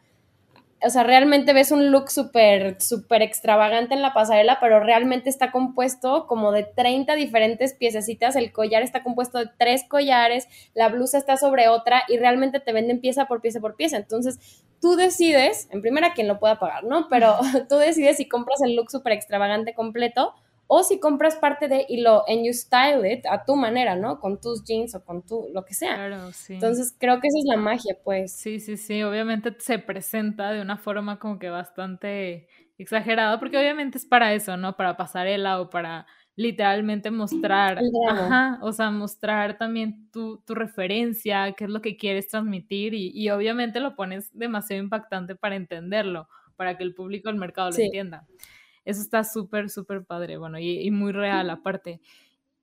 O 0.83 0.89
sea, 0.89 1.03
realmente 1.03 1.53
ves 1.53 1.71
un 1.71 1.91
look 1.91 2.11
súper, 2.11 2.79
súper 2.81 3.21
extravagante 3.21 3.93
en 3.95 4.01
la 4.01 4.13
pasarela, 4.13 4.59
pero 4.59 4.81
realmente 4.81 5.29
está 5.29 5.51
compuesto 5.51 6.27
como 6.27 6.51
de 6.51 6.63
30 6.63 7.15
diferentes 7.15 7.73
piececitas. 7.73 8.35
El 8.35 8.51
collar 8.51 8.83
está 8.83 9.01
compuesto 9.01 9.39
de 9.39 9.49
tres 9.57 9.83
collares, 9.87 10.47
la 10.73 10.89
blusa 10.89 11.17
está 11.17 11.37
sobre 11.37 11.69
otra 11.69 12.03
y 12.07 12.17
realmente 12.17 12.59
te 12.59 12.73
venden 12.73 12.99
pieza 12.99 13.25
por 13.25 13.41
pieza 13.41 13.61
por 13.61 13.75
pieza. 13.75 13.97
Entonces, 13.97 14.63
tú 14.81 14.95
decides, 14.95 15.67
en 15.71 15.81
primera, 15.81 16.13
quién 16.13 16.27
lo 16.27 16.39
pueda 16.39 16.59
pagar, 16.59 16.83
¿no? 16.83 17.07
Pero 17.09 17.37
tú 17.69 17.77
decides 17.77 18.17
si 18.17 18.27
compras 18.27 18.61
el 18.63 18.75
look 18.75 18.91
súper 18.91 19.13
extravagante 19.13 19.73
completo 19.73 20.33
o 20.67 20.83
si 20.83 20.99
compras 20.99 21.35
parte 21.35 21.67
de 21.67 21.85
y 21.87 22.01
lo 22.01 22.27
and 22.27 22.45
you 22.45 22.53
style 22.53 23.05
it 23.11 23.25
a 23.27 23.45
tu 23.45 23.55
manera, 23.55 23.95
¿no? 23.95 24.19
Con 24.19 24.41
tus 24.41 24.63
jeans 24.63 24.95
o 24.95 25.03
con 25.03 25.23
tu 25.23 25.47
lo 25.53 25.63
que 25.65 25.73
sea. 25.73 25.95
Claro, 25.95 26.31
sí. 26.31 26.55
Entonces 26.55 26.95
creo 26.97 27.19
que 27.19 27.27
esa 27.27 27.37
es 27.39 27.45
la 27.45 27.57
magia, 27.57 27.97
pues. 28.03 28.35
Sí, 28.35 28.59
sí, 28.59 28.77
sí. 28.77 29.03
Obviamente 29.03 29.55
se 29.59 29.79
presenta 29.79 30.51
de 30.51 30.61
una 30.61 30.77
forma 30.77 31.19
como 31.19 31.37
que 31.37 31.49
bastante 31.49 32.47
exagerada, 32.77 33.39
porque 33.39 33.57
obviamente 33.57 33.97
es 33.97 34.05
para 34.05 34.33
eso, 34.33 34.57
¿no? 34.57 34.75
Para 34.75 34.97
pasarela 34.97 35.61
o 35.61 35.69
para 35.69 36.07
literalmente 36.35 37.11
mostrar, 37.11 37.79
ajá, 38.09 38.59
o 38.61 38.73
sea, 38.73 38.91
mostrar 38.91 39.57
también 39.57 40.09
tu, 40.11 40.39
tu, 40.45 40.53
referencia, 40.53 41.53
qué 41.53 41.63
es 41.63 41.69
lo 41.69 41.81
que 41.81 41.95
quieres 41.95 42.27
transmitir 42.27 42.93
y, 42.93 43.11
y, 43.13 43.29
obviamente 43.29 43.79
lo 43.79 43.95
pones 43.95 44.37
demasiado 44.37 44.83
impactante 44.83 45.35
para 45.35 45.55
entenderlo, 45.55 46.27
para 46.57 46.77
que 46.77 46.83
el 46.83 46.93
público, 46.93 47.29
el 47.29 47.37
mercado 47.37 47.71
lo 47.71 47.77
entienda. 47.77 48.27
Eso 48.85 49.01
está 49.01 49.23
súper, 49.23 49.69
súper 49.69 50.05
padre, 50.05 50.37
bueno, 50.37 50.59
y, 50.59 50.89
muy 50.91 51.11
real 51.11 51.49
aparte. 51.49 51.99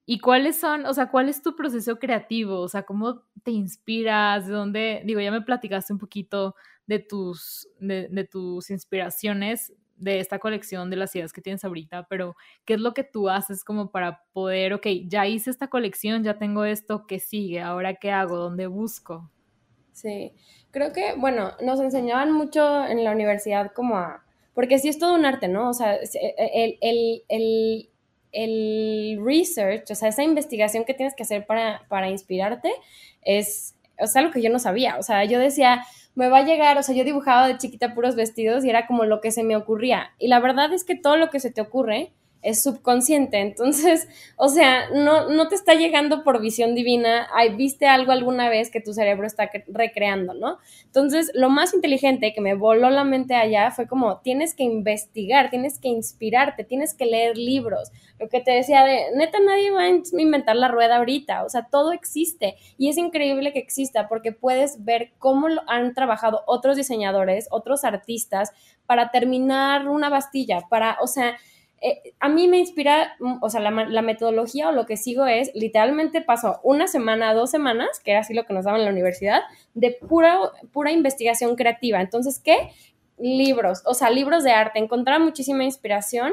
¿Y 0.07 0.19
cuáles 0.19 0.57
son, 0.57 0.87
o 0.87 0.95
sea, 0.95 1.11
cuál 1.11 1.29
es 1.29 1.43
tu 1.43 1.55
proceso 1.55 1.99
creativo? 1.99 2.61
O 2.61 2.69
sea, 2.69 2.85
¿cómo 2.85 3.23
te 3.43 3.51
inspiras? 3.51 4.47
¿De 4.47 4.53
dónde? 4.53 5.03
Digo, 5.05 5.21
ya 5.21 5.31
me 5.31 5.43
platicaste 5.43 5.93
un 5.93 5.99
poquito 5.99 6.55
de 6.87 6.99
tus, 6.99 7.69
de, 7.79 8.09
de 8.09 8.25
tus 8.25 8.71
inspiraciones 8.71 9.73
de 9.97 10.19
esta 10.19 10.41
colección 10.41 10.91
de 10.91 10.97
las 10.97 11.15
ideas 11.15 11.33
que 11.33 11.41
tienes 11.41 11.65
ahorita, 11.65 12.07
pero 12.09 12.35
¿qué 12.65 12.75
es 12.75 12.81
lo 12.81 12.93
que 12.93 13.05
tú 13.05 13.29
haces 13.29 13.63
como 13.63 13.93
para 13.93 14.25
poder, 14.33 14.75
ok, 14.75 14.87
ya 15.07 15.27
hice 15.29 15.51
esta 15.51 15.69
colección, 15.69 16.25
ya 16.25 16.39
tengo 16.39 16.65
esto, 16.65 17.07
¿qué 17.07 17.21
sigue? 17.21 17.61
¿Ahora 17.61 17.95
qué 17.95 18.11
hago? 18.11 18.37
¿Dónde 18.37 18.67
busco? 18.67 19.31
Sí, 19.93 20.35
creo 20.73 20.93
que, 20.93 21.15
bueno, 21.17 21.53
nos 21.63 21.79
enseñaban 21.81 22.33
mucho 22.33 22.85
en 22.85 23.05
la 23.05 23.13
universidad 23.13 23.73
como 23.73 23.97
a 23.97 24.25
porque 24.55 24.79
sí 24.79 24.89
es 24.89 24.99
todo 24.99 25.15
un 25.15 25.25
arte, 25.25 25.49
¿no? 25.49 25.71
O 25.71 25.75
sea, 25.75 25.95
e, 25.97 26.09
e, 26.15 26.79
el, 26.81 27.23
el, 27.29 27.89
el, 28.33 29.21
research, 29.25 29.91
o 29.91 29.95
sea, 29.95 30.09
esa 30.09 30.23
investigación 30.23 30.85
que 30.85 30.95
tienes 30.95 31.15
que 31.15 31.23
hacer 31.23 31.47
para, 31.47 31.87
para 31.89 32.11
inspirarte 32.11 32.71
es, 33.23 33.75
o 33.99 34.19
algo 34.19 34.31
que 34.31 34.43
yo 34.43 34.51
no 34.51 34.59
sabía. 34.59 34.99
O 34.99 35.03
sea, 35.03 35.25
yo 35.25 35.39
decía, 35.39 35.85
me 36.15 36.29
va 36.29 36.39
a 36.39 36.45
llegar, 36.45 36.77
o 36.79 36.83
sea, 36.83 36.95
yo 36.95 37.05
dibujaba 37.05 37.49
de 37.49 37.59
chiquita 37.59 37.95
puros 37.95 38.17
vestidos 38.17 38.65
y 38.65 38.71
era 38.71 38.87
como 38.87 39.05
lo 39.05 39.21
que 39.21 39.31
se 39.31 39.43
me 39.43 39.57
ocurría. 39.57 40.11
Y 40.19 40.29
la 40.29 40.41
verdad 40.41 40.73
es 40.73 40.85
que 40.85 40.95
todo 40.97 41.17
lo 41.17 41.31
que 41.31 41.41
se 41.41 41.51
te 41.51 41.61
ocurre 41.61 42.13
es 42.43 42.63
subconsciente. 42.63 43.41
Entonces, 43.41 44.09
o 44.37 44.49
sea, 44.49 44.91
no, 44.91 45.29
no 45.29 45.49
te 45.49 45.55
está 45.55 45.75
llegando 45.75 46.25
por 46.25 46.41
visión 46.41 46.75
divina, 46.75 47.29
ay, 47.35 47.55
viste 47.55 47.87
algo 47.87 48.13
alguna 48.13 48.49
vez 48.49 48.71
que 48.71 48.81
tu 48.81 48.93
cerebro 48.93 49.27
está 49.27 49.51
recreando, 49.69 50.35
¿no? 50.35 50.59
Entonces, 50.85 51.31
lo 51.35 51.49
más 51.49 51.73
inteligente 51.73 52.33
que 52.35 52.41
me 52.41 52.55
voló 52.55 52.91
la 52.91 53.05
mente 53.05 53.35
allá 53.35 53.71
fue 53.71 53.87
como, 53.87 54.19
tienes 54.19 54.55
que 54.55 54.65
investigar, 54.65 55.51
tienes 55.51 55.79
que 55.79 55.89
inspirarte, 55.89 56.65
tienes 56.65 56.95
que 56.95 57.07
leer 57.07 57.39
libros. 57.39 57.91
Lo 58.19 58.29
que 58.29 58.41
te 58.41 58.51
decía 58.53 58.85
de, 58.85 59.07
neta, 59.17 59.39
nadie 59.41 59.71
va 59.71 59.85
a 59.85 59.89
inventar 59.89 60.57
la 60.57 60.69
rueda 60.69 60.97
ahorita, 60.97 61.45
o 61.45 61.49
sea, 61.49 61.69
todo 61.71 61.93
existe 61.93 62.57
y 62.77 62.89
es 62.89 62.99
increíble 62.99 63.53
que 63.53 63.59
exista 63.59 64.09
porque 64.09 64.33
puedes 64.33 64.85
ver 64.85 65.13
cómo 65.19 65.49
lo 65.49 65.63
han 65.69 65.95
trabajado 65.95 66.43
otros 66.47 66.77
diseñadores, 66.77 67.49
otros 67.51 67.85
artistas 67.85 68.53
para 68.87 69.11
terminar 69.11 69.89
una 69.89 70.09
bastilla, 70.09 70.63
para, 70.69 70.99
o 71.01 71.07
sea, 71.07 71.37
eh, 71.85 72.15
a 72.21 72.29
mí 72.29 72.47
me 72.47 72.59
inspira, 72.59 73.17
mm, 73.19 73.39
o 73.43 73.51
sea, 73.51 73.61
la, 73.61 74.03
metodología 74.03 74.69
o 74.69 74.73
lo 74.73 74.87
que 74.87 74.97
sigo 74.97 75.27
es, 75.27 75.51
literalmente 75.55 76.23
paso 76.23 76.61
una 76.63 76.87
semana, 76.87 77.35
dos 77.35 77.51
semanas, 77.51 78.01
que 78.05 78.13
era 78.13 78.21
así 78.21 78.35
lo 78.35 78.47
que 78.47 78.55
nos 78.55 78.65
daban 78.65 78.81
en 78.81 78.87
la 78.87 78.93
universidad, 78.93 79.41
de 79.75 79.91
pura, 79.91 80.39
pura 80.73 80.93
investigación 80.93 81.57
creativa. 81.57 82.01
Entonces, 82.01 82.39
¿qué? 82.39 82.71
Libros, 83.19 83.83
o 83.85 83.95
sea, 83.95 84.11
libros 84.11 84.45
de 84.45 84.53
arte. 84.53 84.79
Encontrar 84.79 85.21
muchísima 85.21 85.65
inspiración 85.65 86.33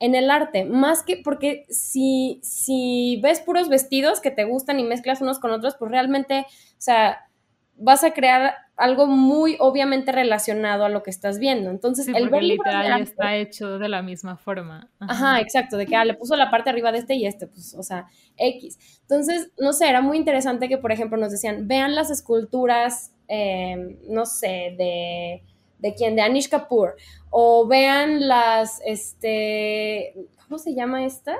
en 0.00 0.16
el 0.16 0.30
arte, 0.30 0.64
más 0.64 1.02
que 1.02 1.16
porque 1.16 1.66
si, 1.68 2.40
si 2.42 3.20
ves 3.22 3.40
puros 3.40 3.68
vestidos 3.68 4.20
que 4.20 4.30
te 4.30 4.44
gustan 4.44 4.80
y 4.80 4.84
mezclas 4.84 5.20
unos 5.20 5.38
con 5.38 5.52
otros, 5.52 5.76
pues 5.76 5.90
realmente, 5.90 6.40
o 6.40 6.80
sea, 6.80 7.28
vas 7.76 8.02
a 8.04 8.12
crear 8.12 8.54
algo 8.78 9.08
muy 9.08 9.56
obviamente 9.58 10.12
relacionado 10.12 10.84
a 10.84 10.88
lo 10.88 11.02
que 11.02 11.10
estás 11.10 11.40
viendo. 11.40 11.68
Entonces, 11.68 12.06
el 12.06 12.30
ver 12.30 12.44
literal 12.44 13.02
está 13.02 13.34
hecho 13.34 13.76
de 13.78 13.88
la 13.88 14.02
misma 14.02 14.36
forma. 14.36 14.88
Ajá. 15.00 15.40
exacto, 15.40 15.76
de 15.76 15.84
que 15.84 15.96
ah, 15.96 16.04
le 16.04 16.14
puso 16.14 16.36
la 16.36 16.48
parte 16.48 16.70
arriba 16.70 16.92
de 16.92 16.98
este 16.98 17.14
y 17.14 17.26
este, 17.26 17.48
pues, 17.48 17.74
o 17.74 17.82
sea, 17.82 18.06
X. 18.36 18.78
Entonces, 19.02 19.50
no 19.58 19.72
sé, 19.72 19.88
era 19.88 20.00
muy 20.00 20.16
interesante 20.16 20.68
que, 20.68 20.78
por 20.78 20.92
ejemplo, 20.92 21.18
nos 21.18 21.32
decían, 21.32 21.66
vean 21.66 21.96
las 21.96 22.10
esculturas, 22.10 23.12
em, 23.26 23.96
no 24.08 24.24
sé, 24.24 24.76
de, 24.78 25.42
de 25.80 25.94
quién, 25.94 26.14
de 26.14 26.22
Anish 26.22 26.48
Kapoor, 26.48 26.94
o 27.30 27.66
vean 27.66 28.28
las, 28.28 28.80
este, 28.86 30.14
¿cómo 30.44 30.58
se 30.58 30.74
llama 30.74 31.04
esta? 31.04 31.36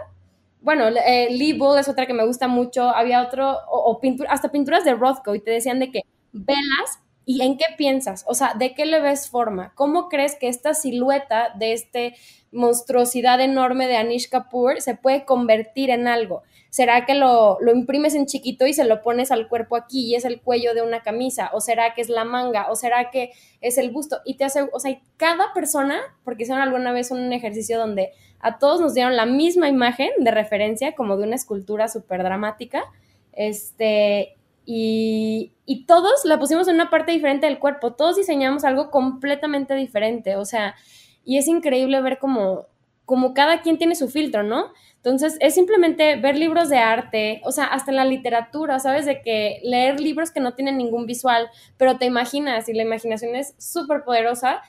bueno, 0.61 0.88
eh, 0.88 1.29
Lee 1.31 1.57
Bull 1.57 1.79
es 1.79 1.88
otra 1.88 2.05
que 2.05 2.12
me 2.12 2.27
gusta 2.27 2.48
mucho, 2.48 2.88
había 2.88 3.22
otro, 3.22 3.48
o, 3.70 3.92
o 3.92 4.01
pintura, 4.01 4.33
hasta 4.33 4.51
pinturas 4.51 4.85
de 4.85 4.92
Rothko, 4.92 5.37
y 5.37 5.40
te 5.40 5.53
decían 5.53 5.79
de 5.79 5.92
que 5.92 6.03
velas 6.33 6.98
y 7.29 7.43
en 7.43 7.59
qué 7.59 7.67
piensas, 7.77 8.25
o 8.27 8.33
sea, 8.33 8.55
de 8.55 8.73
qué 8.73 8.87
le 8.87 9.03
ves 9.03 9.29
forma, 9.29 9.75
cómo 9.75 10.09
crees 10.09 10.35
que 10.35 10.49
esta 10.49 10.73
silueta 10.73 11.51
de 11.59 11.75
esta 11.75 11.99
monstruosidad 12.53 13.38
enorme 13.43 13.87
de 13.87 13.99
Anish 13.99 14.31
Kapoor 14.31 14.81
se 14.81 14.95
puede 14.95 15.27
convertir 15.27 15.91
en 15.91 16.09
algo. 16.09 16.43
¿Será 16.71 17.05
que 17.05 17.14
lo, 17.14 17.59
lo, 17.61 17.73
imprimes 17.73 18.14
en 18.14 18.25
chiquito 18.25 18.67
y 18.67 18.73
se 18.73 18.85
lo 18.85 19.03
pones 19.03 19.31
al 19.31 19.47
cuerpo 19.47 19.77
aquí 19.77 20.07
y 20.07 20.14
es 20.14 20.25
el 20.25 20.41
cuello 20.41 20.73
de 20.73 20.81
una 20.81 21.03
camisa? 21.03 21.51
¿O 21.53 21.61
será 21.61 21.93
que 21.93 22.01
es 22.01 22.09
la 22.09 22.25
manga? 22.25 22.71
¿O 22.71 22.77
será 22.77 23.11
que 23.11 23.33
es 23.61 23.77
el 23.77 23.91
busto? 23.91 24.23
Y 24.25 24.38
te 24.38 24.45
hace, 24.45 24.67
o 24.73 24.81
sea, 24.81 24.99
cada 25.19 25.53
persona, 25.53 26.01
porque 26.25 26.45
hicieron 26.45 26.62
alguna 26.62 26.93
vez 26.93 27.11
un 27.11 27.31
ejercicio 27.35 27.77
donde 27.79 28.12
a 28.41 28.59
todos 28.59 28.81
nos 28.81 28.95
dieron 28.95 29.17
la 29.17 29.27
misma 29.27 29.69
imagen 29.69 30.12
de 30.17 30.31
referencia, 30.31 30.95
como 30.95 31.19
de 31.19 31.25
una 31.25 31.37
escultura 31.37 31.88
súper 31.88 32.23
dramática, 32.23 32.85
este, 33.35 34.38
y, 34.70 35.85
todos 35.87 36.26
la 36.26 36.38
pusimos 36.38 36.68
en 36.68 36.74
una 36.74 36.90
parte 36.90 37.12
diferente 37.12 37.46
del 37.46 37.59
cuerpo, 37.59 37.94
todos 37.94 38.16
diseñamos 38.16 38.64
algo 38.64 38.90
completamente 38.90 39.74
diferente, 39.74 40.37
o 40.37 40.44
sea, 40.44 40.74
y 41.24 41.38
es 41.38 41.48
increíble 41.48 42.02
ver 42.02 42.18
cómo, 42.18 42.66
como 43.07 43.33
cada 43.33 43.62
quien 43.62 43.78
tiene 43.78 43.94
su 43.94 44.09
filtro, 44.09 44.42
¿no? 44.42 44.66
Entonces, 44.96 45.38
es 45.40 45.54
simplemente 45.54 46.16
ver 46.16 46.37
libros 46.37 46.68
de 46.68 46.76
arte, 46.76 47.40
o 47.44 47.52
sea, 47.52 47.64
hasta 47.64 47.92
en 47.92 47.96
la 47.96 48.04
literatura, 48.04 48.78
¿sabes? 48.78 49.07
De 49.07 49.22
que 49.22 49.61
leer 49.62 50.00
libros 50.00 50.31
que 50.31 50.40
no 50.40 50.52
tienen 50.52 50.76
ningún 50.76 51.07
visual, 51.07 51.48
pero 51.78 51.96
te 51.96 52.04
imaginas 52.04 52.68
y 52.68 52.74
la 52.74 52.83
imaginación 52.83 53.35
es 53.37 53.54
súper 53.57 54.04
poderosa 54.04 54.61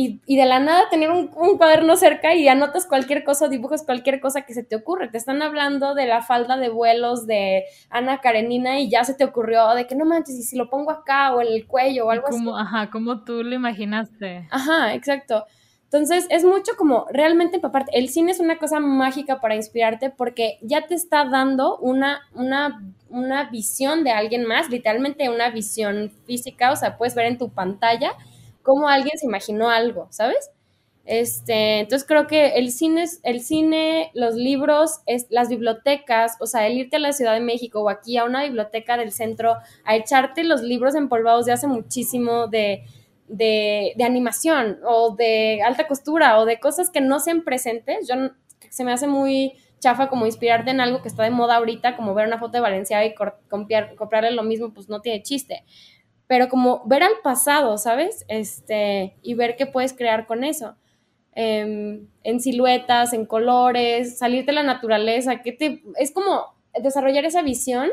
y, 0.00 0.36
de 0.36 0.46
la 0.46 0.60
nada 0.60 0.88
tener 0.90 1.10
un, 1.10 1.26
cuaderno 1.26 1.96
cerca 1.96 2.32
y 2.32 2.46
anotas 2.46 2.86
cualquier 2.86 3.24
cosa, 3.24 3.48
dibujas 3.48 3.82
cualquier 3.82 4.20
cosa 4.20 4.42
que 4.42 4.54
se 4.54 4.62
te 4.62 4.76
ocurre. 4.76 5.08
Te 5.08 5.18
están 5.18 5.42
hablando 5.42 5.96
de 5.96 6.06
la 6.06 6.22
falda 6.22 6.56
de 6.56 6.68
vuelos 6.68 7.26
de 7.26 7.64
Ana 7.90 8.20
Karenina 8.20 8.78
y 8.78 8.88
ya 8.88 9.02
se 9.02 9.14
te 9.14 9.24
ocurrió 9.24 9.74
de 9.74 9.88
que 9.88 9.96
no 9.96 10.04
manches, 10.04 10.36
y 10.36 10.44
si 10.44 10.56
lo 10.56 10.70
pongo 10.70 10.92
acá 10.92 11.34
o 11.34 11.40
en 11.40 11.48
el 11.48 11.66
cuello 11.66 12.06
o 12.06 12.10
algo 12.10 12.28
como, 12.28 12.56
así. 12.56 12.68
Ajá, 12.68 12.90
como 12.90 13.24
tú 13.24 13.42
lo 13.42 13.56
imaginaste. 13.56 14.46
Ajá, 14.52 14.94
exacto. 14.94 15.46
Entonces 15.82 16.26
es 16.30 16.44
mucho 16.44 16.72
como 16.78 17.06
realmente 17.10 17.56
empaparte. 17.56 17.90
El 17.98 18.08
cine 18.08 18.30
es 18.30 18.38
una 18.38 18.58
cosa 18.58 18.78
mágica 18.78 19.40
para 19.40 19.56
inspirarte 19.56 20.10
porque 20.10 20.58
ya 20.62 20.86
te 20.86 20.94
está 20.94 21.24
dando 21.24 21.76
una, 21.78 22.20
una, 22.34 22.84
una 23.08 23.50
visión 23.50 24.04
de 24.04 24.12
alguien 24.12 24.44
más, 24.44 24.70
literalmente 24.70 25.28
una 25.28 25.50
visión 25.50 26.12
física, 26.24 26.70
o 26.70 26.76
sea, 26.76 26.96
puedes 26.96 27.16
ver 27.16 27.26
en 27.26 27.38
tu 27.38 27.48
pantalla 27.48 28.12
cómo 28.68 28.86
alguien 28.86 29.16
se 29.16 29.24
imaginó 29.24 29.70
algo, 29.70 30.08
¿sabes? 30.10 30.50
Este, 31.06 31.78
entonces 31.78 32.06
creo 32.06 32.26
que 32.26 32.58
el 32.58 32.70
cine, 32.70 33.06
el 33.22 33.40
cine, 33.40 34.10
los 34.12 34.34
libros, 34.34 35.00
las 35.30 35.48
bibliotecas, 35.48 36.36
o 36.38 36.46
sea, 36.46 36.66
el 36.66 36.76
irte 36.76 36.96
a 36.96 36.98
la 36.98 37.14
Ciudad 37.14 37.32
de 37.32 37.40
México 37.40 37.80
o 37.80 37.88
aquí 37.88 38.18
a 38.18 38.24
una 38.24 38.42
biblioteca 38.42 38.98
del 38.98 39.10
centro 39.10 39.56
a 39.86 39.96
echarte 39.96 40.44
los 40.44 40.60
libros 40.60 40.94
empolvados 40.94 41.46
de 41.46 41.52
hace 41.52 41.66
muchísimo 41.66 42.46
de, 42.46 42.84
de, 43.26 43.94
animación 44.04 44.80
o 44.86 45.16
de 45.16 45.62
alta 45.62 45.88
costura 45.88 46.38
o 46.38 46.44
de 46.44 46.60
cosas 46.60 46.90
que 46.90 47.00
no 47.00 47.20
sean 47.20 47.40
presentes, 47.40 48.06
yo, 48.06 48.16
se 48.68 48.84
me 48.84 48.92
hace 48.92 49.06
muy 49.06 49.54
chafa 49.78 50.10
como 50.10 50.26
inspirarte 50.26 50.72
en 50.72 50.82
algo 50.82 51.00
que 51.00 51.08
está 51.08 51.22
de 51.22 51.30
moda 51.30 51.56
ahorita, 51.56 51.96
como 51.96 52.12
ver 52.12 52.26
una 52.26 52.38
foto 52.38 52.52
de 52.52 52.60
Valencia 52.60 53.02
y 53.06 53.14
comprarle 53.14 54.32
lo 54.32 54.42
mismo, 54.42 54.74
pues 54.74 54.90
no 54.90 55.00
tiene 55.00 55.22
chiste 55.22 55.64
pero 56.28 56.48
como 56.48 56.82
ver 56.86 57.02
al 57.02 57.14
pasado, 57.24 57.78
¿sabes? 57.78 58.24
Este, 58.28 59.16
y 59.22 59.34
ver 59.34 59.56
qué 59.56 59.66
puedes 59.66 59.94
crear 59.94 60.26
con 60.26 60.44
eso. 60.44 60.76
Em, 61.32 62.06
en 62.22 62.40
siluetas, 62.40 63.12
en 63.14 63.24
colores, 63.24 64.18
salirte 64.18 64.52
de 64.52 64.56
la 64.56 64.62
naturaleza, 64.62 65.40
que 65.40 65.52
te, 65.52 65.82
es 65.96 66.12
como 66.12 66.54
desarrollar 66.80 67.24
esa 67.24 67.42
visión 67.42 67.88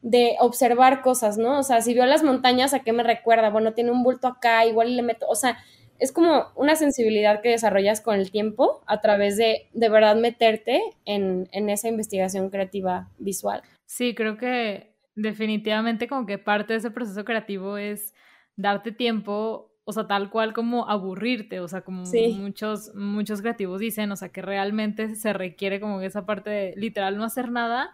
de 0.00 0.36
observar 0.40 1.02
cosas, 1.02 1.38
¿no? 1.38 1.58
O 1.58 1.62
sea, 1.64 1.80
si 1.80 1.92
veo 1.92 2.06
las 2.06 2.22
montañas, 2.22 2.72
¿a 2.72 2.80
qué 2.80 2.92
me 2.92 3.02
recuerda? 3.02 3.50
Bueno, 3.50 3.74
tiene 3.74 3.90
un 3.90 4.04
bulto 4.04 4.28
acá, 4.28 4.64
igual 4.64 4.96
le 4.96 5.02
meto, 5.02 5.26
o 5.28 5.34
sea, 5.34 5.58
es 5.98 6.12
como 6.12 6.46
una 6.54 6.76
sensibilidad 6.76 7.40
que 7.42 7.50
desarrollas 7.50 8.00
con 8.00 8.16
el 8.16 8.30
tiempo 8.30 8.82
a 8.86 9.00
través 9.00 9.36
de 9.36 9.68
de 9.72 9.88
verdad 9.88 10.16
meterte 10.16 10.82
en, 11.04 11.48
en 11.52 11.70
esa 11.70 11.88
investigación 11.88 12.50
creativa 12.50 13.08
visual. 13.18 13.62
Sí, 13.86 14.14
creo 14.14 14.36
que 14.36 14.91
definitivamente 15.14 16.08
como 16.08 16.26
que 16.26 16.38
parte 16.38 16.72
de 16.72 16.78
ese 16.78 16.90
proceso 16.90 17.24
creativo 17.24 17.76
es 17.76 18.14
darte 18.56 18.92
tiempo, 18.92 19.72
o 19.84 19.92
sea, 19.92 20.06
tal 20.06 20.30
cual 20.30 20.52
como 20.52 20.88
aburrirte, 20.88 21.60
o 21.60 21.68
sea, 21.68 21.82
como 21.82 22.04
muchos, 22.36 22.94
muchos 22.94 23.40
creativos 23.40 23.80
dicen, 23.80 24.12
o 24.12 24.16
sea, 24.16 24.30
que 24.30 24.42
realmente 24.42 25.14
se 25.16 25.32
requiere 25.32 25.80
como 25.80 26.00
esa 26.00 26.24
parte 26.24 26.50
de 26.50 26.74
literal 26.76 27.16
no 27.16 27.24
hacer 27.24 27.50
nada 27.50 27.90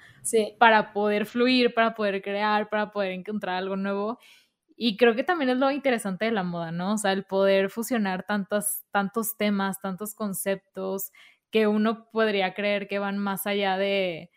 para 0.58 0.92
poder 0.92 1.26
fluir, 1.26 1.74
para 1.74 1.94
poder 1.94 2.22
crear, 2.22 2.68
para 2.68 2.90
poder 2.90 3.12
encontrar 3.12 3.56
algo 3.56 3.76
nuevo. 3.76 4.18
Y 4.76 4.96
creo 4.96 5.16
que 5.16 5.24
también 5.24 5.50
es 5.50 5.56
lo 5.58 5.70
interesante 5.72 6.26
de 6.26 6.30
la 6.30 6.44
moda, 6.44 6.70
¿no? 6.70 6.92
O 6.92 6.98
sea, 6.98 7.12
el 7.12 7.24
poder 7.24 7.68
fusionar 7.70 8.24
tantos, 8.24 8.84
tantos 8.92 9.36
temas, 9.36 9.80
tantos 9.80 10.14
conceptos 10.14 11.10
que 11.50 11.66
uno 11.66 12.08
podría 12.12 12.54
creer 12.54 12.86
que 12.86 12.98
van 12.98 13.18
más 13.18 13.46
allá 13.46 13.76
de, 13.76 14.30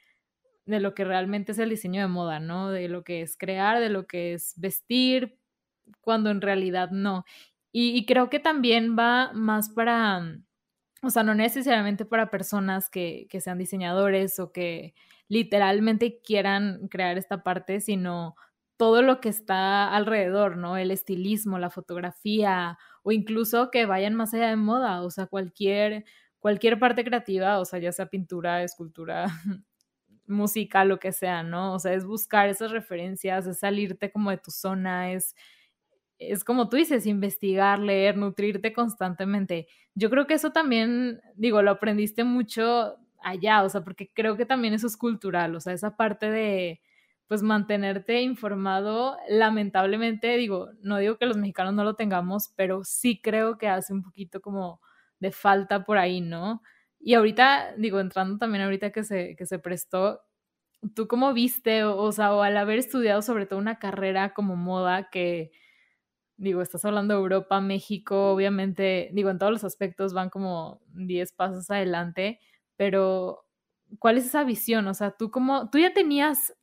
de 0.66 0.80
lo 0.80 0.94
que 0.94 1.04
realmente 1.06 1.52
es 1.54 1.60
el 1.60 1.70
diseño 1.70 2.02
de 2.02 2.08
moda, 2.08 2.40
¿no? 2.40 2.72
De 2.72 2.88
lo 2.88 3.04
que 3.04 3.22
es 3.22 3.38
crear, 3.38 3.80
de 3.80 3.90
lo 3.90 4.08
que 4.08 4.34
es 4.34 4.54
vestir, 4.58 5.38
cuando 6.02 6.30
en 6.30 6.42
realidad 6.42 6.92
no. 6.92 7.26
Y, 7.74 8.06
creo 8.06 8.30
que 8.30 8.40
también 8.40 8.98
va 9.00 9.32
más 9.34 9.70
para, 9.70 10.22
o 11.04 11.10
sea, 11.10 11.24
no 11.24 11.34
necesariamente 11.36 12.06
para 12.06 12.30
personas 12.30 12.90
que, 12.90 13.28
que 13.30 13.42
sean 13.42 13.58
diseñadores 13.58 14.40
o 14.40 14.52
que 14.52 14.94
literalmente 15.30 16.20
quieran 16.22 16.88
crear 16.90 17.18
esta 17.18 17.44
parte, 17.44 17.80
sino 17.80 18.36
todo 18.82 19.02
lo 19.02 19.22
que 19.22 19.30
está 19.30 19.96
alrededor, 19.96 20.58
¿no? 20.58 20.76
El 20.76 20.92
estilismo, 20.92 21.60
la 21.60 21.70
fotografía 21.70 22.78
o 23.04 23.12
incluso 23.12 23.72
que 23.72 23.86
vayan 23.86 24.16
más 24.16 24.34
allá 24.34 24.50
de 24.50 24.56
moda, 24.56 25.04
o 25.04 25.12
sea, 25.12 25.28
cualquier, 25.28 26.04
cualquier 26.40 26.80
parte 26.80 27.04
creativa, 27.04 27.60
o 27.60 27.66
sea, 27.66 27.80
ya 27.80 27.92
sea 27.92 28.08
pintura, 28.08 28.64
escultura, 28.64 29.28
música, 30.32 30.86
lo 30.86 31.00
que 31.00 31.12
sea, 31.12 31.44
¿no? 31.44 31.74
O 31.76 31.80
sea, 31.80 31.94
es 31.94 32.06
buscar 32.06 32.50
esas 32.50 32.72
referencias, 32.72 33.48
es 33.48 33.60
salirte 33.60 34.12
como 34.12 34.32
de 34.32 34.38
tu 34.38 34.52
zona, 34.52 35.12
es, 35.14 35.36
es 36.20 36.44
como 36.44 36.70
tú 36.70 36.78
dices, 36.78 37.06
investigar, 37.08 37.80
leer, 37.80 38.18
nutrirte 38.18 38.74
constantemente. 38.74 39.68
Yo 39.96 40.10
creo 40.10 40.28
que 40.28 40.36
eso 40.36 40.52
también, 40.52 41.22
digo, 41.36 41.62
lo 41.64 41.72
aprendiste 41.72 42.24
mucho 42.24 42.98
allá, 43.24 43.64
o 43.64 43.70
sea, 43.70 43.84
porque 43.84 44.12
creo 44.14 44.38
que 44.38 44.46
también 44.46 44.74
eso 44.74 44.88
es 44.88 44.98
cultural, 44.98 45.56
o 45.56 45.60
sea, 45.60 45.74
esa 45.74 45.96
parte 45.98 46.30
de, 46.32 46.82
pues, 47.28 47.42
mantenerte 47.44 48.22
informado, 48.22 49.18
lamentablemente, 49.30 50.38
digo, 50.38 50.70
no 50.82 50.98
digo 50.98 51.18
que 51.18 51.26
los 51.26 51.38
mexicanos 51.38 51.74
no 51.74 51.84
lo 51.84 51.96
tengamos, 51.96 52.50
pero 52.56 52.84
sí 52.84 53.20
creo 53.22 53.58
que 53.58 53.68
hace 53.68 53.94
un 53.94 54.04
poquito 54.04 54.42
como 54.42 54.82
de 55.20 55.32
falta 55.32 55.84
por 55.86 55.98
ahí, 55.98 56.22
¿no? 56.22 56.62
Y 57.00 57.16
ahorita, 57.16 57.76
digo, 57.78 58.00
entrando 58.00 58.38
también 58.38 58.64
ahorita 58.64 58.92
que 58.92 59.04
se, 59.04 59.36
que 59.36 59.46
se 59.46 59.60
prestó, 59.60 60.22
¿tú 60.96 61.08
cómo 61.08 61.34
viste, 61.34 61.84
o, 61.84 62.12
sea, 62.12 62.34
o 62.34 62.42
al 62.42 62.58
haber 62.58 62.80
estudiado 62.80 63.22
sobre 63.22 63.46
todo 63.46 63.60
una 63.60 63.80
carrera 63.80 64.34
como 64.34 64.56
moda 64.56 65.10
que, 65.10 65.52
digo, 66.38 66.62
estás 66.62 66.86
hablando 66.86 67.14
de 67.14 67.20
Europa, 67.20 67.62
México, 67.62 68.32
obviamente, 68.32 69.10
digo, 69.14 69.30
en 69.30 69.38
todos 69.38 69.52
los 69.52 69.64
aspectos 69.64 70.14
van 70.14 70.30
como 70.30 70.82
10 70.94 71.34
pasos 71.34 71.70
adelante, 71.70 72.40
pero 72.78 73.46
¿cuál 74.00 74.18
es 74.18 74.26
esa 74.26 74.44
visión? 74.44 74.88
O 74.88 74.94
sea, 74.94 75.12
tú 75.12 75.32
como, 75.32 75.70
tú 75.70 75.78
ya 75.78 75.94
tenías 75.94 76.54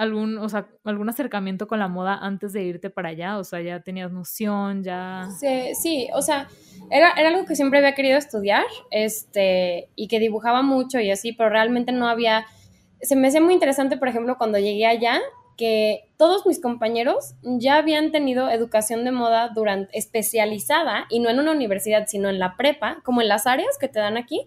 algún, 0.00 0.38
o 0.38 0.48
sea, 0.48 0.66
algún 0.84 1.10
acercamiento 1.10 1.68
con 1.68 1.78
la 1.78 1.86
moda 1.86 2.18
antes 2.22 2.54
de 2.54 2.62
irte 2.62 2.88
para 2.88 3.10
allá? 3.10 3.36
O 3.36 3.44
sea, 3.44 3.60
ya 3.60 3.80
tenías 3.80 4.10
noción, 4.10 4.82
ya... 4.82 5.28
Sí, 5.38 5.74
sí 5.74 6.08
o 6.14 6.22
sea, 6.22 6.48
era, 6.90 7.12
era, 7.18 7.28
algo 7.28 7.44
que 7.44 7.54
siempre 7.54 7.80
había 7.80 7.94
querido 7.94 8.16
estudiar, 8.16 8.64
este, 8.90 9.90
y 9.96 10.08
que 10.08 10.18
dibujaba 10.18 10.62
mucho 10.62 11.00
y 11.00 11.10
así, 11.10 11.32
pero 11.32 11.50
realmente 11.50 11.92
no 11.92 12.08
había... 12.08 12.46
Se 13.02 13.16
me 13.16 13.28
hacía 13.28 13.40
muy 13.40 13.54
interesante, 13.54 13.96
por 13.96 14.08
ejemplo, 14.08 14.36
cuando 14.38 14.58
llegué 14.58 14.86
allá, 14.86 15.20
que 15.56 16.08
todos 16.16 16.46
mis 16.46 16.60
compañeros 16.60 17.34
ya 17.42 17.76
habían 17.76 18.12
tenido 18.12 18.48
educación 18.48 19.04
de 19.04 19.12
moda 19.12 19.50
durante, 19.54 19.96
especializada, 19.98 21.06
y 21.10 21.20
no 21.20 21.28
en 21.28 21.38
una 21.38 21.52
universidad, 21.52 22.06
sino 22.06 22.30
en 22.30 22.38
la 22.38 22.56
prepa, 22.56 23.02
como 23.04 23.20
en 23.20 23.28
las 23.28 23.46
áreas 23.46 23.76
que 23.78 23.88
te 23.88 24.00
dan 24.00 24.16
aquí. 24.16 24.46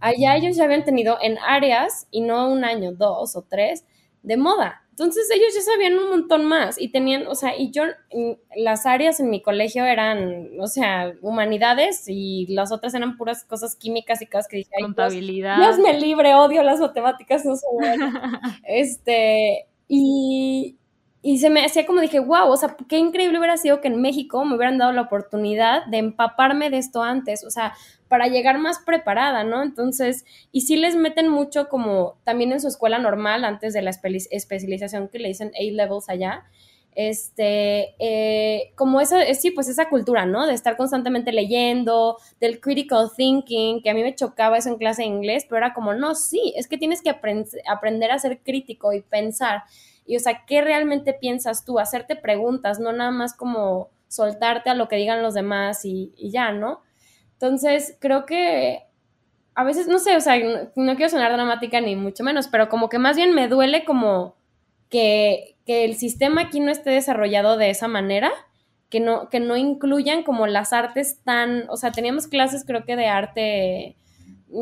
Allá 0.00 0.36
ellos 0.36 0.56
ya 0.56 0.64
habían 0.64 0.84
tenido 0.84 1.18
en 1.20 1.38
áreas, 1.38 2.06
y 2.10 2.22
no 2.22 2.50
un 2.50 2.64
año, 2.64 2.92
dos 2.92 3.36
o 3.36 3.42
tres, 3.42 3.84
de 4.22 4.36
moda. 4.38 4.85
Entonces 4.98 5.30
ellos 5.30 5.54
ya 5.54 5.60
sabían 5.60 5.98
un 5.98 6.08
montón 6.08 6.46
más 6.46 6.80
y 6.80 6.88
tenían, 6.88 7.26
o 7.26 7.34
sea, 7.34 7.54
y 7.54 7.70
yo, 7.70 7.82
las 8.56 8.86
áreas 8.86 9.20
en 9.20 9.28
mi 9.28 9.42
colegio 9.42 9.84
eran, 9.84 10.58
o 10.58 10.66
sea, 10.68 11.12
humanidades 11.20 12.04
y 12.06 12.46
las 12.46 12.72
otras 12.72 12.94
eran 12.94 13.18
puras 13.18 13.44
cosas 13.44 13.76
químicas 13.76 14.22
y 14.22 14.26
cosas 14.26 14.48
que 14.48 14.56
dije, 14.56 14.70
contabilidad. 14.80 15.58
Dios, 15.58 15.78
me 15.80 16.00
libre, 16.00 16.34
odio 16.34 16.62
las 16.62 16.80
matemáticas, 16.80 17.44
no 17.44 17.56
sé. 17.56 17.66
este, 18.66 19.66
y, 19.86 20.78
y 21.26 21.38
se 21.38 21.50
me 21.50 21.64
hacía 21.64 21.86
como 21.86 22.00
dije, 22.00 22.20
wow, 22.20 22.48
o 22.48 22.56
sea, 22.56 22.76
qué 22.88 22.98
increíble 22.98 23.36
hubiera 23.38 23.56
sido 23.56 23.80
que 23.80 23.88
en 23.88 24.00
México 24.00 24.44
me 24.44 24.54
hubieran 24.54 24.78
dado 24.78 24.92
la 24.92 25.02
oportunidad 25.02 25.84
de 25.86 25.98
empaparme 25.98 26.70
de 26.70 26.78
esto 26.78 27.02
antes, 27.02 27.44
o 27.44 27.50
sea, 27.50 27.72
para 28.06 28.28
llegar 28.28 28.58
más 28.58 28.78
preparada, 28.78 29.42
¿no? 29.42 29.60
Entonces, 29.60 30.24
y 30.52 30.60
sí 30.60 30.76
les 30.76 30.94
meten 30.94 31.28
mucho 31.28 31.68
como 31.68 32.16
también 32.22 32.52
en 32.52 32.60
su 32.60 32.68
escuela 32.68 33.00
normal, 33.00 33.44
antes 33.44 33.74
de 33.74 33.82
la 33.82 33.90
especialización 33.90 35.08
que 35.08 35.18
le 35.18 35.26
dicen 35.26 35.50
A-levels 35.58 36.08
allá, 36.08 36.44
este, 36.94 37.96
eh, 37.98 38.70
como 38.76 39.00
esa, 39.00 39.34
sí, 39.34 39.50
pues 39.50 39.68
esa 39.68 39.88
cultura, 39.88 40.26
¿no? 40.26 40.46
De 40.46 40.54
estar 40.54 40.76
constantemente 40.76 41.32
leyendo, 41.32 42.18
del 42.38 42.60
critical 42.60 43.10
thinking, 43.16 43.82
que 43.82 43.90
a 43.90 43.94
mí 43.94 44.04
me 44.04 44.14
chocaba 44.14 44.58
eso 44.58 44.68
en 44.68 44.76
clase 44.76 45.02
de 45.02 45.08
inglés, 45.08 45.44
pero 45.48 45.58
era 45.58 45.74
como, 45.74 45.92
no, 45.92 46.14
sí, 46.14 46.54
es 46.54 46.68
que 46.68 46.78
tienes 46.78 47.02
que 47.02 47.10
aprender 47.10 48.12
a 48.12 48.18
ser 48.20 48.38
crítico 48.44 48.92
y 48.92 49.02
pensar. 49.02 49.64
Y, 50.06 50.16
o 50.16 50.20
sea, 50.20 50.44
¿qué 50.46 50.60
realmente 50.62 51.12
piensas 51.12 51.64
tú? 51.64 51.78
Hacerte 51.78 52.16
preguntas, 52.16 52.78
no 52.78 52.92
nada 52.92 53.10
más 53.10 53.34
como 53.34 53.90
soltarte 54.08 54.70
a 54.70 54.74
lo 54.74 54.88
que 54.88 54.96
digan 54.96 55.22
los 55.22 55.34
demás 55.34 55.84
y, 55.84 56.12
ya, 56.16 56.52
¿no? 56.52 56.80
Entonces, 57.32 57.96
creo 58.00 58.24
que 58.24 58.84
a 59.54 59.64
veces, 59.64 59.88
no 59.88 59.98
sé, 59.98 60.16
o 60.16 60.20
sea, 60.20 60.38
no 60.38 60.96
quiero 60.96 61.08
sonar 61.08 61.32
dramática 61.32 61.80
ni 61.80 61.96
mucho 61.96 62.22
menos, 62.24 62.48
pero 62.48 62.68
como 62.68 62.88
que 62.88 62.98
más 62.98 63.16
bien 63.16 63.34
me 63.34 63.48
duele 63.48 63.84
como 63.84 64.36
que, 64.90 65.56
que 65.66 65.84
el 65.84 65.96
sistema 65.96 66.42
aquí 66.42 66.60
no 66.60 66.70
esté 66.70 66.90
desarrollado 66.90 67.56
de 67.56 67.70
esa 67.70 67.88
manera, 67.88 68.30
que 68.88 69.00
no, 69.00 69.28
que 69.28 69.40
no 69.40 69.56
incluyan 69.56 70.22
como 70.22 70.46
las 70.46 70.72
artes 70.72 71.20
tan, 71.24 71.68
o 71.68 71.76
sea, 71.76 71.90
teníamos 71.90 72.26
clases 72.28 72.64
creo 72.64 72.84
que 72.84 72.96
de 72.96 73.06
arte, 73.06 73.96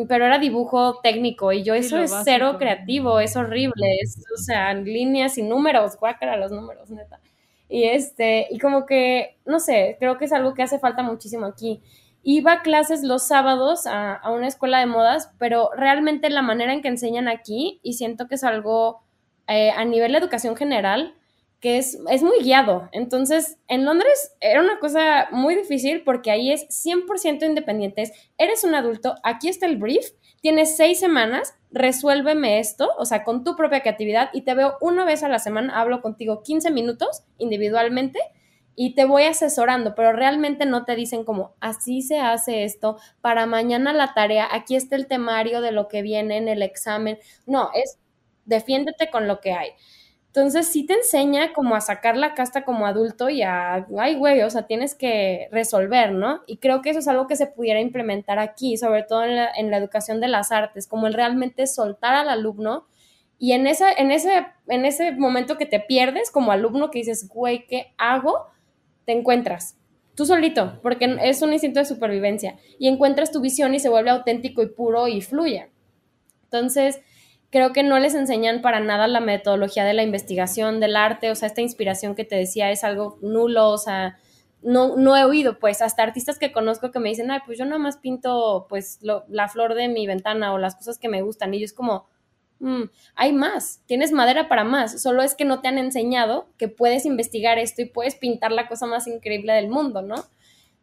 pero 0.09 0.27
era 0.27 0.39
dibujo 0.39 1.01
técnico 1.03 1.53
y 1.53 1.63
yo 1.63 1.75
eso 1.75 1.99
es 1.99 2.13
cero 2.25 2.57
creativo, 2.59 3.21
es 3.21 3.37
horrible, 3.37 3.97
es, 4.03 4.19
o 4.35 4.39
sea, 4.39 4.73
líneas 4.75 5.39
y 5.39 5.43
números, 5.43 5.99
guácara 5.99 6.37
los 6.37 6.51
números, 6.51 6.91
neta. 6.91 7.21
Y 7.69 7.85
este, 7.85 8.47
y 8.51 8.59
como 8.59 8.87
que, 8.87 9.39
no 9.47 9.61
sé, 9.61 9.97
creo 9.99 10.19
que 10.19 10.27
es 10.27 10.33
algo 10.33 10.55
que 10.55 10.63
hace 10.63 10.79
falta 10.79 11.03
muchísimo 11.03 11.47
aquí. 11.47 11.83
Iba 12.23 12.53
a 12.53 12.63
clases 12.63 13.03
los 13.03 13.27
sábados 13.27 13.87
a, 13.87 14.15
a 14.15 14.31
una 14.31 14.47
escuela 14.47 14.81
de 14.81 14.87
modas, 14.87 15.31
pero 15.39 15.71
realmente 15.77 16.31
la 16.31 16.43
manera 16.43 16.73
en 16.73 16.83
que 16.83 16.89
enseñan 16.89 17.29
aquí, 17.29 17.81
y 17.83 17.95
siento 17.95 18.29
que 18.29 18.37
es 18.37 18.45
algo 18.45 19.03
eh, 19.47 19.71
a 19.71 19.85
nivel 19.85 20.13
de 20.13 20.19
educación 20.19 20.57
general 20.57 21.15
que 21.65 21.79
es, 21.79 21.99
es 22.11 22.23
muy 22.23 22.41
guiado. 22.41 22.91
Entonces, 22.93 23.57
en 23.69 23.87
Londres 23.87 24.37
era 24.43 24.61
una 24.61 24.79
cosa 24.81 25.29
muy 25.31 25.55
difícil 25.55 26.03
porque 26.05 26.31
ahí 26.31 26.53
es 26.53 26.69
100% 26.69 27.43
independientes. 27.47 28.13
Eres 28.37 28.65
un 28.65 28.75
adulto, 28.75 29.15
aquí 29.23 29.49
está 29.49 29.65
el 29.65 29.79
brief, 29.79 30.11
tienes 30.43 30.77
seis 30.77 31.01
semanas, 31.01 31.55
resuélveme 31.71 32.59
esto, 32.59 32.91
o 32.99 33.07
sea, 33.07 33.25
con 33.25 33.45
tu 33.45 33.57
propia 33.57 33.81
creatividad 33.81 34.29
y 34.35 34.43
te 34.43 34.53
veo 34.53 34.77
una 34.83 35.07
vez 35.07 35.23
a 35.23 35.31
la 35.31 35.39
semana, 35.39 35.81
hablo 35.81 36.03
contigo 36.03 36.43
15 36.43 36.71
minutos 36.71 37.23
individualmente 37.39 38.19
y 38.77 38.95
te 38.95 39.07
voy 39.07 39.23
asesorando, 39.23 39.95
pero 39.95 40.13
realmente 40.13 40.67
no 40.67 40.85
te 40.85 40.97
dicen 40.97 41.25
como, 41.25 41.55
así 41.61 42.03
se 42.03 42.19
hace 42.19 42.65
esto, 42.65 42.99
para 43.23 43.47
mañana 43.47 43.95
la 43.95 44.13
tarea, 44.13 44.47
aquí 44.53 44.77
está 44.77 44.97
el 44.97 45.07
temario 45.07 45.63
de 45.63 45.73
lo 45.73 45.89
que 45.89 46.03
viene 46.03 46.37
en 46.37 46.49
el 46.49 46.61
examen. 46.61 47.19
No, 47.47 47.71
es 47.73 47.99
defiéndete 48.45 49.09
con 49.09 49.27
lo 49.27 49.41
que 49.41 49.55
hay. 49.55 49.71
Entonces 50.37 50.67
sí 50.67 50.85
te 50.85 50.95
enseña 50.95 51.53
como 51.53 51.77
a 51.77 51.81
sacar 51.81 52.17
la 52.17 52.35
casta 52.35 52.65
como 52.65 52.87
adulto 52.87 53.31
y 53.31 53.43
a, 53.43 53.87
ay 53.97 54.17
güey, 54.17 54.43
o 54.43 54.51
sea, 54.51 54.67
tienes 54.67 54.97
que 54.97 55.47
resolver, 55.53 56.11
¿no? 56.11 56.41
Y 56.49 56.57
creo 56.57 56.83
que 56.83 56.91
eso 56.91 56.99
es 56.99 57.07
algo 57.07 57.29
que 57.29 57.37
se 57.37 57.47
pudiera 57.47 57.81
implementar 57.81 58.41
aquí, 58.41 58.77
sobre 58.77 59.05
todo 59.05 59.23
en 59.23 59.71
la, 59.71 59.79
educación 59.79 60.21
de 60.21 60.27
las 60.27 60.51
artes, 60.51 60.89
como 60.89 61.07
el 61.07 61.15
realmente 61.15 61.69
soltar 61.69 62.15
al 62.15 62.29
alumno 62.29 62.89
y 63.39 63.53
en, 63.53 63.69
esa, 63.69 63.93
en, 63.93 64.11
ese, 64.11 64.49
en 64.67 64.85
ese 64.85 65.13
momento 65.13 65.57
que 65.57 65.67
te 65.67 65.79
pierdes 65.79 66.33
como 66.33 66.51
alumno 66.51 66.91
que 66.91 66.99
dices, 66.99 67.29
güey, 67.29 67.69
¿qué 67.69 67.95
hago? 67.97 68.49
Te 69.05 69.13
encuentras 69.13 69.77
tú 70.17 70.27
solito, 70.27 70.81
porque 70.83 71.17
es 71.23 71.43
un 71.43 71.53
instinto 71.53 71.79
de 71.79 71.87
supervivencia 71.87 72.57
y 72.81 72.89
encuentras 72.89 73.31
tu 73.31 73.41
visión 73.41 73.73
y 73.73 73.79
se 73.79 73.89
vuelve 73.89 74.11
auténtico 74.11 74.65
y 74.65 74.67
puro 74.67 75.07
y 75.07 75.21
fluye. 75.21 75.71
Entonces, 76.43 77.01
creo 77.55 77.73
que 77.73 77.85
no 77.85 78.01
les 78.01 78.17
enseñan 78.17 78.63
para 78.63 78.81
nada 78.81 79.07
la 79.07 79.21
metodología 79.21 79.85
de 79.85 79.95
la 79.95 80.03
investigación 80.03 80.81
del 80.81 80.97
arte, 80.97 81.31
o 81.31 81.37
sea, 81.37 81.47
esta 81.47 81.61
inspiración 81.61 82.17
que 82.17 82.25
te 82.25 82.35
decía 82.35 82.73
es 82.73 82.83
algo 82.83 83.17
nulo, 83.23 83.71
o 83.71 83.79
sea, 83.79 84.19
no, 84.61 84.97
no 84.97 85.17
he 85.17 85.23
oído, 85.23 85.61
pues, 85.61 85.81
hasta 85.81 86.03
artistas 86.03 86.41
que 86.41 86.51
conozco 86.51 86.91
que 86.91 86.99
me 86.99 87.11
dicen, 87.11 87.31
ay, 87.31 87.39
pues 87.47 87.57
yo 87.57 87.65
nada 87.65 87.79
más 87.79 87.99
pinto, 87.99 88.67
pues, 88.69 88.99
la 89.03 89.49
flor 89.49 89.75
de 89.75 89.87
mi 89.87 90.05
ventana 90.05 90.53
o 90.53 90.59
las 90.59 90.75
cosas 90.75 90.99
que 90.99 91.09
me 91.09 91.23
gustan, 91.23 91.55
y 91.55 91.61
yo 91.61 91.65
es 91.65 91.73
como, 91.73 92.09
mm, 92.59 92.87
hay 93.15 93.33
más, 93.33 93.83
tienes 93.87 94.11
madera 94.11 94.49
para 94.49 94.65
más, 94.65 95.01
solo 95.01 95.23
es 95.23 95.37
que 95.37 95.45
no 95.45 95.61
te 95.61 95.69
han 95.69 95.79
enseñado 95.79 96.49
que 96.59 96.67
puedes 96.67 97.07
investigar 97.07 97.61
esto 97.61 97.83
y 97.83 97.85
puedes 97.85 98.17
pintar 98.17 98.51
la 98.51 98.67
cosa 98.67 98.87
más 98.87 99.07
increíble 99.07 99.53
del 99.53 99.69
mundo, 99.69 100.03
¿no? 100.03 100.17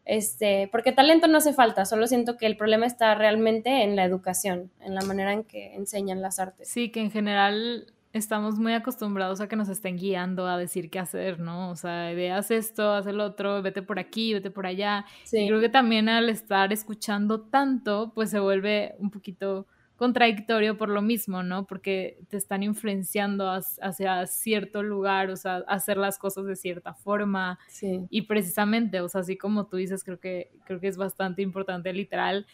Este, 0.05 0.67
porque 0.71 0.91
talento 0.91 1.27
no 1.27 1.37
hace 1.37 1.53
falta, 1.53 1.85
solo 1.85 2.07
siento 2.07 2.35
que 2.37 2.47
el 2.47 2.57
problema 2.57 2.85
está 2.85 3.13
realmente 3.15 3.83
en 3.83 3.95
la 3.95 4.03
educación, 4.03 4.71
en 4.81 4.95
la 4.95 5.01
manera 5.01 5.31
en 5.33 5.43
que 5.43 5.75
enseñan 5.75 6.21
las 6.21 6.39
artes. 6.39 6.67
Sí, 6.67 6.89
que 6.89 7.01
en 7.01 7.11
general 7.11 7.85
estamos 8.13 8.59
muy 8.59 8.73
acostumbrados 8.73 9.39
a 9.41 9.47
que 9.47 9.55
nos 9.55 9.69
estén 9.69 9.97
guiando 9.97 10.47
a 10.47 10.57
decir 10.57 10.89
qué 10.89 10.99
hacer, 10.99 11.39
¿no? 11.39 11.69
O 11.69 11.75
sea, 11.75 12.05
de 12.13 12.31
haz 12.31 12.51
esto, 12.51 12.91
haz 12.91 13.07
el 13.07 13.19
otro, 13.19 13.61
vete 13.61 13.81
por 13.81 13.99
aquí, 13.99 14.33
vete 14.33 14.51
por 14.51 14.65
allá. 14.65 15.05
Sí. 15.23 15.39
Y 15.39 15.47
creo 15.47 15.61
que 15.61 15.69
también 15.69 16.09
al 16.09 16.29
estar 16.29 16.73
escuchando 16.73 17.41
tanto, 17.41 18.11
pues 18.13 18.29
se 18.29 18.39
vuelve 18.39 18.95
un 18.99 19.11
poquito 19.11 19.67
contradictorio 20.01 20.79
por 20.79 20.89
lo 20.89 21.03
mismo, 21.03 21.43
¿no? 21.43 21.67
Porque 21.67 22.17
te 22.27 22.35
están 22.35 22.63
influenciando 22.63 23.51
hacia 23.51 24.25
cierto 24.25 24.81
lugar, 24.81 25.29
o 25.29 25.35
sea, 25.35 25.57
hacer 25.67 25.97
las 25.97 26.17
cosas 26.17 26.47
de 26.47 26.55
cierta 26.55 26.95
forma. 26.95 27.59
Sí. 27.67 27.99
Y 28.09 28.23
precisamente, 28.23 28.99
o 29.01 29.07
sea, 29.07 29.21
así 29.21 29.37
como 29.37 29.67
tú 29.67 29.77
dices, 29.77 30.03
creo 30.03 30.19
que, 30.19 30.53
creo 30.65 30.79
que 30.79 30.87
es 30.87 30.97
bastante 30.97 31.43
importante, 31.43 31.93
literal, 31.93 32.47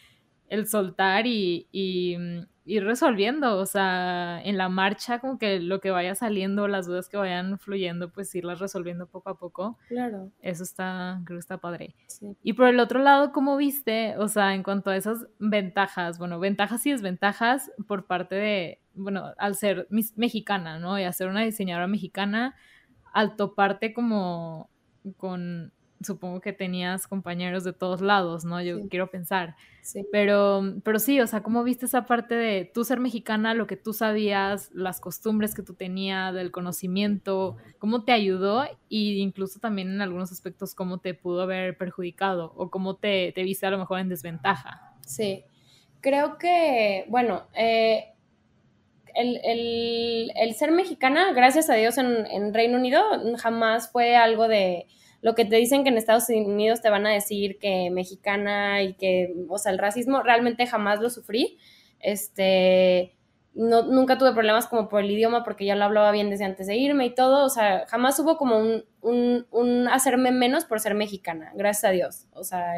el 0.50 0.66
soltar 0.66 1.26
y, 1.26 1.66
y 1.72 2.18
mm, 2.18 2.40
ir 2.68 2.84
resolviendo, 2.84 3.56
o 3.56 3.64
sea, 3.64 4.42
en 4.44 4.58
la 4.58 4.68
marcha, 4.68 5.20
como 5.20 5.38
que 5.38 5.58
lo 5.58 5.80
que 5.80 5.90
vaya 5.90 6.14
saliendo, 6.14 6.68
las 6.68 6.86
dudas 6.86 7.08
que 7.08 7.16
vayan 7.16 7.58
fluyendo, 7.58 8.12
pues 8.12 8.34
irlas 8.34 8.60
resolviendo 8.60 9.06
poco 9.06 9.30
a 9.30 9.38
poco. 9.38 9.78
Claro. 9.88 10.30
Eso 10.42 10.64
está, 10.64 11.22
creo 11.24 11.38
que 11.38 11.40
está 11.40 11.58
padre. 11.58 11.94
Sí. 12.06 12.36
Y 12.42 12.52
por 12.52 12.68
el 12.68 12.78
otro 12.78 13.00
lado, 13.00 13.32
¿cómo 13.32 13.56
viste? 13.56 14.16
O 14.18 14.28
sea, 14.28 14.54
en 14.54 14.62
cuanto 14.62 14.90
a 14.90 14.96
esas 14.96 15.26
ventajas, 15.38 16.18
bueno, 16.18 16.38
ventajas 16.38 16.84
y 16.86 16.92
desventajas 16.92 17.72
por 17.86 18.06
parte 18.06 18.34
de, 18.34 18.80
bueno, 18.94 19.32
al 19.38 19.54
ser 19.54 19.88
mexicana, 19.90 20.78
¿no? 20.78 20.98
Y 20.98 21.04
al 21.04 21.14
ser 21.14 21.28
una 21.28 21.42
diseñadora 21.42 21.86
mexicana, 21.86 22.54
al 23.14 23.34
toparte 23.36 23.94
como 23.94 24.68
con 25.16 25.72
supongo 26.00 26.40
que 26.40 26.52
tenías 26.52 27.06
compañeros 27.06 27.64
de 27.64 27.72
todos 27.72 28.00
lados, 28.00 28.44
¿no? 28.44 28.62
Yo 28.62 28.88
quiero 28.88 29.10
pensar. 29.10 29.56
Sí. 29.82 30.06
Pero, 30.12 30.74
pero 30.84 30.98
sí, 30.98 31.20
o 31.20 31.26
sea, 31.26 31.42
¿cómo 31.42 31.64
viste 31.64 31.86
esa 31.86 32.06
parte 32.06 32.34
de 32.34 32.70
tú 32.72 32.84
ser 32.84 33.00
mexicana, 33.00 33.54
lo 33.54 33.66
que 33.66 33.76
tú 33.76 33.92
sabías, 33.92 34.70
las 34.72 35.00
costumbres 35.00 35.54
que 35.54 35.62
tú 35.62 35.74
tenías, 35.74 36.34
del 36.34 36.50
conocimiento, 36.50 37.56
cómo 37.78 38.04
te 38.04 38.12
ayudó 38.12 38.64
e 38.64 38.76
incluso 38.90 39.60
también 39.60 39.88
en 39.88 40.00
algunos 40.00 40.30
aspectos 40.30 40.74
cómo 40.74 40.98
te 40.98 41.14
pudo 41.14 41.42
haber 41.42 41.76
perjudicado 41.76 42.52
o 42.56 42.70
cómo 42.70 42.96
te, 42.96 43.32
te 43.32 43.42
viste 43.42 43.66
a 43.66 43.70
lo 43.70 43.78
mejor 43.78 43.98
en 43.98 44.08
desventaja? 44.08 44.94
Sí, 45.06 45.44
creo 46.00 46.38
que, 46.38 47.06
bueno, 47.08 47.46
eh, 47.54 48.12
el, 49.14 49.40
el, 49.42 50.32
el, 50.36 50.54
ser 50.54 50.70
mexicana, 50.70 51.32
gracias 51.32 51.70
a 51.70 51.74
Dios 51.74 51.98
en, 51.98 52.26
en 52.26 52.54
Reino 52.54 52.78
Unido, 52.78 53.02
jamás 53.38 53.90
fue 53.90 54.16
algo 54.16 54.46
de 54.46 54.86
lo 55.20 55.34
que 55.34 55.44
te 55.44 55.56
dicen 55.56 55.82
que 55.82 55.90
en 55.90 55.98
Estados 55.98 56.28
Unidos 56.28 56.80
te 56.80 56.90
van 56.90 57.06
a 57.06 57.12
decir 57.12 57.58
que 57.58 57.90
mexicana 57.90 58.82
y 58.82 58.94
que, 58.94 59.34
o 59.48 59.58
sea, 59.58 59.72
el 59.72 59.78
racismo 59.78 60.22
realmente 60.22 60.66
jamás 60.66 61.00
lo 61.00 61.10
sufrí. 61.10 61.58
Este, 62.00 63.16
no, 63.54 63.82
nunca 63.82 64.18
tuve 64.18 64.32
problemas 64.32 64.68
como 64.68 64.88
por 64.88 65.00
el 65.00 65.10
idioma 65.10 65.42
porque 65.42 65.64
ya 65.64 65.74
lo 65.74 65.84
hablaba 65.84 66.12
bien 66.12 66.30
desde 66.30 66.44
antes 66.44 66.68
de 66.68 66.76
irme 66.76 67.06
y 67.06 67.14
todo, 67.14 67.44
o 67.44 67.48
sea, 67.48 67.86
jamás 67.88 68.18
hubo 68.20 68.36
como 68.36 68.56
un, 68.56 68.84
un, 69.00 69.46
un 69.50 69.88
hacerme 69.88 70.30
menos 70.30 70.64
por 70.64 70.78
ser 70.78 70.94
mexicana, 70.94 71.50
gracias 71.56 71.84
a 71.84 71.90
Dios, 71.90 72.26
o 72.32 72.44
sea, 72.44 72.74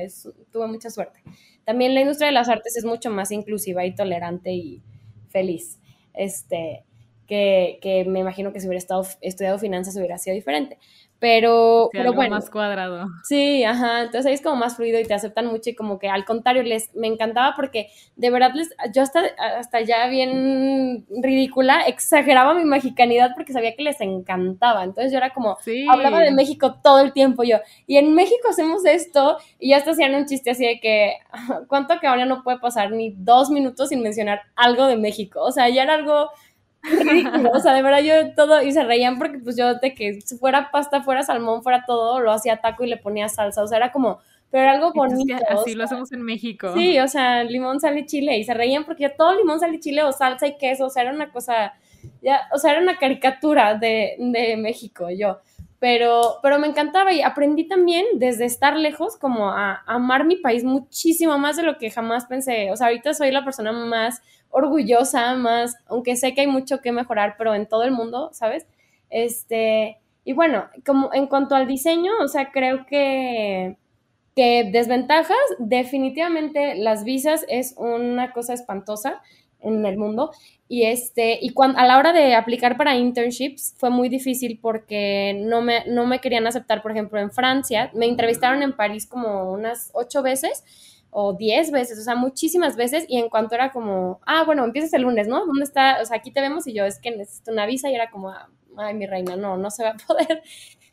tuve 0.50 0.66
mucha 0.68 0.88
suerte. 0.88 1.22
También 1.64 1.94
la 1.94 2.00
industria 2.00 2.28
de 2.28 2.32
las 2.32 2.48
artes 2.48 2.78
es 2.78 2.84
mucho 2.86 3.10
más 3.10 3.30
inclusiva 3.30 3.84
y 3.84 3.94
tolerante 3.94 4.52
y 4.52 4.82
feliz, 5.28 5.78
este, 6.14 6.84
que, 7.26 7.78
que 7.82 8.06
me 8.06 8.20
imagino 8.20 8.52
que 8.52 8.60
si 8.60 8.66
hubiera 8.66 8.78
estado, 8.78 9.06
estudiado 9.20 9.58
finanzas 9.58 9.96
hubiera 9.96 10.16
sido 10.16 10.34
diferente. 10.34 10.78
Pero, 11.20 11.90
pero 11.92 12.14
bueno. 12.14 12.36
más 12.36 12.48
cuadrado. 12.48 13.06
Sí, 13.24 13.62
ajá. 13.62 14.00
Entonces 14.00 14.24
ahí 14.24 14.32
es 14.32 14.40
como 14.40 14.56
más 14.56 14.76
fluido 14.76 14.98
y 14.98 15.04
te 15.04 15.12
aceptan 15.12 15.46
mucho 15.46 15.68
y 15.68 15.74
como 15.74 15.98
que 15.98 16.08
al 16.08 16.24
contrario, 16.24 16.62
les 16.62 16.94
me 16.94 17.08
encantaba 17.08 17.54
porque 17.54 17.88
de 18.16 18.30
verdad 18.30 18.52
les, 18.54 18.70
yo 18.94 19.02
hasta, 19.02 19.20
hasta 19.58 19.82
ya 19.82 20.06
bien 20.08 21.04
ridícula, 21.22 21.82
exageraba 21.82 22.54
mi 22.54 22.64
mexicanidad 22.64 23.32
porque 23.34 23.52
sabía 23.52 23.76
que 23.76 23.82
les 23.82 24.00
encantaba. 24.00 24.82
Entonces 24.82 25.12
yo 25.12 25.18
era 25.18 25.34
como, 25.34 25.58
hablaba 25.90 26.20
de 26.20 26.30
México 26.30 26.76
todo 26.82 27.00
el 27.00 27.12
tiempo 27.12 27.42
yo. 27.44 27.58
Y 27.86 27.98
en 27.98 28.14
México 28.14 28.48
hacemos 28.48 28.86
esto 28.86 29.36
y 29.58 29.70
ya 29.70 29.76
hasta 29.76 29.90
hacían 29.90 30.14
un 30.14 30.24
chiste 30.24 30.50
así 30.50 30.64
de 30.64 30.80
que, 30.80 31.16
¿cuánto 31.68 32.00
que 32.00 32.06
ahora 32.06 32.24
no 32.24 32.42
puede 32.42 32.58
pasar 32.60 32.92
ni 32.92 33.10
dos 33.10 33.50
minutos 33.50 33.90
sin 33.90 34.00
mencionar 34.00 34.40
algo 34.56 34.86
de 34.86 34.96
México? 34.96 35.42
O 35.42 35.52
sea, 35.52 35.68
ya 35.68 35.82
era 35.82 35.94
algo 35.94 36.30
ridículo, 36.82 37.50
o 37.52 37.60
sea, 37.60 37.74
de 37.74 37.82
verdad 37.82 38.00
yo 38.00 38.34
todo, 38.34 38.62
y 38.62 38.72
se 38.72 38.82
reían 38.84 39.18
porque 39.18 39.38
pues 39.38 39.56
yo 39.56 39.74
de 39.74 39.94
que 39.94 40.18
fuera 40.38 40.70
pasta, 40.70 41.02
fuera 41.02 41.22
salmón, 41.22 41.62
fuera 41.62 41.84
todo, 41.86 42.20
lo 42.20 42.32
hacía 42.32 42.60
taco 42.60 42.84
y 42.84 42.88
le 42.88 42.96
ponía 42.96 43.28
salsa, 43.28 43.62
o 43.62 43.66
sea, 43.66 43.78
era 43.78 43.92
como, 43.92 44.20
pero 44.50 44.64
era 44.64 44.72
algo 44.72 44.92
bonito. 44.92 45.36
así 45.48 45.74
lo 45.74 45.84
hacemos 45.84 46.12
en 46.12 46.22
México. 46.22 46.72
Sí, 46.74 46.98
o 46.98 47.08
sea, 47.08 47.44
limón, 47.44 47.80
sal 47.80 47.98
y 47.98 48.06
chile, 48.06 48.38
y 48.38 48.44
se 48.44 48.54
reían 48.54 48.84
porque 48.84 49.02
ya 49.02 49.14
todo 49.14 49.34
limón, 49.34 49.60
sal 49.60 49.74
y 49.74 49.80
chile 49.80 50.02
o 50.02 50.12
salsa 50.12 50.46
y 50.46 50.56
queso, 50.56 50.86
o 50.86 50.90
sea, 50.90 51.02
era 51.02 51.12
una 51.12 51.30
cosa, 51.30 51.74
ya, 52.22 52.42
o 52.52 52.58
sea, 52.58 52.72
era 52.72 52.80
una 52.80 52.98
caricatura 52.98 53.74
de, 53.74 54.16
de 54.18 54.56
México, 54.56 55.08
yo. 55.10 55.40
Pero, 55.80 56.38
pero 56.42 56.58
me 56.58 56.66
encantaba 56.68 57.12
y 57.12 57.22
aprendí 57.22 57.66
también 57.66 58.06
desde 58.14 58.44
estar 58.44 58.76
lejos 58.76 59.16
como 59.16 59.48
a 59.48 59.82
amar 59.86 60.26
mi 60.26 60.36
país 60.36 60.62
muchísimo 60.62 61.38
más 61.38 61.56
de 61.56 61.62
lo 61.62 61.78
que 61.78 61.90
jamás 61.90 62.26
pensé. 62.26 62.70
O 62.70 62.76
sea, 62.76 62.88
ahorita 62.88 63.14
soy 63.14 63.30
la 63.32 63.44
persona 63.44 63.72
más 63.72 64.22
orgullosa, 64.50 65.34
más, 65.36 65.76
aunque 65.86 66.16
sé 66.16 66.34
que 66.34 66.42
hay 66.42 66.46
mucho 66.46 66.80
que 66.80 66.92
mejorar, 66.92 67.36
pero 67.38 67.54
en 67.54 67.66
todo 67.66 67.82
el 67.84 67.92
mundo, 67.92 68.30
¿sabes? 68.32 68.66
Este, 69.08 69.98
y 70.24 70.34
bueno, 70.34 70.68
como 70.84 71.12
en 71.14 71.26
cuanto 71.26 71.54
al 71.54 71.66
diseño, 71.66 72.12
o 72.22 72.28
sea, 72.28 72.52
creo 72.52 72.84
que, 72.86 73.76
que 74.36 74.68
desventajas, 74.70 75.38
definitivamente 75.58 76.74
las 76.74 77.04
visas 77.04 77.44
es 77.48 77.74
una 77.78 78.32
cosa 78.32 78.54
espantosa 78.54 79.22
en 79.60 79.84
el 79.86 79.96
mundo. 79.96 80.32
Y 80.72 80.84
este, 80.84 81.36
y 81.42 81.50
cuando, 81.50 81.80
a 81.80 81.84
la 81.84 81.98
hora 81.98 82.12
de 82.12 82.36
aplicar 82.36 82.76
para 82.76 82.94
internships 82.94 83.74
fue 83.76 83.90
muy 83.90 84.08
difícil 84.08 84.60
porque 84.62 85.36
no 85.36 85.62
me, 85.62 85.84
no 85.86 86.06
me 86.06 86.20
querían 86.20 86.46
aceptar, 86.46 86.80
por 86.80 86.92
ejemplo, 86.92 87.18
en 87.18 87.32
Francia. 87.32 87.90
Me 87.92 88.06
entrevistaron 88.06 88.62
en 88.62 88.76
París 88.76 89.04
como 89.04 89.50
unas 89.50 89.90
ocho 89.94 90.22
veces 90.22 90.62
o 91.10 91.32
diez 91.32 91.72
veces, 91.72 91.98
o 91.98 92.02
sea, 92.02 92.14
muchísimas 92.14 92.76
veces, 92.76 93.04
y 93.08 93.18
en 93.18 93.28
cuanto 93.28 93.56
era 93.56 93.72
como, 93.72 94.20
ah, 94.24 94.44
bueno, 94.46 94.64
empiezas 94.64 94.92
el 94.92 95.02
lunes, 95.02 95.26
¿no? 95.26 95.44
¿Dónde 95.44 95.64
está? 95.64 95.98
O 96.02 96.06
sea, 96.06 96.18
aquí 96.18 96.30
te 96.30 96.40
vemos 96.40 96.68
y 96.68 96.72
yo 96.72 96.84
es 96.84 97.00
que 97.00 97.10
necesito 97.10 97.50
una 97.50 97.66
visa 97.66 97.90
y 97.90 97.96
era 97.96 98.08
como, 98.08 98.32
ay, 98.76 98.94
mi 98.94 99.06
reina, 99.06 99.34
no, 99.34 99.56
no 99.56 99.72
se 99.72 99.82
va 99.82 99.90
a 99.90 99.96
poder. 100.06 100.40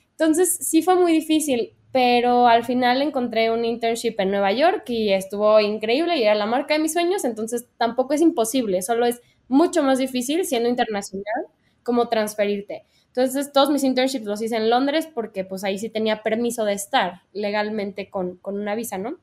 Entonces, 0.09 0.57
sí 0.59 0.81
fue 0.81 0.95
muy 0.95 1.11
difícil, 1.11 1.75
pero 1.91 2.47
al 2.47 2.63
final 2.63 3.03
encontré 3.03 3.51
un 3.51 3.63
internship 3.63 4.15
en 4.17 4.31
Nueva 4.31 4.51
York 4.53 4.89
y 4.89 5.13
estuvo 5.13 5.59
increíble 5.59 6.17
y 6.17 6.23
era 6.23 6.33
la 6.33 6.47
marca 6.47 6.73
de 6.73 6.79
mis 6.79 6.93
sueños, 6.93 7.23
entonces 7.25 7.67
tampoco 7.77 8.15
es 8.15 8.21
imposible, 8.21 8.81
solo 8.81 9.05
es 9.05 9.21
mucho 9.47 9.83
más 9.83 9.97
difícil 9.97 10.45
siendo 10.45 10.69
internacional 10.69 11.45
como 11.83 12.09
transferirte. 12.09 12.85
Entonces, 13.07 13.51
todos 13.51 13.69
mis 13.71 13.83
internships 13.83 14.25
los 14.25 14.41
hice 14.41 14.57
en 14.57 14.69
Londres 14.69 15.07
porque 15.13 15.43
pues 15.43 15.63
ahí 15.63 15.79
sí 15.79 15.89
tenía 15.89 16.21
permiso 16.21 16.65
de 16.65 16.73
estar 16.73 17.21
legalmente 17.33 18.09
con, 18.09 18.37
con 18.37 18.59
una 18.59 18.75
visa, 18.75 18.97
¿no? 18.97 19.17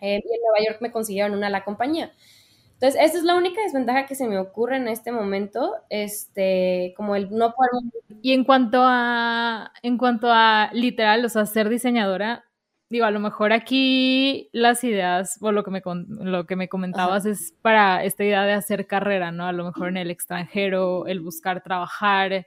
Eh, 0.00 0.20
y 0.24 0.34
en 0.34 0.40
Nueva 0.42 0.66
York 0.66 0.78
me 0.80 0.90
consiguieron 0.90 1.32
una 1.36 1.50
la 1.50 1.64
compañía. 1.64 2.12
Entonces, 2.72 3.00
esa 3.02 3.18
es 3.18 3.24
la 3.24 3.36
única 3.36 3.60
desventaja 3.60 4.06
que 4.06 4.14
se 4.14 4.26
me 4.26 4.38
ocurre 4.38 4.78
en 4.78 4.88
este 4.88 5.12
momento, 5.12 5.74
este, 5.90 6.94
como 6.96 7.14
el 7.14 7.30
no 7.30 7.52
poder... 7.52 7.70
Y 8.22 8.32
en 8.32 8.42
cuanto 8.42 8.80
a, 8.82 9.70
en 9.82 9.98
cuanto 9.98 10.28
a 10.30 10.70
literal, 10.72 11.22
o 11.24 11.28
sea, 11.28 11.44
ser 11.44 11.68
diseñadora, 11.68 12.46
digo, 12.90 13.06
a 13.06 13.10
lo 13.12 13.20
mejor 13.20 13.52
aquí 13.52 14.50
las 14.52 14.82
ideas, 14.84 15.38
o 15.40 15.52
lo 15.52 15.62
que 15.64 15.70
me, 15.70 15.80
lo 16.08 16.46
que 16.46 16.56
me 16.56 16.68
comentabas 16.68 17.24
es 17.24 17.54
para 17.62 18.04
esta 18.04 18.24
idea 18.24 18.44
de 18.44 18.52
hacer 18.52 18.86
carrera, 18.88 19.30
¿no? 19.30 19.46
A 19.46 19.52
lo 19.52 19.64
mejor 19.64 19.88
en 19.88 19.96
el 19.96 20.10
extranjero, 20.10 21.06
el 21.06 21.20
buscar 21.20 21.62
trabajar, 21.62 22.46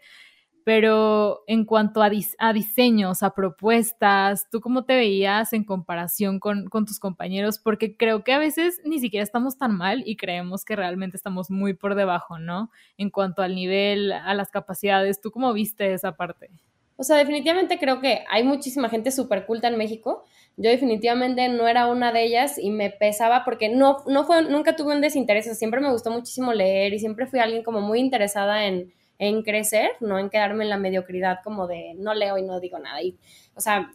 pero 0.65 1.43
en 1.47 1.65
cuanto 1.65 2.01
a, 2.01 2.09
diseños, 2.09 3.23
a 3.23 3.33
propuestas, 3.33 4.49
¿tú 4.49 4.59
cómo 4.61 4.83
te 4.85 4.95
veías 4.95 5.53
en 5.53 5.63
comparación 5.63 6.39
con, 6.39 6.69
tus 6.69 6.99
compañeros? 6.99 7.57
Porque 7.57 7.95
creo 7.95 8.23
que 8.23 8.33
a 8.33 8.37
veces 8.37 8.81
ni 8.85 8.99
siquiera 8.99 9.23
estamos 9.23 9.57
tan 9.57 9.75
mal 9.75 10.03
y 10.05 10.17
creemos 10.17 10.65
que 10.65 10.75
realmente 10.75 11.17
estamos 11.17 11.49
muy 11.49 11.73
por 11.73 11.95
debajo, 11.95 12.37
¿no? 12.37 12.69
En 12.97 13.09
cuanto 13.09 13.41
al 13.41 13.55
nivel, 13.55 14.11
a 14.11 14.33
las 14.33 14.51
capacidades, 14.51 15.21
¿tú 15.21 15.31
cómo 15.31 15.53
viste 15.53 15.93
esa 15.93 16.15
parte? 16.15 16.49
O 16.95 17.03
sea, 17.03 17.17
definitivamente 17.17 17.79
creo 17.79 17.99
que 17.99 18.23
hay 18.29 18.43
muchísima 18.43 18.89
gente 18.89 19.11
súper 19.11 19.45
culta 19.45 19.67
en 19.67 19.77
México. 19.77 20.23
Yo 20.57 20.69
definitivamente 20.69 21.49
no 21.49 21.67
era 21.67 21.87
una 21.87 22.11
de 22.11 22.23
ellas 22.23 22.59
y 22.59 22.69
me 22.69 22.91
pesaba 22.91 23.43
porque 23.43 23.69
no, 23.69 24.03
no 24.07 24.23
fue, 24.25 24.43
nunca 24.43 24.75
tuve 24.75 24.95
un 24.95 25.01
desinterés. 25.01 25.57
Siempre 25.57 25.81
me 25.81 25.91
gustó 25.91 26.11
muchísimo 26.11 26.53
leer 26.53 26.93
y 26.93 26.99
siempre 26.99 27.25
fui 27.25 27.39
alguien 27.39 27.63
como 27.63 27.81
muy 27.81 27.99
interesada 27.99 28.65
en, 28.65 28.93
en 29.17 29.41
crecer, 29.43 29.91
no 29.99 30.19
en 30.19 30.29
quedarme 30.29 30.63
en 30.63 30.69
la 30.69 30.77
mediocridad 30.77 31.39
como 31.43 31.67
de 31.67 31.93
no 31.97 32.13
leo 32.13 32.37
y 32.37 32.43
no 32.43 32.59
digo 32.59 32.77
nada. 32.79 33.01
Y, 33.01 33.17
o 33.55 33.61
sea, 33.61 33.89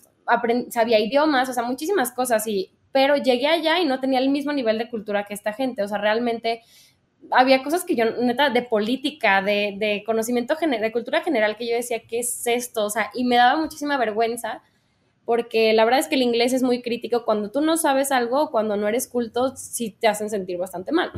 sabía 0.70 0.98
idiomas, 0.98 1.48
o 1.48 1.52
sea, 1.52 1.62
muchísimas 1.62 2.12
cosas, 2.12 2.46
y, 2.46 2.72
pero 2.92 3.16
llegué 3.16 3.46
allá 3.46 3.80
y 3.80 3.84
no 3.84 4.00
tenía 4.00 4.18
el 4.18 4.30
mismo 4.30 4.52
nivel 4.52 4.78
de 4.78 4.88
cultura 4.88 5.24
que 5.24 5.34
esta 5.34 5.52
gente, 5.52 5.82
o 5.82 5.88
sea, 5.88 5.98
realmente 5.98 6.62
había 7.30 7.62
cosas 7.62 7.84
que 7.84 7.94
yo, 7.94 8.04
neta, 8.22 8.50
de 8.50 8.62
política, 8.62 9.42
de, 9.42 9.74
de 9.78 10.02
conocimiento, 10.04 10.54
de 10.54 10.92
cultura 10.92 11.22
general, 11.22 11.56
que 11.56 11.68
yo 11.68 11.74
decía, 11.74 12.02
¿qué 12.06 12.20
es 12.20 12.46
esto? 12.46 12.86
O 12.86 12.90
sea, 12.90 13.10
y 13.14 13.24
me 13.24 13.36
daba 13.36 13.60
muchísima 13.60 13.96
vergüenza 13.96 14.62
porque 15.24 15.74
la 15.74 15.84
verdad 15.84 16.00
es 16.00 16.08
que 16.08 16.14
el 16.14 16.22
inglés 16.22 16.52
es 16.54 16.62
muy 16.62 16.80
crítico. 16.80 17.24
Cuando 17.24 17.50
tú 17.50 17.60
no 17.60 17.76
sabes 17.76 18.12
algo, 18.12 18.50
cuando 18.50 18.76
no 18.76 18.88
eres 18.88 19.08
culto, 19.08 19.54
sí 19.56 19.90
te 19.90 20.08
hacen 20.08 20.30
sentir 20.30 20.56
bastante 20.56 20.92
mal 20.92 21.12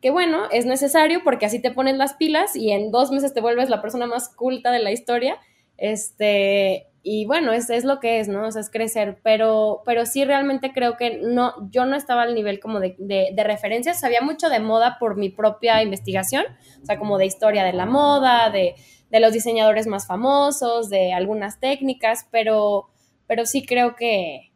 que 0.00 0.10
bueno, 0.10 0.48
es 0.50 0.66
necesario 0.66 1.22
porque 1.22 1.46
así 1.46 1.60
te 1.60 1.70
pones 1.70 1.96
las 1.96 2.14
pilas 2.14 2.56
y 2.56 2.70
en 2.72 2.90
dos 2.90 3.10
meses 3.10 3.34
te 3.34 3.40
vuelves 3.40 3.68
la 3.68 3.82
persona 3.82 4.06
más 4.06 4.28
culta 4.34 4.72
de 4.72 4.78
la 4.78 4.92
historia. 4.92 5.38
Este, 5.76 6.86
y 7.02 7.24
bueno, 7.26 7.52
es, 7.52 7.70
es 7.70 7.84
lo 7.84 7.98
que 7.98 8.20
es, 8.20 8.28
¿no? 8.28 8.46
O 8.46 8.50
sea, 8.50 8.60
es 8.60 8.70
crecer, 8.70 9.18
pero, 9.22 9.82
pero 9.86 10.04
sí 10.04 10.24
realmente 10.24 10.72
creo 10.72 10.96
que 10.96 11.20
no, 11.22 11.54
yo 11.70 11.86
no 11.86 11.96
estaba 11.96 12.22
al 12.22 12.34
nivel 12.34 12.60
como 12.60 12.78
de, 12.80 12.94
de, 12.98 13.30
de 13.32 13.44
referencias, 13.44 14.00
sabía 14.00 14.20
mucho 14.20 14.48
de 14.48 14.60
moda 14.60 14.96
por 14.98 15.16
mi 15.16 15.30
propia 15.30 15.82
investigación, 15.82 16.44
o 16.82 16.86
sea, 16.86 16.98
como 16.98 17.16
de 17.16 17.26
historia 17.26 17.64
de 17.64 17.72
la 17.72 17.86
moda, 17.86 18.50
de, 18.50 18.74
de 19.10 19.20
los 19.20 19.32
diseñadores 19.32 19.86
más 19.86 20.06
famosos, 20.06 20.90
de 20.90 21.12
algunas 21.12 21.58
técnicas, 21.58 22.26
pero, 22.30 22.90
pero 23.26 23.46
sí 23.46 23.64
creo 23.64 23.96
que, 23.96 24.50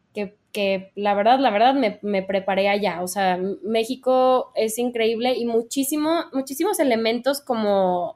que 0.55 0.93
la 0.95 1.13
verdad, 1.15 1.37
la 1.39 1.51
verdad 1.51 1.73
me, 1.73 1.99
me, 2.01 2.23
preparé 2.23 2.69
allá. 2.69 3.01
O 3.01 3.07
sea, 3.07 3.37
México 3.61 4.53
es 4.55 4.77
increíble 4.79 5.33
y 5.35 5.45
muchísimo, 5.45 6.23
muchísimos 6.31 6.79
elementos 6.79 7.41
como, 7.41 8.15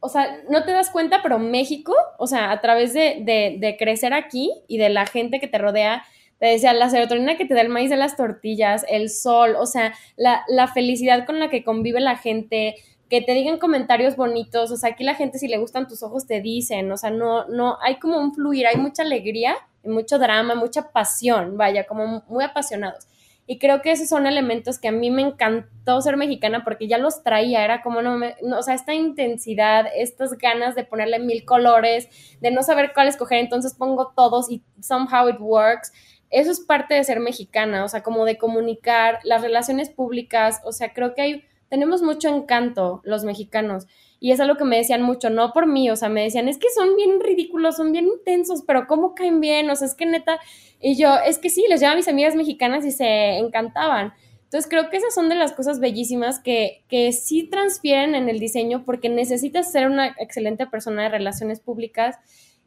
o 0.00 0.08
sea, 0.08 0.42
no 0.48 0.64
te 0.64 0.72
das 0.72 0.90
cuenta, 0.90 1.20
pero 1.22 1.38
México, 1.38 1.94
o 2.18 2.26
sea, 2.26 2.50
a 2.50 2.60
través 2.60 2.92
de, 2.92 3.18
de, 3.20 3.56
de 3.58 3.76
crecer 3.76 4.12
aquí 4.12 4.52
y 4.68 4.78
de 4.78 4.88
la 4.88 5.06
gente 5.06 5.40
que 5.40 5.48
te 5.48 5.58
rodea, 5.58 6.04
te 6.38 6.46
decía, 6.46 6.72
la 6.72 6.88
serotonina 6.88 7.36
que 7.36 7.44
te 7.44 7.54
da 7.54 7.62
el 7.62 7.68
maíz 7.68 7.90
de 7.90 7.96
las 7.96 8.16
tortillas, 8.16 8.84
el 8.88 9.10
sol, 9.10 9.56
o 9.58 9.66
sea, 9.66 9.92
la, 10.16 10.44
la 10.48 10.68
felicidad 10.68 11.26
con 11.26 11.40
la 11.40 11.50
que 11.50 11.64
convive 11.64 12.00
la 12.00 12.16
gente, 12.16 12.76
que 13.10 13.22
te 13.22 13.32
digan 13.32 13.58
comentarios 13.58 14.16
bonitos, 14.16 14.70
o 14.70 14.76
sea, 14.76 14.90
aquí 14.90 15.02
la 15.02 15.14
gente 15.14 15.38
si 15.38 15.48
le 15.48 15.58
gustan 15.58 15.88
tus 15.88 16.02
ojos 16.02 16.26
te 16.26 16.40
dicen, 16.40 16.92
o 16.92 16.96
sea, 16.96 17.10
no, 17.10 17.46
no, 17.48 17.78
hay 17.82 17.98
como 17.98 18.18
un 18.18 18.34
fluir, 18.34 18.66
hay 18.66 18.76
mucha 18.76 19.02
alegría 19.02 19.56
mucho 19.88 20.18
drama, 20.18 20.54
mucha 20.54 20.90
pasión, 20.90 21.56
vaya, 21.56 21.86
como 21.86 22.24
muy 22.28 22.44
apasionados. 22.44 23.06
Y 23.50 23.58
creo 23.58 23.80
que 23.80 23.90
esos 23.90 24.10
son 24.10 24.26
elementos 24.26 24.78
que 24.78 24.88
a 24.88 24.92
mí 24.92 25.10
me 25.10 25.22
encantó 25.22 26.02
ser 26.02 26.18
mexicana 26.18 26.64
porque 26.64 26.86
ya 26.86 26.98
los 26.98 27.22
traía, 27.22 27.64
era 27.64 27.80
como, 27.80 28.02
no, 28.02 28.20
o 28.58 28.62
sea, 28.62 28.74
esta 28.74 28.92
intensidad, 28.92 29.86
estas 29.96 30.36
ganas 30.36 30.74
de 30.74 30.84
ponerle 30.84 31.18
mil 31.18 31.46
colores, 31.46 32.10
de 32.42 32.50
no 32.50 32.62
saber 32.62 32.92
cuál 32.92 33.08
escoger, 33.08 33.38
entonces 33.38 33.72
pongo 33.72 34.12
todos 34.14 34.50
y 34.50 34.62
somehow 34.82 35.30
it 35.30 35.40
works. 35.40 35.94
Eso 36.28 36.50
es 36.50 36.60
parte 36.60 36.94
de 36.94 37.04
ser 37.04 37.20
mexicana, 37.20 37.84
o 37.84 37.88
sea, 37.88 38.02
como 38.02 38.26
de 38.26 38.36
comunicar, 38.36 39.18
las 39.24 39.40
relaciones 39.40 39.88
públicas, 39.88 40.60
o 40.62 40.72
sea, 40.72 40.92
creo 40.92 41.14
que 41.14 41.22
hay, 41.22 41.44
tenemos 41.70 42.02
mucho 42.02 42.28
encanto 42.28 43.00
los 43.02 43.24
mexicanos. 43.24 43.86
Y 44.20 44.32
es 44.32 44.40
algo 44.40 44.56
que 44.56 44.64
me 44.64 44.76
decían 44.76 45.02
mucho, 45.02 45.30
no 45.30 45.52
por 45.52 45.66
mí, 45.66 45.90
o 45.90 45.96
sea, 45.96 46.08
me 46.08 46.22
decían, 46.22 46.48
es 46.48 46.58
que 46.58 46.68
son 46.74 46.96
bien 46.96 47.20
ridículos, 47.20 47.76
son 47.76 47.92
bien 47.92 48.06
intensos, 48.06 48.62
pero 48.66 48.86
¿cómo 48.86 49.14
caen 49.14 49.40
bien? 49.40 49.70
O 49.70 49.76
sea, 49.76 49.86
es 49.86 49.94
que 49.94 50.06
neta, 50.06 50.40
y 50.80 50.96
yo, 50.96 51.16
es 51.24 51.38
que 51.38 51.50
sí, 51.50 51.64
les 51.68 51.80
llevo 51.80 51.92
a 51.92 51.96
mis 51.96 52.08
amigas 52.08 52.34
mexicanas 52.34 52.84
y 52.84 52.90
se 52.90 53.38
encantaban, 53.38 54.12
Entonces 54.44 54.68
creo 54.68 54.90
que 54.90 54.96
esas 54.96 55.14
son 55.14 55.28
de 55.28 55.34
las 55.34 55.52
cosas 55.52 55.78
bellísimas 55.78 56.40
que, 56.40 56.82
que 56.88 57.12
sí 57.12 57.44
transfieren 57.44 58.14
en 58.14 58.28
el 58.28 58.40
diseño 58.40 58.84
porque 58.84 59.08
necesitas 59.08 59.70
ser 59.70 59.88
una 59.88 60.14
excelente 60.18 60.66
persona 60.66 61.02
de 61.04 61.10
relaciones 61.10 61.60
públicas 61.60 62.16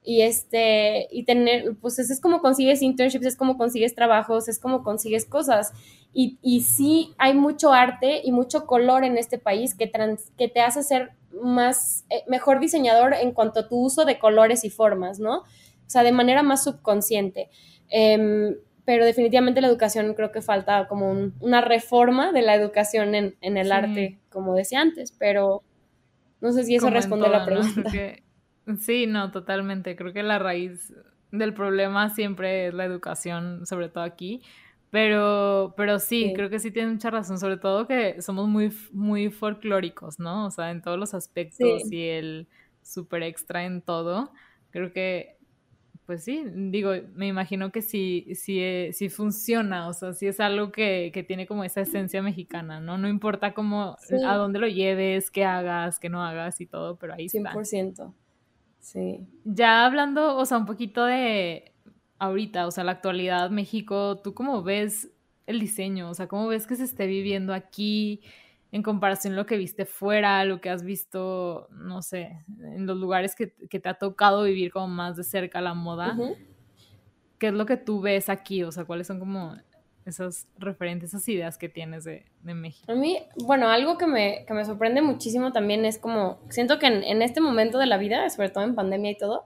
y 0.03 0.21
este 0.21 1.07
y 1.11 1.23
tener 1.23 1.75
pues 1.79 1.99
es 1.99 2.19
como 2.19 2.41
consigues 2.41 2.81
internships 2.81 3.25
es 3.25 3.35
como 3.37 3.57
consigues 3.57 3.93
trabajos 3.93 4.47
es 4.47 4.59
como 4.59 4.83
consigues 4.83 5.25
cosas. 5.25 5.73
Y, 6.13 6.37
y 6.41 6.61
sí 6.61 7.13
hay 7.17 7.33
mucho 7.33 7.71
arte 7.71 8.21
y 8.23 8.33
mucho 8.33 8.65
color 8.65 9.05
en 9.05 9.17
este 9.17 9.37
país 9.37 9.73
que, 9.75 9.89
que 10.37 10.47
te 10.49 10.59
hace 10.59 10.83
ser 10.83 11.11
más 11.41 12.03
eh, 12.09 12.23
mejor 12.27 12.59
diseñador 12.59 13.13
en 13.13 13.31
cuanto 13.31 13.61
a 13.61 13.69
tu 13.69 13.77
uso 13.77 14.03
de 14.03 14.19
colores 14.19 14.65
y 14.65 14.69
formas 14.69 15.19
no 15.19 15.37
o 15.39 15.45
sea 15.87 16.03
de 16.03 16.11
manera 16.11 16.43
más 16.43 16.63
subconsciente. 16.63 17.49
Em, 17.89 18.55
pero 18.83 19.05
definitivamente 19.05 19.61
la 19.61 19.67
educación 19.67 20.13
creo 20.15 20.31
que 20.31 20.41
falta 20.41 20.87
como 20.87 21.31
una 21.39 21.61
reforma 21.61 22.31
de 22.31 22.41
la 22.41 22.55
educación 22.55 23.13
en, 23.13 23.35
en 23.41 23.57
el 23.57 23.71
arte 23.71 24.17
como 24.29 24.55
decía 24.55 24.81
antes 24.81 25.11
pero 25.11 25.61
no 26.39 26.51
sé 26.51 26.63
si 26.63 26.75
eso 26.75 26.89
responde 26.89 27.27
a 27.27 27.29
la 27.29 27.45
pregunta 27.45 27.91
Sí, 28.79 29.07
no, 29.07 29.31
totalmente. 29.31 29.95
Creo 29.95 30.13
que 30.13 30.23
la 30.23 30.39
raíz 30.39 30.93
del 31.31 31.53
problema 31.53 32.09
siempre 32.09 32.67
es 32.67 32.73
la 32.73 32.85
educación, 32.85 33.65
sobre 33.65 33.89
todo 33.89 34.03
aquí. 34.03 34.41
Pero, 34.91 35.73
pero 35.77 35.99
sí, 35.99 36.33
creo 36.35 36.49
que 36.49 36.59
sí 36.59 36.69
tiene 36.69 36.91
mucha 36.91 37.09
razón, 37.09 37.39
sobre 37.39 37.55
todo 37.55 37.87
que 37.87 38.21
somos 38.21 38.49
muy, 38.49 38.73
muy 38.91 39.29
folclóricos, 39.31 40.19
¿no? 40.19 40.47
O 40.47 40.51
sea, 40.51 40.69
en 40.69 40.81
todos 40.81 40.99
los 40.99 41.13
aspectos 41.13 41.89
y 41.89 42.07
el 42.09 42.47
súper 42.81 43.23
extra 43.23 43.63
en 43.63 43.81
todo. 43.81 44.33
Creo 44.69 44.91
que, 44.91 45.37
pues 46.05 46.25
sí, 46.25 46.43
digo, 46.53 46.91
me 47.13 47.27
imagino 47.27 47.71
que 47.71 47.81
sí, 47.81 48.27
sí, 48.35 48.59
eh, 48.59 48.89
sí 48.91 49.07
funciona, 49.07 49.87
o 49.87 49.93
sea, 49.93 50.11
sí 50.11 50.27
es 50.27 50.41
algo 50.41 50.73
que, 50.73 51.11
que 51.13 51.23
tiene 51.23 51.47
como 51.47 51.63
esa 51.63 51.79
esencia 51.79 52.21
mexicana, 52.21 52.81
¿no? 52.81 52.97
No 52.97 53.07
importa 53.07 53.53
cómo, 53.53 53.95
a 54.27 54.35
dónde 54.35 54.59
lo 54.59 54.67
lleves, 54.67 55.31
qué 55.31 55.45
hagas, 55.45 55.99
qué 55.99 56.09
no 56.09 56.21
hagas 56.21 56.59
y 56.59 56.65
todo, 56.65 56.97
pero 56.97 57.13
ahí 57.13 57.29
100%. 57.29 57.61
está. 57.61 58.03
100%. 58.03 58.13
Sí. 58.81 59.27
Ya 59.45 59.85
hablando, 59.85 60.35
o 60.35 60.45
sea, 60.45 60.57
un 60.57 60.65
poquito 60.65 61.05
de 61.05 61.73
ahorita, 62.19 62.67
o 62.67 62.71
sea, 62.71 62.83
la 62.83 62.91
actualidad, 62.91 63.49
México, 63.49 64.19
¿tú 64.23 64.33
cómo 64.33 64.63
ves 64.63 65.09
el 65.45 65.59
diseño? 65.59 66.09
O 66.09 66.13
sea, 66.13 66.27
¿cómo 66.27 66.47
ves 66.47 66.67
que 66.67 66.75
se 66.75 66.83
esté 66.83 67.07
viviendo 67.07 67.53
aquí 67.53 68.21
en 68.71 68.83
comparación 68.83 69.33
a 69.33 69.37
lo 69.37 69.45
que 69.45 69.57
viste 69.57 69.85
fuera, 69.85 70.43
lo 70.45 70.61
que 70.61 70.69
has 70.69 70.83
visto, 70.83 71.67
no 71.71 72.01
sé, 72.01 72.43
en 72.59 72.85
los 72.85 72.97
lugares 72.97 73.35
que, 73.35 73.47
te 73.47 73.89
ha 73.89 73.95
tocado 73.95 74.43
vivir 74.43 74.71
como 74.71 74.87
más 74.87 75.15
de 75.15 75.23
cerca 75.23 75.61
la 75.61 75.73
moda? 75.73 76.17
¿Qué 77.37 77.47
es 77.47 77.53
lo 77.53 77.65
que 77.65 77.77
tú 77.77 78.01
ves 78.01 78.29
aquí? 78.29 78.63
O 78.63 78.71
sea, 78.71 78.85
¿cuáles 78.85 79.07
son 79.07 79.19
como 79.19 79.57
esos 80.11 80.47
referentes, 80.57 81.09
esas 81.09 81.27
ideas 81.27 81.57
que 81.57 81.69
tienes 81.69 82.03
de, 82.03 82.23
México? 82.43 82.91
A 82.91 82.95
mí, 82.95 83.19
bueno, 83.43 83.69
algo 83.69 83.97
que 83.97 84.05
me, 84.05 84.45
que 84.45 84.53
me, 84.53 84.63
sorprende 84.63 85.01
muchísimo 85.01 85.51
también 85.51 85.85
es 85.85 85.97
como, 85.97 86.39
siento 86.49 86.79
que 86.79 86.87
en, 86.87 87.03
en, 87.03 87.21
este 87.21 87.41
momento 87.41 87.77
de 87.77 87.87
la 87.87 87.97
vida, 87.97 88.29
sobre 88.29 88.49
todo 88.49 88.63
en 88.63 88.75
pandemia 88.75 89.11
y 89.11 89.17
todo, 89.17 89.45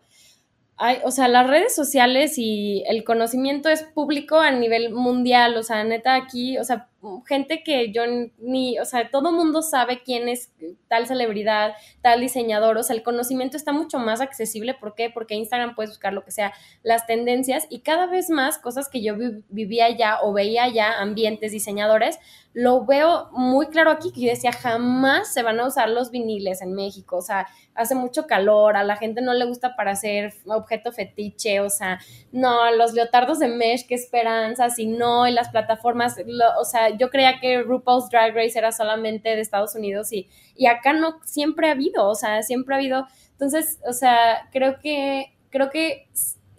hay, 0.77 0.97
o 1.03 1.11
sea, 1.11 1.27
las 1.27 1.47
redes 1.47 1.73
sociales 1.73 2.33
y 2.37 2.83
el 2.87 3.03
conocimiento 3.03 3.69
es 3.69 3.83
público 3.83 4.39
a 4.39 4.51
nivel 4.51 4.93
mundial, 4.93 5.55
o 5.55 5.63
sea, 5.63 5.83
neta 5.83 6.15
aquí, 6.15 6.57
o 6.57 6.63
sea, 6.63 6.89
gente 7.25 7.63
que 7.63 7.91
yo 7.91 8.03
ni, 8.37 8.79
o 8.79 8.85
sea, 8.85 9.09
todo 9.09 9.31
mundo 9.31 9.61
sabe 9.61 10.01
quién 10.03 10.29
es 10.29 10.51
tal 10.87 11.07
celebridad, 11.07 11.73
tal 12.01 12.21
diseñador, 12.21 12.77
o 12.77 12.83
sea, 12.83 12.95
el 12.95 13.03
conocimiento 13.03 13.57
está 13.57 13.71
mucho 13.71 13.99
más 13.99 14.21
accesible, 14.21 14.73
¿por 14.73 14.95
qué? 14.95 15.09
Porque 15.09 15.35
Instagram 15.35 15.75
puedes 15.75 15.91
buscar 15.91 16.13
lo 16.13 16.23
que 16.23 16.31
sea, 16.31 16.53
las 16.83 17.05
tendencias 17.05 17.67
y 17.69 17.79
cada 17.79 18.05
vez 18.07 18.29
más 18.29 18.57
cosas 18.57 18.89
que 18.89 19.01
yo 19.01 19.15
vivía 19.49 19.89
ya 19.89 20.19
o 20.21 20.33
veía 20.33 20.67
ya, 20.69 20.99
ambientes, 20.99 21.51
diseñadores, 21.51 22.19
lo 22.55 22.85
veo 22.85 23.27
muy 23.33 23.67
claro 23.67 23.91
aquí, 23.91 24.13
que 24.13 24.21
yo 24.21 24.29
decía, 24.29 24.53
jamás 24.53 25.33
se 25.33 25.43
van 25.43 25.59
a 25.59 25.67
usar 25.67 25.89
los 25.89 26.09
viniles 26.09 26.61
en 26.61 26.73
México, 26.73 27.17
o 27.17 27.21
sea, 27.21 27.47
hace 27.73 27.95
mucho 27.95 28.27
calor, 28.27 28.77
a 28.77 28.85
la 28.85 28.95
gente 28.95 29.21
no 29.21 29.33
le 29.33 29.45
gusta 29.45 29.75
para 29.75 29.91
hacer 29.91 30.33
objeto 30.45 30.93
fetiche, 30.93 31.59
o 31.59 31.69
sea, 31.69 31.99
no, 32.31 32.71
los 32.71 32.93
leotardos 32.93 33.39
de 33.39 33.49
mesh, 33.49 33.85
qué 33.85 33.95
esperanza, 33.95 34.69
si 34.69 34.87
no, 34.87 35.27
en 35.27 35.35
las 35.35 35.49
plataformas, 35.49 36.15
o 36.57 36.63
sea, 36.63 36.94
yo 36.97 37.09
creía 37.09 37.39
que 37.39 37.61
RuPaul's 37.61 38.09
Drag 38.09 38.35
Race 38.35 38.57
era 38.57 38.71
solamente 38.71 39.29
de 39.29 39.41
Estados 39.41 39.75
Unidos 39.75 40.11
y, 40.11 40.29
y 40.55 40.67
acá 40.67 40.93
no 40.93 41.19
siempre 41.23 41.67
ha 41.67 41.71
habido, 41.71 42.07
o 42.07 42.15
sea, 42.15 42.41
siempre 42.43 42.75
ha 42.75 42.77
habido. 42.77 43.07
Entonces, 43.31 43.79
o 43.87 43.93
sea, 43.93 44.49
creo 44.51 44.79
que, 44.79 45.33
creo 45.49 45.69
que 45.69 46.07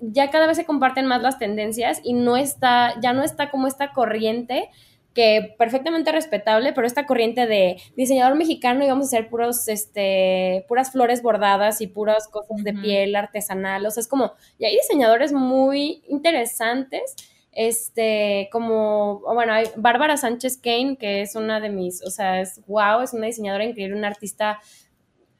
ya 0.00 0.30
cada 0.30 0.46
vez 0.46 0.56
se 0.56 0.64
comparten 0.64 1.06
más 1.06 1.22
las 1.22 1.38
tendencias 1.38 2.00
y 2.04 2.12
no 2.12 2.36
está, 2.36 2.94
ya 3.00 3.12
no 3.12 3.22
está 3.22 3.50
como 3.50 3.66
esta 3.66 3.92
corriente 3.92 4.70
que 5.16 5.54
perfectamente 5.56 6.12
respetable, 6.12 6.74
pero 6.74 6.86
esta 6.86 7.06
corriente 7.06 7.46
de 7.46 7.80
diseñador 7.96 8.36
mexicano 8.36 8.84
y 8.84 8.88
vamos 8.88 9.06
a 9.06 9.16
hacer 9.16 9.30
puros, 9.30 9.66
este, 9.66 10.66
puras 10.68 10.92
flores 10.92 11.22
bordadas 11.22 11.80
y 11.80 11.86
puras 11.86 12.28
cosas 12.28 12.62
de 12.62 12.74
piel 12.74 13.16
artesanal, 13.16 13.86
o 13.86 13.90
sea, 13.90 14.02
es 14.02 14.08
como, 14.08 14.34
y 14.58 14.66
hay 14.66 14.76
diseñadores 14.76 15.32
muy 15.32 16.02
interesantes 16.06 17.16
este, 17.56 18.50
como, 18.52 19.20
bueno, 19.20 19.54
hay 19.54 19.64
Bárbara 19.76 20.18
Sánchez 20.18 20.58
Kane, 20.58 20.98
que 20.98 21.22
es 21.22 21.34
una 21.36 21.58
de 21.58 21.70
mis, 21.70 22.04
o 22.04 22.10
sea, 22.10 22.42
es 22.42 22.60
wow, 22.66 23.00
es 23.00 23.14
una 23.14 23.26
diseñadora 23.26 23.64
increíble, 23.64 23.96
una 23.96 24.08
artista 24.08 24.60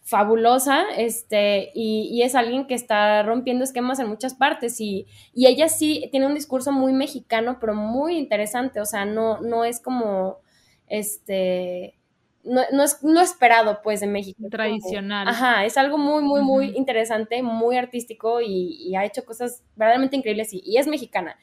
fabulosa, 0.01 0.85
este, 0.97 1.73
y, 1.75 2.23
es 2.23 2.35
alguien 2.35 2.67
que 2.67 2.75
está 2.75 3.23
rompiendo 3.23 3.65
esquemas 3.65 3.99
en 3.99 4.09
muchas 4.09 4.33
partes 4.33 4.81
y, 4.81 5.07
y, 5.35 5.47
ella 5.47 5.69
sí 5.69 6.09
tiene 6.11 6.27
un 6.27 6.35
discurso 6.35 6.73
muy 6.73 6.95
mexicano, 6.95 7.59
pero 7.61 7.75
muy 7.75 8.17
interesante, 8.17 8.81
o 8.81 8.87
sea, 8.87 9.05
no, 9.05 9.43
no 9.43 9.65
es 9.65 9.79
como, 9.79 10.39
este, 10.87 11.99
no, 12.45 12.63
no 12.73 12.83
es 12.83 13.03
no 13.03 13.21
esperado, 13.21 13.81
pues, 13.83 14.01
de 14.01 14.07
México. 14.07 14.43
Tradicional. 14.51 15.29
ajá, 15.29 15.67
es 15.67 15.77
algo 15.77 15.99
muy, 15.99 16.23
muy, 16.23 16.41
muy 16.41 16.69
interesante, 16.77 17.43
muy 17.43 17.77
artístico 17.77 18.41
y, 18.41 18.97
ha 18.97 19.05
hecho 19.05 19.23
cosas 19.27 19.63
verdaderamente 19.75 20.17
increíbles 20.17 20.55
y, 20.55 20.63
y 20.65 20.79
es 20.79 20.87
mexicana. 20.87 21.37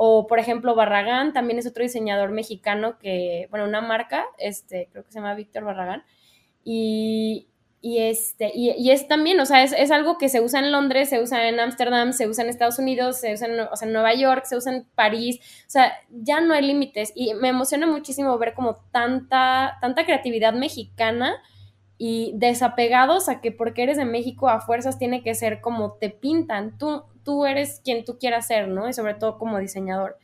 O, 0.00 0.28
por 0.28 0.38
ejemplo, 0.38 0.76
Barragán 0.76 1.32
también 1.32 1.58
es 1.58 1.66
otro 1.66 1.82
diseñador 1.82 2.30
mexicano 2.30 3.00
que, 3.00 3.48
bueno, 3.50 3.66
una 3.66 3.80
marca, 3.80 4.26
este, 4.38 4.88
creo 4.92 5.02
que 5.02 5.10
se 5.10 5.18
llama 5.18 5.34
Víctor 5.34 5.64
Barragán. 5.64 6.04
Y, 6.62 7.48
y, 7.80 7.98
este, 7.98 8.52
y, 8.54 8.90
es 8.92 9.08
también, 9.08 9.40
o 9.40 9.44
sea, 9.44 9.64
es, 9.64 9.90
algo 9.90 10.16
que 10.16 10.28
se 10.28 10.40
usa 10.40 10.60
en 10.60 10.70
Londres, 10.70 11.08
se 11.08 11.20
usa 11.20 11.48
en 11.48 11.58
Ámsterdam, 11.58 12.12
se 12.12 12.28
usa 12.28 12.44
en 12.44 12.50
Estados 12.50 12.78
Unidos, 12.78 13.18
se 13.18 13.34
usa 13.34 13.48
en, 13.48 13.58
o 13.58 13.74
sea, 13.74 13.88
en 13.88 13.92
Nueva 13.92 14.14
York, 14.14 14.44
se 14.44 14.56
usa 14.56 14.72
en 14.72 14.84
París, 14.94 15.40
o 15.66 15.70
sea, 15.70 15.92
ya 16.10 16.40
no 16.40 16.54
hay 16.54 16.64
límites 16.64 17.10
y 17.16 17.34
me 17.34 17.48
emociona 17.48 17.88
muchísimo 17.88 18.38
ver 18.38 18.54
como 18.54 18.76
tanta, 18.92 19.78
tanta 19.80 20.04
creatividad 20.04 20.52
mexicana 20.52 21.42
y 21.98 22.32
desapegados 22.36 23.28
a 23.28 23.40
que 23.40 23.50
porque 23.50 23.82
eres 23.82 23.96
de 23.96 24.04
México 24.04 24.48
a 24.48 24.60
fuerzas 24.60 24.98
tiene 24.98 25.22
que 25.22 25.34
ser 25.34 25.60
como 25.60 25.94
te 25.94 26.10
pintan. 26.10 26.78
Tú, 26.78 27.02
tú 27.24 27.44
eres 27.44 27.80
quien 27.84 28.04
tú 28.04 28.18
quieras 28.18 28.46
ser, 28.46 28.68
¿no? 28.68 28.88
Y 28.88 28.92
sobre 28.92 29.14
todo 29.14 29.36
como 29.36 29.58
diseñador. 29.58 30.16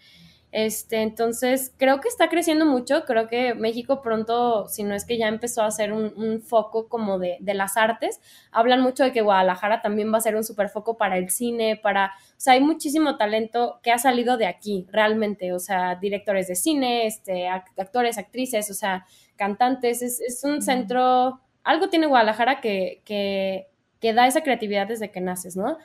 Este, 0.57 1.03
entonces, 1.03 1.75
creo 1.79 2.01
que 2.01 2.07
está 2.07 2.29
creciendo 2.29 2.65
mucho. 2.65 3.05
Creo 3.07 3.27
que 3.27 3.55
México 3.55 4.01
pronto, 4.03 4.69
si 4.69 4.85
no 4.85 4.95
es 4.95 5.05
que 5.05 5.19
ya 5.19 5.27
empezó 5.27 5.63
a 5.63 5.71
ser 5.73 5.93
un, 5.93 6.41
foco 6.43 6.89
como 6.89 7.19
de, 7.19 7.39
las 7.41 7.77
artes, 7.77 8.21
hablan 8.53 8.81
mucho 8.81 9.03
de 9.03 9.11
que 9.11 9.21
Guadalajara 9.21 9.83
también 9.83 10.13
va 10.13 10.19
a 10.19 10.21
ser 10.21 10.37
un 10.37 10.45
super 10.45 10.69
foco 10.69 10.97
para 10.97 11.19
el 11.19 11.31
cine, 11.31 11.77
para. 11.77 12.13
O 12.37 12.41
sea, 12.41 12.53
hay 12.53 12.61
muchísimo 12.61 13.17
talento 13.17 13.81
que 13.83 13.91
ha 13.91 13.99
salido 13.99 14.37
de 14.37 14.47
aquí, 14.47 14.87
realmente. 14.93 15.53
O 15.53 15.59
sea, 15.59 15.97
directores 15.97 16.47
de 16.47 16.55
cine, 16.55 17.09
este, 17.09 17.49
actores, 17.49 18.17
actrices, 18.17 18.71
o 18.71 18.75
sea, 18.75 19.07
cantantes. 19.35 20.03
Es, 20.03 20.21
es 20.21 20.45
un 20.45 20.63
centro. 20.63 21.41
Algo 21.65 21.89
tiene 21.89 22.07
Guadalajara 22.07 22.61
que, 22.61 23.03
que, 23.05 23.67
que 24.01 24.13
da 24.13 24.27
esa 24.27 24.43
creatividad 24.43 24.87
desde 24.87 25.11
que 25.11 25.21
naces, 25.21 25.57
¿no? 25.57 25.79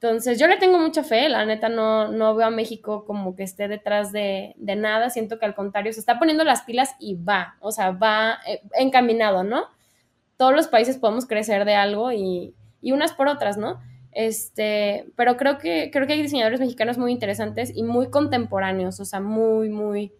Entonces, 0.00 0.38
yo 0.38 0.46
le 0.46 0.58
tengo 0.58 0.78
mucha 0.78 1.02
fe, 1.02 1.28
la 1.28 1.44
neta 1.44 1.68
no, 1.68 2.06
no 2.06 2.36
veo 2.36 2.46
a 2.46 2.50
México 2.50 3.04
como 3.04 3.34
que 3.34 3.42
esté 3.42 3.66
detrás 3.66 4.12
de, 4.12 4.54
nada, 4.56 5.10
siento 5.10 5.40
que 5.40 5.46
al 5.46 5.56
contrario 5.56 5.92
se 5.92 5.98
está 5.98 6.20
poniendo 6.20 6.44
las 6.44 6.62
pilas 6.62 6.94
y 7.00 7.16
va, 7.16 7.56
o 7.58 7.72
sea, 7.72 7.90
va 7.90 8.38
eh, 8.46 8.62
encaminado, 8.74 9.42
¿no? 9.42 9.64
Todos 10.36 10.54
los 10.54 10.68
países 10.68 10.98
podemos 10.98 11.26
crecer 11.26 11.64
de 11.64 11.74
algo 11.74 12.12
y, 12.12 12.54
unas 12.80 13.12
por 13.12 13.26
otras, 13.26 13.58
¿no? 13.58 13.80
Este, 14.12 15.06
pero 15.16 15.36
creo 15.36 15.58
que, 15.58 15.90
creo 15.92 16.06
que 16.06 16.12
hay 16.12 16.22
diseñadores 16.22 16.60
mexicanos 16.60 16.96
muy 16.96 17.10
interesantes 17.10 17.72
y 17.74 17.82
muy 17.82 18.08
contemporáneos, 18.08 19.00
o 19.00 19.04
sea, 19.04 19.18
muy, 19.18 19.68
muy 19.68 20.12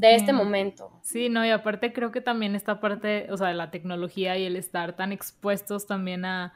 de 0.00 0.14
este 0.14 0.32
momento. 0.32 0.90
Sí, 1.02 1.28
no, 1.28 1.44
y 1.44 1.50
aparte 1.50 1.92
creo 1.92 2.10
que 2.12 2.20
también 2.20 2.54
esta 2.54 2.80
parte, 2.80 3.28
o 3.30 3.36
sea, 3.36 3.48
de 3.48 3.54
la 3.54 3.70
tecnología 3.70 4.36
y 4.38 4.44
el 4.44 4.56
estar 4.56 4.96
tan 4.96 5.12
expuestos 5.12 5.86
también 5.86 6.24
a 6.24 6.52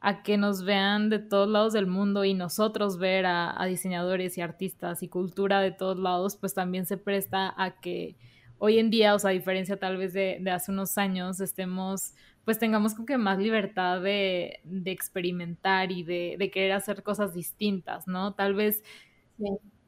a 0.00 0.22
que 0.22 0.38
nos 0.38 0.64
vean 0.64 1.10
de 1.10 1.18
todos 1.18 1.48
lados 1.48 1.72
del 1.74 1.86
mundo 1.86 2.24
y 2.24 2.32
nosotros 2.34 2.98
ver 2.98 3.26
a, 3.26 3.64
diseñadores 3.66 4.38
y 4.38 4.40
artistas 4.40 5.02
y 5.02 5.08
cultura 5.08 5.60
de 5.60 5.72
todos 5.72 5.98
lados, 5.98 6.36
pues 6.36 6.54
también 6.54 6.86
se 6.86 6.96
presta 6.96 7.54
a 7.56 7.80
que 7.80 8.16
hoy 8.58 8.78
en 8.78 8.90
día, 8.90 9.14
o 9.14 9.18
sea, 9.18 9.30
a 9.30 9.34
diferencia 9.34 9.78
tal 9.78 9.98
vez 9.98 10.14
de, 10.14 10.42
hace 10.50 10.72
unos 10.72 10.96
años, 10.96 11.40
estemos, 11.40 12.14
pues 12.44 12.58
tengamos 12.58 12.94
como 12.94 13.06
que 13.06 13.18
más 13.18 13.38
libertad 13.38 14.00
de, 14.00 14.60
experimentar 14.86 15.92
y 15.92 16.02
de, 16.02 16.50
querer 16.52 16.72
hacer 16.72 17.02
cosas 17.02 17.34
distintas, 17.34 18.08
¿no? 18.08 18.34
Tal 18.34 18.54
vez 18.54 18.82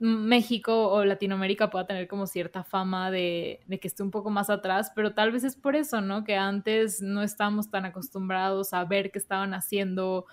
México 0.03 0.89
o 0.89 1.05
Latinoamérica 1.05 1.71
pueda 1.71 1.87
tener 1.87 2.09
como 2.09 2.27
cierta 2.27 2.65
fama 2.65 3.13
de, 3.13 3.61
que 3.81 3.87
esté 3.87 4.03
un 4.03 4.11
poco 4.11 4.31
más 4.31 4.51
atrás, 4.51 4.91
pero 4.97 5.15
tal 5.15 5.31
vez 5.31 5.45
es 5.45 5.55
por 5.55 5.77
eso, 5.77 6.01
¿no? 6.01 6.25
Que 6.25 6.35
antes 6.35 7.01
no 7.01 7.23
estábamos 7.23 7.71
tan 7.71 7.85
acostumbrados 7.85 8.75
a 8.75 8.85
ver 8.85 9.13
qué 9.13 9.21
estaban 9.21 9.55
haciendo 9.55 10.27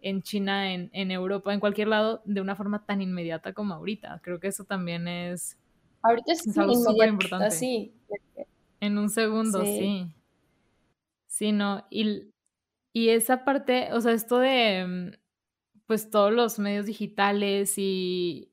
en 0.00 0.22
China, 0.22 0.72
en, 0.72 1.10
Europa, 1.10 1.52
en 1.52 1.58
cualquier 1.58 1.88
lado, 1.88 2.22
de 2.24 2.40
una 2.40 2.54
forma 2.54 2.86
tan 2.86 3.02
inmediata 3.02 3.52
como 3.52 3.74
ahorita. 3.74 4.20
Creo 4.22 4.38
que 4.38 4.46
eso 4.46 4.62
también 4.62 5.08
es, 5.08 5.58
ahorita 6.02 6.32
es, 6.32 6.56
algo 6.56 6.76
súper 6.76 7.08
importante. 7.08 7.50
Sí. 7.50 7.92
En 8.78 8.96
un 8.96 9.10
segundo, 9.10 9.64
sí. 9.64 10.06
Sí, 11.26 11.50
no. 11.50 11.84
Y, 11.90 12.30
y 12.92 13.08
esa 13.08 13.44
parte, 13.44 13.88
o 13.92 14.00
sea, 14.00 14.12
esto 14.12 14.38
de, 14.38 14.86
mm, 14.86 15.16
pues 15.86 16.10
todos 16.10 16.32
los 16.32 16.60
medios 16.60 16.86
digitales 16.86 17.74
y, 17.76 18.52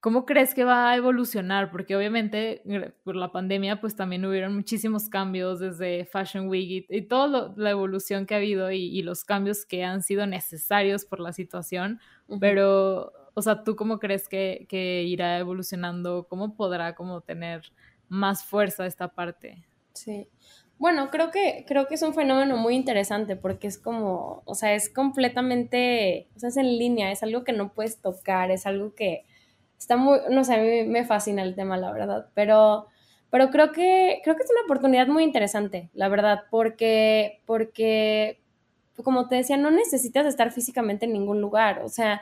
¿Cómo 0.00 0.24
crees 0.24 0.54
que 0.54 0.64
va 0.64 0.90
a 0.90 0.96
evolucionar? 0.96 1.70
Porque 1.70 1.94
obviamente 1.94 2.62
por 3.04 3.16
la 3.16 3.32
pandemia 3.32 3.82
pues 3.82 3.94
también 3.96 4.24
hubieron 4.24 4.54
muchísimos 4.54 5.10
cambios 5.10 5.60
desde 5.60 6.06
Fashion 6.06 6.48
Week 6.48 6.86
y, 6.88 7.02
toda 7.02 7.52
la 7.56 7.70
evolución 7.70 8.24
que 8.24 8.32
ha 8.34 8.38
habido 8.38 8.70
y, 8.72 9.02
los 9.02 9.24
cambios 9.24 9.66
que 9.66 9.84
han 9.84 10.02
sido 10.02 10.26
necesarios 10.26 11.04
por 11.04 11.20
la 11.20 11.34
situación, 11.34 12.00
pero, 12.40 13.12
o 13.34 13.42
sea, 13.42 13.62
¿tú 13.62 13.76
cómo 13.76 13.98
crees 13.98 14.26
que, 14.26 14.66
que, 14.70 15.02
irá 15.02 15.38
evolucionando? 15.38 16.26
¿Cómo 16.28 16.56
podrá 16.56 16.94
como 16.94 17.20
tener 17.20 17.70
más 18.08 18.42
fuerza 18.42 18.86
esta 18.86 19.08
parte? 19.08 19.66
Sí. 19.92 20.28
Bueno, 20.78 21.10
creo 21.10 21.30
que, 21.30 21.66
creo 21.68 21.86
que 21.88 21.96
es 21.96 22.02
un 22.02 22.14
fenómeno 22.14 22.56
muy 22.56 22.74
interesante 22.74 23.36
porque 23.36 23.66
es 23.66 23.76
como, 23.76 24.42
o 24.46 24.54
sea, 24.54 24.72
es 24.74 24.88
completamente, 24.88 26.30
o 26.36 26.38
sea, 26.38 26.48
es 26.48 26.56
en 26.56 26.78
línea, 26.78 27.12
es 27.12 27.22
algo 27.22 27.44
que 27.44 27.52
no 27.52 27.74
puedes 27.74 28.00
tocar, 28.00 28.50
es 28.50 28.64
algo 28.64 28.94
que 28.94 29.26
está 29.80 29.96
muy, 29.96 30.20
no 30.30 30.44
sé, 30.44 30.54
a 30.54 30.58
mí 30.58 30.84
me 30.84 31.04
fascina 31.04 31.42
el 31.42 31.54
tema, 31.56 31.78
la 31.78 31.90
verdad, 31.90 32.28
pero, 32.34 32.86
pero 33.30 33.50
creo 33.50 33.72
que, 33.72 34.20
creo 34.22 34.36
que 34.36 34.42
es 34.42 34.50
una 34.50 34.64
oportunidad 34.64 35.08
muy 35.08 35.24
interesante, 35.24 35.90
la 35.94 36.08
verdad, 36.08 36.44
porque, 36.50 37.40
porque, 37.46 38.40
como 39.02 39.26
te 39.28 39.36
decía, 39.36 39.56
no 39.56 39.70
necesitas 39.70 40.26
estar 40.26 40.52
físicamente 40.52 41.06
en 41.06 41.14
ningún 41.14 41.40
lugar, 41.40 41.80
o 41.82 41.88
sea, 41.88 42.20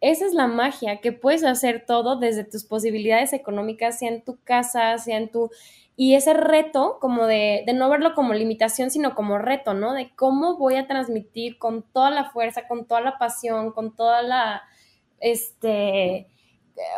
esa 0.00 0.26
es 0.26 0.34
la 0.34 0.48
magia, 0.48 1.00
que 1.00 1.12
puedes 1.12 1.44
hacer 1.44 1.84
todo 1.86 2.16
desde 2.18 2.44
tus 2.44 2.64
posibilidades 2.64 3.32
económicas, 3.32 3.98
sea 4.00 4.10
en 4.10 4.22
tu 4.22 4.38
casa, 4.42 4.98
sea 4.98 5.16
en 5.16 5.30
tu... 5.30 5.50
Y 5.98 6.14
ese 6.14 6.34
reto, 6.34 6.98
como 7.00 7.26
de, 7.26 7.62
de 7.66 7.72
no 7.72 7.88
verlo 7.88 8.14
como 8.14 8.34
limitación, 8.34 8.90
sino 8.90 9.14
como 9.14 9.38
reto, 9.38 9.72
¿no? 9.72 9.94
De 9.94 10.10
cómo 10.14 10.58
voy 10.58 10.74
a 10.74 10.86
transmitir 10.86 11.58
con 11.58 11.82
toda 11.82 12.10
la 12.10 12.28
fuerza, 12.30 12.68
con 12.68 12.86
toda 12.86 13.00
la 13.00 13.16
pasión, 13.16 13.72
con 13.72 13.96
toda 13.96 14.20
la, 14.20 14.62
este, 15.20 16.26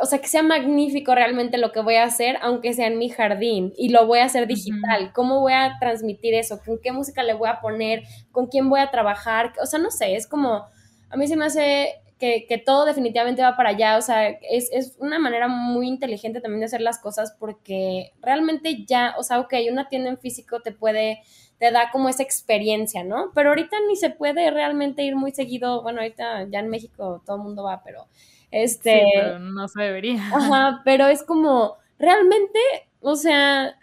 o 0.00 0.06
sea, 0.06 0.20
que 0.20 0.28
sea 0.28 0.42
magnífico 0.42 1.14
realmente 1.14 1.58
lo 1.58 1.72
que 1.72 1.80
voy 1.80 1.96
a 1.96 2.04
hacer, 2.04 2.36
aunque 2.42 2.72
sea 2.72 2.86
en 2.86 2.98
mi 2.98 3.08
jardín, 3.08 3.72
y 3.76 3.90
lo 3.90 4.06
voy 4.06 4.20
a 4.20 4.24
hacer 4.24 4.46
digital. 4.46 5.12
¿Cómo 5.14 5.40
voy 5.40 5.52
a 5.52 5.76
transmitir 5.80 6.34
eso? 6.34 6.60
¿Con 6.64 6.78
qué 6.80 6.92
música 6.92 7.22
le 7.22 7.34
voy 7.34 7.48
a 7.48 7.60
poner? 7.60 8.02
¿Con 8.32 8.46
quién 8.46 8.68
voy 8.68 8.80
a 8.80 8.90
trabajar? 8.90 9.52
O 9.62 9.66
sea, 9.66 9.78
no 9.78 9.90
sé, 9.90 10.16
es 10.16 10.26
como, 10.26 10.66
a 11.10 11.16
mí 11.16 11.26
se 11.26 11.36
me 11.36 11.44
hace 11.44 11.94
que, 12.18 12.46
que 12.48 12.58
todo 12.58 12.84
definitivamente 12.84 13.42
va 13.42 13.56
para 13.56 13.70
allá, 13.70 13.96
o 13.96 14.02
sea, 14.02 14.28
es, 14.28 14.68
es, 14.72 14.96
una 14.98 15.18
manera 15.18 15.46
muy 15.46 15.86
inteligente 15.86 16.40
también 16.40 16.60
de 16.60 16.66
hacer 16.66 16.80
las 16.80 16.98
cosas 16.98 17.34
porque 17.38 18.12
realmente 18.20 18.84
ya, 18.84 19.14
o 19.18 19.22
sea, 19.22 19.38
ok, 19.40 19.54
una 19.70 19.88
tienda 19.88 20.10
en 20.10 20.18
físico 20.18 20.60
te 20.60 20.72
puede 20.72 21.22
te 21.58 21.72
da 21.72 21.90
como 21.90 22.08
esa 22.08 22.22
experiencia, 22.22 23.02
¿no? 23.02 23.32
Pero 23.34 23.48
ahorita 23.48 23.76
ni 23.88 23.96
se 23.96 24.10
puede 24.10 24.50
realmente 24.50 25.02
ir 25.02 25.16
muy 25.16 25.32
seguido, 25.32 25.82
bueno, 25.82 26.00
ahorita 26.00 26.46
ya 26.50 26.60
en 26.60 26.68
México 26.68 27.22
todo 27.26 27.36
el 27.36 27.42
mundo 27.42 27.64
va, 27.64 27.82
pero 27.84 28.06
este, 28.50 29.04
pero 29.14 29.38
no 29.38 29.68
se 29.68 29.82
debería. 29.82 30.22
Ajá, 30.34 30.80
pero 30.84 31.06
es 31.06 31.22
como, 31.22 31.76
realmente, 31.98 32.58
o 33.00 33.16
sea, 33.16 33.76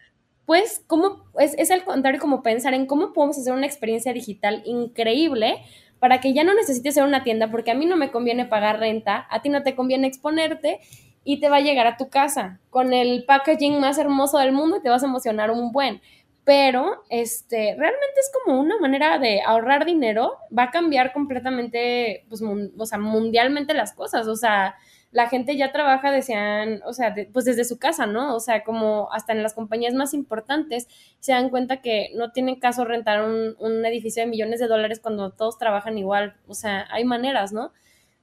pues, 0.45 0.84
¿cómo? 0.88 1.26
Es, 1.39 1.55
es 1.57 1.72
al 1.72 1.84
contrario 1.84 2.20
como 2.20 2.43
pensar 2.43 2.74
en 2.74 2.86
cómo 2.86 3.13
podemos 3.13 3.38
hacer 3.38 3.53
una 3.53 3.66
experiencia 3.66 4.13
digital 4.13 4.61
increíble 4.66 5.63
para 5.99 6.20
que 6.20 6.34
ya 6.34 6.43
no 6.43 6.53
necesites 6.53 6.93
ser 6.93 7.03
una 7.03 7.24
tienda, 7.24 7.49
porque 7.49 7.72
a 7.72 7.76
mí 7.76 7.86
no 7.86 7.97
me 7.97 8.11
conviene 8.11 8.45
pagar 8.45 8.80
renta, 8.80 9.26
a 9.30 9.41
ti 9.41 9.49
no 9.49 9.63
te 9.63 9.76
conviene 9.76 10.07
exponerte 10.07 10.80
y 11.24 11.39
te 11.39 11.49
va 11.49 11.57
a 11.57 11.61
llegar 11.61 11.88
a 11.88 11.97
tu 11.97 12.09
casa 12.09 12.59
con 12.70 12.93
el 12.93 13.26
packaging 13.26 13.80
más 13.80 13.97
hermoso 13.97 14.38
del 14.38 14.51
mundo 14.51 14.78
y 14.78 14.82
te 14.82 14.89
vas 14.89 15.03
a 15.03 15.07
emocionar 15.07 15.49
un 15.49 15.72
buen 15.72 16.01
pero 16.45 17.03
este, 17.09 17.75
realmente 17.75 18.19
es 18.19 18.31
como 18.31 18.59
una 18.61 18.77
manera 18.77 19.17
de 19.17 19.41
ahorrar 19.41 19.83
dinero, 19.83 20.37
va 20.57 20.65
a 20.65 20.71
cambiar 20.71 21.11
completamente, 21.11 22.25
pues, 22.29 22.41
o 22.41 22.85
sea, 22.85 22.99
mundialmente 22.99 23.73
las 23.73 23.93
cosas, 23.93 24.27
o 24.27 24.35
sea, 24.35 24.75
la 25.11 25.27
gente 25.27 25.57
ya 25.57 25.71
trabaja, 25.71 26.11
decían, 26.11 26.81
o 26.85 26.93
sea, 26.93 27.15
pues 27.33 27.45
desde 27.45 27.65
su 27.65 27.79
casa, 27.79 28.05
¿no? 28.05 28.35
O 28.35 28.39
sea, 28.39 28.63
como 28.63 29.11
hasta 29.11 29.33
en 29.33 29.41
las 29.41 29.55
compañías 29.55 29.95
más 29.95 30.13
importantes 30.13 30.87
se 31.19 31.31
dan 31.31 31.49
cuenta 31.49 31.81
que 31.81 32.11
no 32.15 32.31
tiene 32.31 32.59
caso 32.59 32.85
rentar 32.85 33.23
un, 33.23 33.55
un 33.59 33.83
edificio 33.85 34.21
de 34.23 34.29
millones 34.29 34.59
de 34.59 34.67
dólares 34.67 34.99
cuando 34.99 35.31
todos 35.31 35.57
trabajan 35.57 35.97
igual, 35.97 36.35
o 36.47 36.53
sea, 36.53 36.85
hay 36.91 37.05
maneras, 37.05 37.53
¿no? 37.53 37.73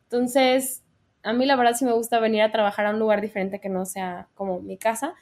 Entonces, 0.05 0.85
a 1.25 1.33
mí 1.33 1.45
la 1.45 1.57
verdad 1.57 1.75
sí 1.75 1.85
me 1.85 1.93
gusta 1.93 2.21
venir 2.21 2.43
a 2.43 2.53
trabajar 2.53 2.87
a 2.87 2.91
un 2.91 3.01
lugar 3.01 3.21
diferente 3.21 3.61
que 3.61 3.69
no 3.69 3.85
sea 3.85 4.29
como 4.35 4.61
mi 4.61 4.77
casa, 4.79 5.15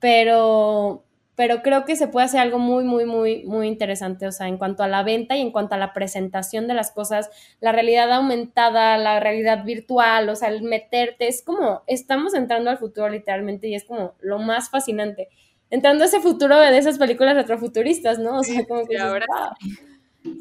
pero 0.00 1.04
pero 1.36 1.62
creo 1.62 1.84
que 1.84 1.96
se 1.96 2.08
puede 2.08 2.24
hacer 2.24 2.40
algo 2.40 2.58
muy, 2.58 2.82
muy, 2.82 3.04
muy, 3.04 3.44
muy 3.44 3.68
interesante, 3.68 4.26
o 4.26 4.32
sea, 4.32 4.48
en 4.48 4.56
cuanto 4.56 4.82
a 4.82 4.88
la 4.88 5.02
venta 5.02 5.36
y 5.36 5.42
en 5.42 5.52
cuanto 5.52 5.74
a 5.74 5.78
la 5.78 5.92
presentación 5.92 6.66
de 6.66 6.72
las 6.72 6.90
cosas, 6.90 7.28
la 7.60 7.72
realidad 7.72 8.10
aumentada, 8.10 8.96
la 8.96 9.20
realidad 9.20 9.62
virtual, 9.62 10.30
o 10.30 10.34
sea, 10.34 10.48
el 10.48 10.62
meterte, 10.62 11.28
es 11.28 11.44
como, 11.44 11.82
estamos 11.86 12.32
entrando 12.34 12.70
al 12.70 12.78
futuro 12.78 13.10
literalmente 13.10 13.68
y 13.68 13.74
es 13.74 13.84
como 13.84 14.14
lo 14.20 14.38
más 14.38 14.70
fascinante. 14.70 15.28
Entrando 15.68 16.04
a 16.04 16.06
ese 16.06 16.20
futuro 16.20 16.58
de 16.58 16.78
esas 16.78 16.96
películas 16.96 17.34
retrofuturistas, 17.34 18.18
¿no? 18.18 18.38
O 18.38 18.42
sea, 18.42 18.64
como 18.64 18.86
que... 18.86 18.96
Sí, 18.96 19.02
ahora, 19.02 19.26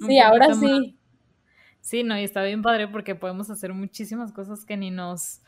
sí, 0.08 0.20
ahora 0.20 0.54
sí. 0.54 0.98
Sí, 1.82 2.04
no, 2.04 2.18
y 2.18 2.24
está 2.24 2.42
bien 2.44 2.62
padre 2.62 2.88
porque 2.88 3.16
podemos 3.16 3.50
hacer 3.50 3.74
muchísimas 3.74 4.32
cosas 4.32 4.64
que 4.64 4.78
ni 4.78 4.92
nos... 4.92 5.42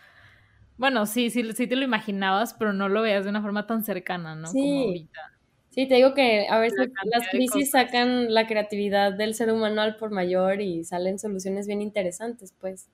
Bueno, 0.77 1.05
sí, 1.05 1.29
sí, 1.29 1.53
sí 1.53 1.67
te 1.67 1.75
lo 1.75 1.83
imaginabas, 1.83 2.53
pero 2.53 2.73
no 2.73 2.89
lo 2.89 3.01
veas 3.01 3.23
de 3.23 3.29
una 3.29 3.41
forma 3.41 3.65
tan 3.65 3.83
cercana, 3.83 4.35
¿no? 4.35 4.47
Sí. 4.47 4.59
Como 4.59 4.83
ahorita. 4.87 5.36
Sí, 5.77 5.87
te 5.87 5.93
digo 5.93 6.15
que 6.15 6.47
a 6.49 6.57
veces 6.57 6.89
las 7.03 7.29
crisis 7.29 7.69
sacan 7.69 8.33
la 8.33 8.47
creatividad 8.47 9.13
del 9.13 9.35
ser 9.35 9.51
humano 9.51 9.79
al 9.79 9.95
por 9.95 10.09
mayor 10.09 10.59
y 10.59 10.83
salen 10.83 11.19
soluciones 11.19 11.67
bien 11.67 11.83
interesantes, 11.83 12.51
pues. 12.59 12.89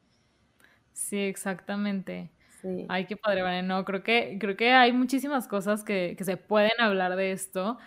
Sí, 0.92 1.18
exactamente. 1.18 2.30
Sí. 2.62 2.86
Ay, 2.90 3.06
qué 3.06 3.16
padre, 3.16 3.42
vale. 3.42 3.64
No, 3.64 3.86
creo 3.86 4.04
que, 4.04 4.36
creo 4.38 4.58
que 4.58 4.74
hay 4.74 4.92
muchísimas 4.92 5.48
cosas 5.48 5.86
que, 5.86 6.18
se 6.20 6.36
pueden 6.36 6.74
hablar 6.78 7.16
de 7.16 7.32
esto. 7.32 7.78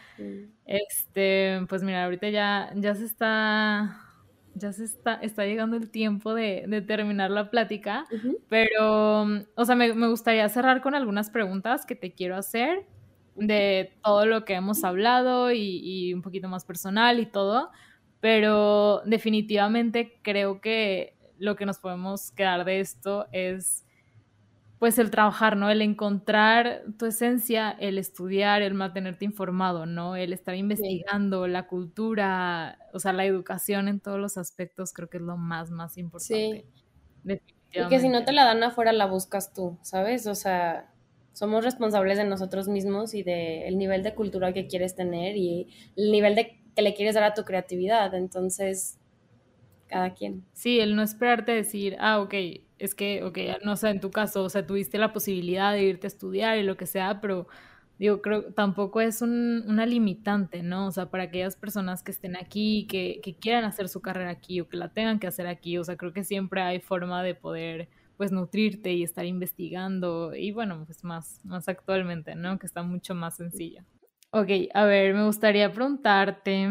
Este, 0.64 1.60
pues 1.68 1.82
mira, 1.82 2.04
ahorita 2.04 2.30
ya, 2.30 2.72
ya 2.74 2.94
se 2.94 3.04
está, 3.04 4.00
ya 4.54 4.72
se 4.72 4.84
está, 4.84 5.16
está 5.16 5.44
llegando 5.44 5.76
el 5.76 5.90
tiempo 5.90 6.32
de, 6.32 6.82
terminar 6.86 7.30
la 7.30 7.50
plática, 7.50 8.06
pero, 8.48 9.24
o 9.56 9.64
sea, 9.66 9.74
me, 9.74 9.92
me 9.92 10.08
gustaría 10.08 10.48
cerrar 10.48 10.80
con 10.80 10.94
algunas 10.94 11.28
preguntas 11.28 11.84
que 11.84 11.96
te 11.96 12.14
quiero 12.14 12.34
hacer 12.36 12.86
de 13.36 13.92
todo 14.02 14.26
lo 14.26 14.44
que 14.44 14.54
hemos 14.54 14.84
hablado 14.84 15.52
y, 15.52 16.12
un 16.14 16.22
poquito 16.22 16.48
más 16.48 16.64
personal 16.64 17.20
y 17.20 17.26
todo, 17.26 17.70
pero 18.20 19.02
definitivamente 19.04 20.18
creo 20.22 20.60
que 20.60 21.16
lo 21.38 21.56
que 21.56 21.66
nos 21.66 21.78
podemos 21.78 22.32
quedar 22.32 22.64
de 22.64 22.80
esto 22.80 23.26
es 23.32 23.84
pues 24.78 24.98
el 24.98 25.10
trabajar, 25.10 25.56
¿no? 25.56 25.70
El 25.70 25.80
encontrar 25.80 26.82
tu 26.98 27.06
esencia, 27.06 27.70
el 27.70 27.96
estudiar, 27.96 28.60
el 28.60 28.74
mantenerte 28.74 29.24
informado, 29.24 29.86
¿no? 29.86 30.16
El 30.16 30.34
estar 30.34 30.54
investigando 30.54 31.46
la 31.46 31.66
cultura, 31.66 32.78
o 32.92 32.98
sea, 32.98 33.14
la 33.14 33.24
educación 33.24 33.88
en 33.88 34.00
todos 34.00 34.18
los 34.18 34.36
aspectos, 34.36 34.92
creo 34.92 35.08
que 35.08 35.16
es 35.16 35.22
lo 35.22 35.38
más, 35.38 35.70
más 35.70 35.96
importante. 35.96 36.66
Sí. 37.24 37.40
Y 37.72 37.88
que 37.88 38.00
si 38.00 38.08
no 38.08 38.24
te 38.24 38.32
la 38.32 38.44
dan 38.44 38.62
afuera, 38.62 38.92
la 38.92 39.06
buscas 39.06 39.52
tú, 39.52 39.78
¿sabes? 39.82 40.26
O 40.26 40.34
sea, 40.34 40.90
somos 41.36 41.62
responsables 41.62 42.16
de 42.16 42.24
nosotros 42.24 42.66
mismos 42.66 43.12
y 43.12 43.22
del 43.22 43.76
nivel 43.76 44.02
de 44.02 44.14
cultura 44.14 44.54
que 44.54 44.68
quieres 44.68 44.94
tener 44.94 45.36
y 45.36 45.68
el 45.94 46.10
nivel 46.10 46.34
de 46.34 46.58
que 46.74 46.80
le 46.80 46.94
quieres 46.94 47.14
dar 47.14 47.24
a 47.24 47.34
tu 47.34 47.44
creatividad. 47.44 48.14
Entonces, 48.14 48.98
cada 49.86 50.14
quien. 50.14 50.46
Sí, 50.54 50.80
el 50.80 50.96
no 50.96 51.02
esperarte 51.02 51.52
decir, 51.52 51.94
ah, 52.00 52.20
ok, 52.20 52.32
es 52.78 52.94
que, 52.94 53.22
ok, 53.22 53.38
no 53.62 53.76
sé, 53.76 53.90
en 53.90 54.00
tu 54.00 54.10
caso, 54.10 54.44
o 54.44 54.48
sea, 54.48 54.66
tuviste 54.66 54.96
la 54.96 55.12
posibilidad 55.12 55.74
de 55.74 55.82
irte 55.82 56.06
a 56.06 56.08
estudiar 56.08 56.56
y 56.56 56.62
lo 56.62 56.78
que 56.78 56.86
sea, 56.86 57.20
pero 57.20 57.48
digo, 57.98 58.22
creo 58.22 58.54
tampoco 58.54 59.02
es 59.02 59.20
un, 59.20 59.62
una 59.68 59.84
limitante, 59.84 60.62
¿no? 60.62 60.86
O 60.86 60.90
sea, 60.90 61.10
para 61.10 61.24
aquellas 61.24 61.54
personas 61.54 62.02
que 62.02 62.12
estén 62.12 62.34
aquí, 62.34 62.86
que, 62.88 63.20
que 63.22 63.36
quieran 63.36 63.64
hacer 63.64 63.90
su 63.90 64.00
carrera 64.00 64.30
aquí 64.30 64.62
o 64.62 64.70
que 64.70 64.78
la 64.78 64.88
tengan 64.88 65.18
que 65.18 65.26
hacer 65.26 65.46
aquí, 65.46 65.76
o 65.76 65.84
sea, 65.84 65.98
creo 65.98 66.14
que 66.14 66.24
siempre 66.24 66.62
hay 66.62 66.80
forma 66.80 67.22
de 67.22 67.34
poder 67.34 67.90
pues 68.16 68.32
nutrirte 68.32 68.92
y 68.92 69.02
estar 69.02 69.24
investigando 69.24 70.34
y 70.34 70.52
bueno, 70.52 70.84
pues 70.86 71.04
más, 71.04 71.40
más 71.44 71.68
actualmente, 71.68 72.34
¿no? 72.34 72.58
Que 72.58 72.66
está 72.66 72.82
mucho 72.82 73.14
más 73.14 73.36
sencillo. 73.36 73.82
Ok, 74.30 74.50
a 74.74 74.84
ver, 74.84 75.14
me 75.14 75.24
gustaría 75.24 75.72
preguntarte, 75.72 76.68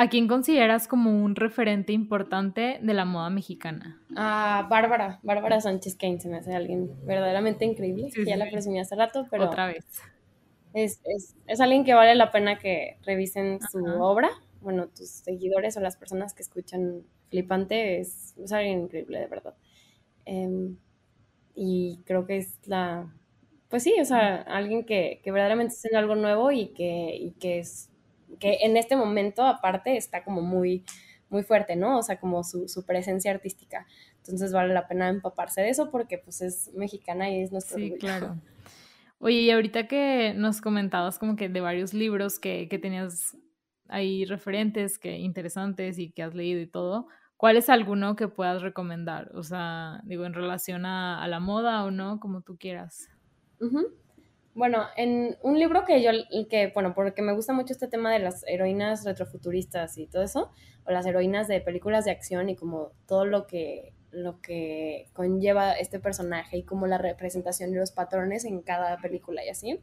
¿A 0.00 0.08
quién 0.08 0.28
consideras 0.28 0.86
como 0.86 1.10
un 1.10 1.34
referente 1.34 1.92
importante 1.92 2.78
de 2.80 2.94
la 2.94 3.04
moda 3.04 3.30
mexicana? 3.30 4.00
A 4.14 4.64
Bárbara, 4.70 5.18
Bárbara 5.24 5.60
Sánchez 5.60 5.96
Kane, 5.96 6.20
se 6.20 6.28
me 6.28 6.36
hace 6.36 6.54
alguien 6.54 7.04
verdaderamente 7.04 7.64
increíble. 7.64 8.08
ya 8.24 8.36
la 8.36 8.48
presumí 8.48 8.78
hace 8.78 8.94
rato, 8.94 9.26
pero... 9.28 9.46
Otra 9.46 9.66
vez. 9.66 9.84
Es, 10.72 11.00
es, 11.04 11.34
es, 11.48 11.60
alguien 11.60 11.84
que 11.84 11.94
vale 11.94 12.14
la 12.14 12.30
pena 12.30 12.60
que 12.60 12.98
revisen 13.04 13.58
su 13.72 13.84
obra. 14.00 14.30
Bueno, 14.60 14.86
tus 14.86 15.08
seguidores 15.08 15.76
o 15.76 15.80
las 15.80 15.96
personas 15.96 16.32
que 16.32 16.42
escuchan 16.42 17.02
Flipante 17.30 17.98
es, 17.98 18.36
es 18.38 18.52
alguien 18.52 18.82
increíble, 18.82 19.18
de 19.18 19.26
verdad. 19.26 19.56
Em, 20.28 20.76
y 21.54 22.02
creo 22.04 22.26
que 22.26 22.36
es 22.36 22.58
la... 22.66 23.10
Pues 23.70 23.82
sí, 23.82 23.94
o 24.00 24.04
sea, 24.04 24.36
alguien 24.42 24.84
que, 24.84 25.20
que 25.24 25.32
verdaderamente 25.32 25.74
está 25.74 25.88
haciendo 25.88 25.98
algo 25.98 26.14
nuevo 26.14 26.52
y 26.52 26.68
que, 26.68 27.16
y 27.16 27.32
que 27.32 27.58
es 27.58 27.90
que 28.38 28.58
en 28.62 28.76
este 28.76 28.94
momento 28.96 29.42
aparte 29.42 29.96
está 29.96 30.22
como 30.22 30.42
muy, 30.42 30.84
muy 31.30 31.42
fuerte, 31.42 31.76
¿no? 31.76 31.98
O 31.98 32.02
sea, 32.02 32.20
como 32.20 32.44
su, 32.44 32.68
su, 32.68 32.84
presencia 32.84 33.30
artística. 33.30 33.86
Entonces 34.18 34.52
vale 34.52 34.74
la 34.74 34.86
pena 34.86 35.08
empaparse 35.08 35.62
de 35.62 35.70
eso 35.70 35.90
porque 35.90 36.18
pues 36.18 36.42
es 36.42 36.70
mexicana 36.74 37.30
y 37.30 37.42
es 37.42 37.52
nuestro 37.52 37.78
Sí, 37.78 37.94
claro. 37.98 38.36
Oye, 39.18 39.40
y 39.40 39.50
ahorita 39.50 39.88
que 39.88 40.34
nos 40.36 40.60
comentabas 40.60 41.18
como 41.18 41.36
que 41.36 41.48
de 41.48 41.60
varios 41.60 41.92
libros 41.94 42.38
que, 42.38 42.68
que 42.68 42.78
tenías 42.78 43.36
ahí 43.88 44.24
referentes, 44.26 44.98
que 44.98 45.16
interesantes 45.18 45.98
y 45.98 46.10
que 46.10 46.22
has 46.22 46.34
leído 46.34 46.60
y 46.60 46.66
todo, 46.66 47.08
¿cuál 47.38 47.56
es 47.56 47.70
alguno 47.70 48.16
que 48.16 48.28
puedas 48.28 48.60
recomendar? 48.60 49.30
O 49.34 49.42
sea, 49.42 50.02
digo, 50.04 50.26
en 50.26 50.34
relación 50.34 50.84
a, 50.84 51.26
la 51.28 51.40
moda 51.40 51.84
o 51.84 51.90
no, 51.90 52.20
como 52.20 52.42
tú 52.42 52.58
quieras. 52.58 53.08
Bueno, 54.54 54.82
en 54.96 55.36
un 55.42 55.58
libro 55.58 55.84
que 55.86 56.02
yo, 56.02 56.10
que, 56.50 56.72
bueno, 56.74 56.92
porque 56.94 57.22
me 57.22 57.32
gusta 57.32 57.52
mucho 57.54 57.72
este 57.72 57.88
tema 57.88 58.12
de 58.12 58.18
las 58.18 58.44
heroínas 58.46 59.04
retrofuturistas 59.04 59.96
y 59.96 60.08
todo 60.08 60.22
eso, 60.22 60.50
o 60.84 60.90
las 60.90 61.06
heroínas 61.06 61.48
de 61.48 61.60
películas 61.60 62.04
de 62.04 62.10
acción 62.10 62.48
y 62.50 62.56
como 62.56 62.90
todo 63.06 63.24
lo 63.24 63.46
que, 63.46 63.94
lo 64.10 64.40
que 64.40 65.06
conlleva 65.12 65.72
este 65.72 65.98
personaje 65.98 66.58
y 66.58 66.62
como 66.62 66.86
la 66.86 66.98
representación 66.98 67.72
de 67.72 67.78
los 67.78 67.92
patrones 67.92 68.44
en 68.44 68.62
cada 68.62 68.96
película 68.98 69.44
y 69.44 69.48
así. 69.48 69.80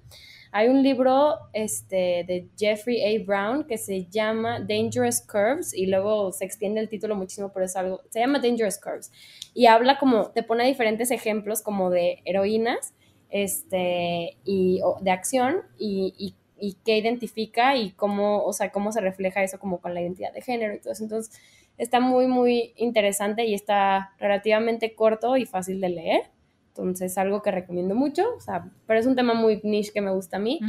Hay 0.51 0.67
un 0.67 0.84
libro 0.84 1.36
este, 1.53 2.23
de 2.28 2.49
Jeffrey 2.57 3.01
A. 3.03 3.23
Brown 3.23 3.65
que 3.65 3.78
se 3.78 4.05
llama 4.05 4.59
Dangerous 4.59 5.21
Curves 5.21 5.73
y 5.73 5.86
luego 5.88 6.32
se 6.32 6.45
extiende 6.45 6.82
el 6.82 6.89
título 6.89 7.15
muchísimo, 7.15 7.51
por 7.51 7.63
eso 7.63 7.80
algo, 7.80 8.01
se 8.09 8.19
llama 8.19 8.39
Dangerous 8.39 8.78
Curves 8.78 9.11
y 9.53 9.67
habla 9.67 9.97
como, 9.97 10.32
te 10.32 10.43
pone 10.43 10.65
diferentes 10.65 11.11
ejemplos 11.11 11.61
como 11.61 11.89
de 11.89 12.21
heroínas 12.26 12.93
este, 13.30 14.38
y, 14.45 14.82
de 15.01 15.11
acción 15.11 15.61
y, 15.78 16.13
y, 16.17 16.36
y, 16.60 16.78
qué 16.86 16.97
identifica 16.97 17.76
y 17.76 17.91
cómo, 17.91 18.43
o 18.43 18.53
sea, 18.53 18.72
cómo 18.72 18.91
se 18.91 19.01
refleja 19.01 19.43
eso 19.43 19.60
como 19.60 19.80
con 19.80 19.93
la 19.93 20.01
identidad 20.01 20.34
de 20.34 20.41
género 20.41 20.76
y 20.76 20.80
todo 20.80 20.93
eso. 20.93 21.03
Entonces, 21.03 21.39
está 21.78 21.99
muy, 21.99 22.28
muy 22.28 22.74
interesante 22.78 23.45
y 23.45 23.53
está 23.53 24.14
relativamente 24.20 24.95
corto 24.95 25.38
y 25.38 25.45
fácil 25.45 25.82
de 25.82 25.89
leer. 25.89 26.22
Entonces, 26.70 27.18
algo 27.18 27.41
que 27.41 27.51
recomiendo 27.51 27.95
mucho, 27.95 28.24
o 28.36 28.41
sea, 28.41 28.70
pero 28.86 28.99
es 28.99 29.06
un 29.06 29.16
tema 29.16 29.34
muy 29.34 29.62
niche 29.64 29.91
que 29.93 30.01
me 30.01 30.12
gusta 30.12 30.38
a 30.38 30.41
mí. 30.41 30.60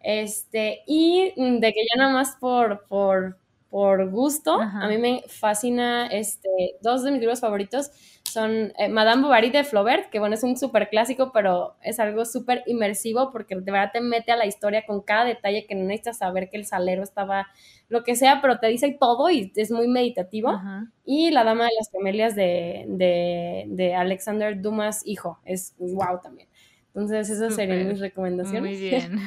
Este, 0.00 0.82
y 0.86 1.32
de 1.36 1.72
que 1.72 1.86
ya 1.90 1.98
nada 1.98 2.12
más 2.12 2.36
por, 2.38 2.84
por, 2.86 3.38
por 3.70 4.10
gusto, 4.10 4.60
a 4.60 4.86
mí 4.88 4.98
me 4.98 5.24
fascina, 5.26 6.06
este, 6.08 6.76
dos 6.82 7.02
de 7.02 7.12
mis 7.12 7.20
libros 7.20 7.40
favoritos 7.40 7.90
son 8.28 8.72
eh, 8.78 8.88
Madame 8.88 9.22
Bovary 9.22 9.50
de 9.50 9.64
Flaubert, 9.64 10.10
que 10.10 10.18
bueno, 10.18 10.34
es 10.34 10.42
un 10.42 10.56
súper 10.56 10.88
clásico, 10.88 11.30
pero 11.32 11.76
es 11.82 12.00
algo 12.00 12.24
súper 12.24 12.62
inmersivo 12.66 13.30
porque 13.30 13.54
de 13.54 13.70
verdad 13.70 13.90
te 13.92 14.00
mete 14.00 14.32
a 14.32 14.36
la 14.36 14.46
historia 14.46 14.84
con 14.86 15.02
cada 15.02 15.24
detalle 15.24 15.66
que 15.66 15.74
no 15.74 15.84
necesitas 15.84 16.18
saber 16.18 16.50
que 16.50 16.56
el 16.56 16.66
salero 16.66 17.02
estaba, 17.02 17.46
lo 17.88 18.02
que 18.02 18.16
sea, 18.16 18.40
pero 18.40 18.58
te 18.58 18.66
dice 18.68 18.96
todo 18.98 19.30
y 19.30 19.52
es 19.54 19.70
muy 19.70 19.88
meditativo. 19.88 20.60
Y 21.04 21.30
La 21.30 21.44
Dama 21.44 21.64
de 21.64 21.70
las 21.78 21.88
Camelias 21.90 22.34
de, 22.34 22.84
de, 22.88 23.94
Alexander 23.94 24.60
Dumas, 24.60 25.02
hijo, 25.04 25.38
es 25.44 25.74
wow 25.78 26.20
también. 26.22 26.48
Entonces, 26.88 27.28
esas 27.28 27.54
serían 27.54 27.88
mis 27.88 28.00
recomendaciones. 28.00 28.78
Muy 28.78 28.80
bien. 28.90 29.20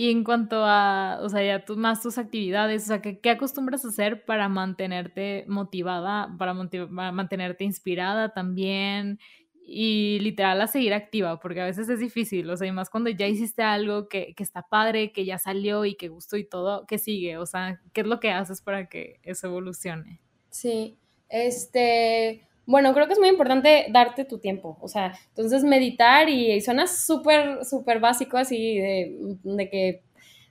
Y 0.00 0.10
en 0.10 0.24
cuanto 0.24 0.64
a, 0.64 1.18
o 1.20 1.28
sea, 1.28 1.44
ya 1.44 1.62
tú, 1.62 1.76
más 1.76 2.00
tus 2.00 2.16
actividades, 2.16 2.84
o 2.84 2.86
sea, 2.86 3.02
¿qué, 3.02 3.28
acostumbras 3.28 3.84
a 3.84 3.88
hacer 3.88 4.24
para 4.24 4.48
mantenerte 4.48 5.44
motivada, 5.46 6.34
para, 6.38 6.54
mantenerte 6.54 7.64
inspirada 7.64 8.32
también? 8.32 9.18
Y 9.62 10.18
literal 10.20 10.58
a 10.62 10.68
seguir 10.68 10.94
activa, 10.94 11.38
porque 11.38 11.60
a 11.60 11.66
veces 11.66 11.90
es 11.90 12.00
difícil, 12.00 12.48
o 12.48 12.56
sea, 12.56 12.66
y 12.66 12.72
más 12.72 12.88
cuando 12.88 13.10
ya 13.10 13.26
hiciste 13.26 13.62
algo 13.62 14.08
que, 14.08 14.32
que 14.34 14.42
está 14.42 14.62
padre, 14.62 15.12
que 15.12 15.26
ya 15.26 15.36
salió 15.36 15.84
y 15.84 15.96
que 15.96 16.08
gustó 16.08 16.38
y 16.38 16.48
todo, 16.48 16.86
¿qué 16.86 16.96
sigue? 16.96 17.36
O 17.36 17.44
sea, 17.44 17.78
¿qué 17.92 18.00
es 18.00 18.06
lo 18.06 18.20
que 18.20 18.30
haces 18.30 18.62
para 18.62 18.88
que 18.88 19.20
eso 19.22 19.48
evolucione? 19.48 20.22
Sí, 20.48 20.96
este, 21.28 22.48
bueno, 22.66 22.94
creo 22.94 23.06
que 23.06 23.14
es 23.14 23.18
muy 23.18 23.28
importante 23.28 23.86
darte 23.90 24.24
tu 24.24 24.38
tiempo, 24.38 24.78
o 24.80 24.88
sea, 24.88 25.12
entonces 25.28 25.64
meditar 25.64 26.28
y, 26.28 26.60
suena 26.60 26.86
súper, 26.86 27.64
súper 27.64 28.00
básico 28.00 28.36
así 28.36 28.78
de, 28.78 29.68
que, 29.70 30.02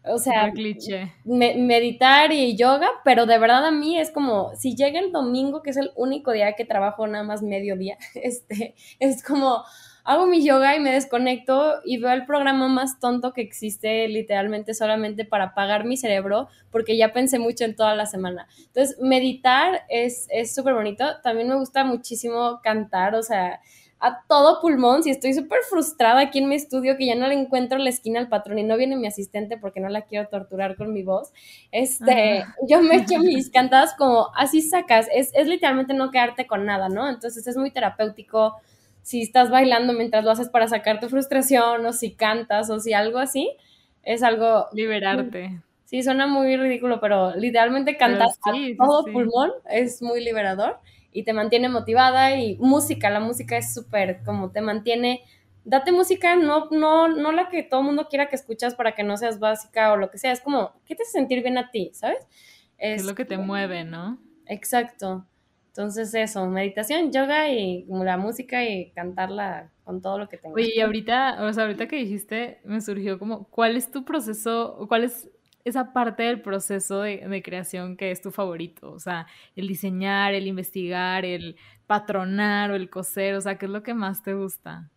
o 0.04 0.18
sea, 0.18 0.52
meditar 1.26 2.32
y 2.32 2.56
yoga, 2.58 2.90
pero 3.06 3.26
de 3.26 3.38
verdad 3.38 3.66
a 3.66 3.72
mí 3.72 3.98
es 3.98 4.12
como, 4.12 4.56
si 4.56 4.76
llega 4.76 5.00
el 5.00 5.12
domingo, 5.12 5.62
que 5.62 5.70
es 5.70 5.78
el 5.78 5.92
único 5.96 6.32
día 6.32 6.54
que 6.54 6.66
trabajo 6.66 7.08
nada 7.08 7.24
más 7.24 7.42
mediodía, 7.42 7.98
este, 8.16 8.76
es 9.00 9.24
como, 9.24 9.64
hago 10.10 10.26
mi 10.26 10.44
yoga 10.44 10.76
y 10.76 10.80
me 10.80 10.92
desconecto 10.92 11.82
y 11.86 12.00
veo 12.00 12.12
el 12.12 12.26
programa 12.26 12.68
más 12.68 13.00
tonto 13.00 13.32
que 13.32 13.42
existe 13.42 14.08
literalmente 14.08 14.74
solamente 14.74 15.24
para 15.24 15.46
apagar 15.46 15.86
mi 15.86 15.98
cerebro 15.98 16.48
porque 16.72 16.98
ya 16.98 17.14
pensé 17.14 17.38
mucho 17.38 17.64
en 17.64 17.76
toda 17.76 17.96
la 17.96 18.08
semana. 18.08 18.48
Entonces, 18.58 18.98
meditar 19.00 19.84
es 19.88 20.28
súper 20.52 20.74
bonito. 20.74 21.06
También 21.22 21.48
me 21.48 21.56
gusta 21.58 21.84
muchísimo 21.84 22.60
cantar, 22.64 23.14
o 23.14 23.22
sea, 23.22 23.62
a 24.00 24.24
todo 24.28 24.60
pulmón. 24.62 25.04
Si 25.04 25.12
estoy 25.12 25.36
súper 25.36 25.60
frustrada 25.70 26.22
aquí 26.22 26.40
en 26.40 26.50
mi 26.50 26.56
estudio 26.56 26.98
que 26.98 27.06
ya 27.06 27.14
no 27.14 27.28
le 27.28 27.36
encuentro 27.36 27.78
la 27.78 27.92
esquina 27.92 28.20
al 28.20 28.30
patrón 28.30 28.58
y 28.58 28.64
no 28.64 28.78
viene 28.78 28.96
mi 28.96 29.06
asistente 29.06 29.58
porque 29.58 29.80
no 29.80 29.90
la 29.90 30.02
quiero 30.02 30.28
torturar 30.28 30.76
con 30.76 30.92
mi 30.92 31.04
voz, 31.04 31.32
este, 31.72 32.44
yo 32.68 32.82
me 32.82 32.96
echo 32.96 33.20
mis 33.20 33.52
cantadas 33.52 33.94
como 33.96 34.30
así 34.36 34.64
sacas. 34.64 35.08
Es, 35.14 35.30
es 35.36 35.46
literalmente 35.48 35.94
no 35.94 36.10
quedarte 36.10 36.48
con 36.48 36.66
nada, 36.66 36.90
¿no? 36.90 37.08
Entonces 37.08 37.46
es 37.46 37.58
muy 37.58 37.70
terapéutico 37.70 38.56
si 39.10 39.24
estás 39.24 39.50
bailando 39.50 39.94
mientras 39.94 40.24
lo 40.24 40.30
haces 40.30 40.50
para 40.50 40.68
sacar 40.68 41.00
tu 41.00 41.10
frustración 41.10 41.84
o 41.84 41.94
si 41.94 42.12
cantas 42.12 42.70
o 42.70 42.80
si 42.80 42.94
algo 42.94 43.18
así, 43.18 43.50
es 44.04 44.22
algo... 44.22 44.68
Liberarte. 44.72 45.64
Sí, 45.86 46.04
suena 46.04 46.28
muy 46.28 46.56
ridículo, 46.58 47.00
pero 47.02 47.36
literalmente 47.36 47.98
cantar 47.98 48.28
a 48.28 48.52
todo 48.78 49.06
pulmón 49.06 49.50
es 49.68 50.04
muy 50.04 50.24
liberador 50.24 50.78
y 51.12 51.24
te 51.24 51.34
mantiene 51.34 51.70
motivada 51.70 52.36
y 52.36 52.58
música, 52.58 53.10
la 53.10 53.20
música 53.20 53.58
es 53.58 53.74
súper 53.74 54.22
como 54.24 54.52
te 54.52 54.62
mantiene 54.62 55.24
date 55.66 55.92
música, 55.92 56.36
no, 56.36 56.68
no, 56.70 57.08
no 57.08 57.32
la 57.32 57.50
que 57.50 57.64
todo 57.64 57.80
el 57.80 57.88
mundo 57.88 58.10
quiera 58.12 58.30
que 58.30 58.36
escuchas 58.36 58.76
para 58.76 58.94
que 58.94 59.02
no 59.02 59.18
seas 59.18 59.40
básica 59.40 59.92
o 59.92 59.98
lo 59.98 60.12
que 60.12 60.20
sea, 60.20 60.32
es 60.32 60.42
como, 60.42 60.74
¿qué 60.86 60.94
te 60.94 61.02
hace 61.02 61.14
sentir 61.14 61.42
bien 61.42 61.58
a 61.58 61.72
ti, 61.72 61.90
sabes? 61.96 62.28
Es, 62.78 63.02
es 63.02 63.08
lo 63.08 63.16
que 63.16 63.26
te 63.26 63.40
mueve, 63.40 63.86
¿no? 63.86 64.20
Exacto. 64.46 65.26
Entonces 65.70 66.14
eso, 66.14 66.46
meditación, 66.48 67.12
yoga 67.12 67.50
y 67.50 67.86
la 67.88 68.18
música 68.18 68.64
y 68.64 68.92
cantarla 68.92 69.72
con 69.84 70.02
todo 70.02 70.18
lo 70.18 70.28
que 70.28 70.38
tengo. 70.38 70.56
Oye, 70.56 70.74
y 70.76 70.82
ahorita, 70.82 71.44
o 71.44 71.54
sea, 71.54 71.64
ahorita 71.64 71.88
que 71.88 71.96
dijiste, 71.96 72.60
me 72.66 72.82
surgió 72.82 73.18
como, 73.18 73.46
¿cuál 73.46 73.78
es 73.78 73.92
tu 73.92 74.04
proceso, 74.04 74.86
cuál 74.88 75.04
es 75.04 75.30
esa 75.64 75.94
parte 75.94 76.24
del 76.24 76.42
proceso 76.42 77.02
de, 77.02 77.28
de, 77.28 77.44
creación 77.44 77.98
que 77.98 78.10
es 78.12 78.22
tu 78.22 78.32
favorito? 78.32 78.92
O 78.92 79.00
sea, 79.00 79.28
el 79.56 79.68
diseñar, 79.68 80.34
el 80.34 80.48
investigar, 80.48 81.24
el 81.24 81.56
patronar 81.86 82.72
o 82.72 82.76
el 82.76 82.90
coser, 82.90 83.36
o 83.36 83.42
sea, 83.42 83.58
¿qué 83.58 83.68
es 83.68 83.72
lo 83.72 83.84
que 83.84 83.94
más 83.94 84.24
te 84.24 84.34
gusta? 84.34 84.90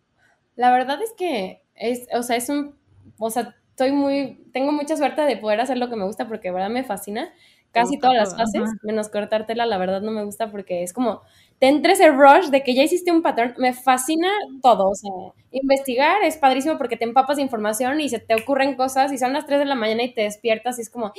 La 0.55 0.71
verdad 0.71 1.01
es 1.01 1.13
que 1.17 1.63
es, 1.75 2.07
o 2.13 2.23
sea, 2.23 2.35
es 2.35 2.49
un, 2.49 2.75
o 3.19 3.29
sea, 3.29 3.55
estoy 3.69 3.91
muy, 3.91 4.43
tengo 4.53 4.71
mucha 4.71 4.97
suerte 4.97 5.21
de 5.21 5.37
poder 5.37 5.61
hacer 5.61 5.77
lo 5.77 5.89
que 5.89 5.95
me 5.95 6.05
gusta 6.05 6.27
porque 6.27 6.49
de 6.49 6.53
verdad 6.53 6.69
me 6.69 6.83
fascina 6.83 7.31
casi 7.73 7.97
todas 7.97 8.15
las 8.15 8.37
fases, 8.37 8.69
menos 8.83 9.09
cortártela, 9.09 9.65
la 9.65 9.77
verdad 9.77 10.01
no 10.01 10.11
me 10.11 10.23
gusta 10.23 10.51
porque 10.51 10.83
es 10.83 10.93
como, 10.93 11.23
te 11.59 11.67
entres 11.67 11.99
el 11.99 12.15
rush 12.17 12.49
de 12.49 12.61
que 12.61 12.75
ya 12.75 12.83
hiciste 12.83 13.11
un 13.11 13.21
patrón, 13.21 13.53
me 13.57 13.73
fascina 13.73 14.29
todo, 14.61 14.89
o 14.89 14.95
sea, 14.95 15.11
investigar 15.51 16.23
es 16.23 16.37
padrísimo 16.37 16.77
porque 16.77 16.97
te 16.97 17.05
empapas 17.05 17.37
de 17.37 17.43
información 17.43 18.01
y 18.01 18.09
se 18.09 18.19
te 18.19 18.35
ocurren 18.35 18.75
cosas 18.75 19.11
y 19.13 19.17
son 19.17 19.33
las 19.33 19.45
3 19.45 19.59
de 19.59 19.65
la 19.65 19.75
mañana 19.75 20.03
y 20.03 20.13
te 20.13 20.21
despiertas 20.21 20.77
y 20.77 20.81
es 20.81 20.89
como, 20.89 21.07
¡Ah! 21.07 21.13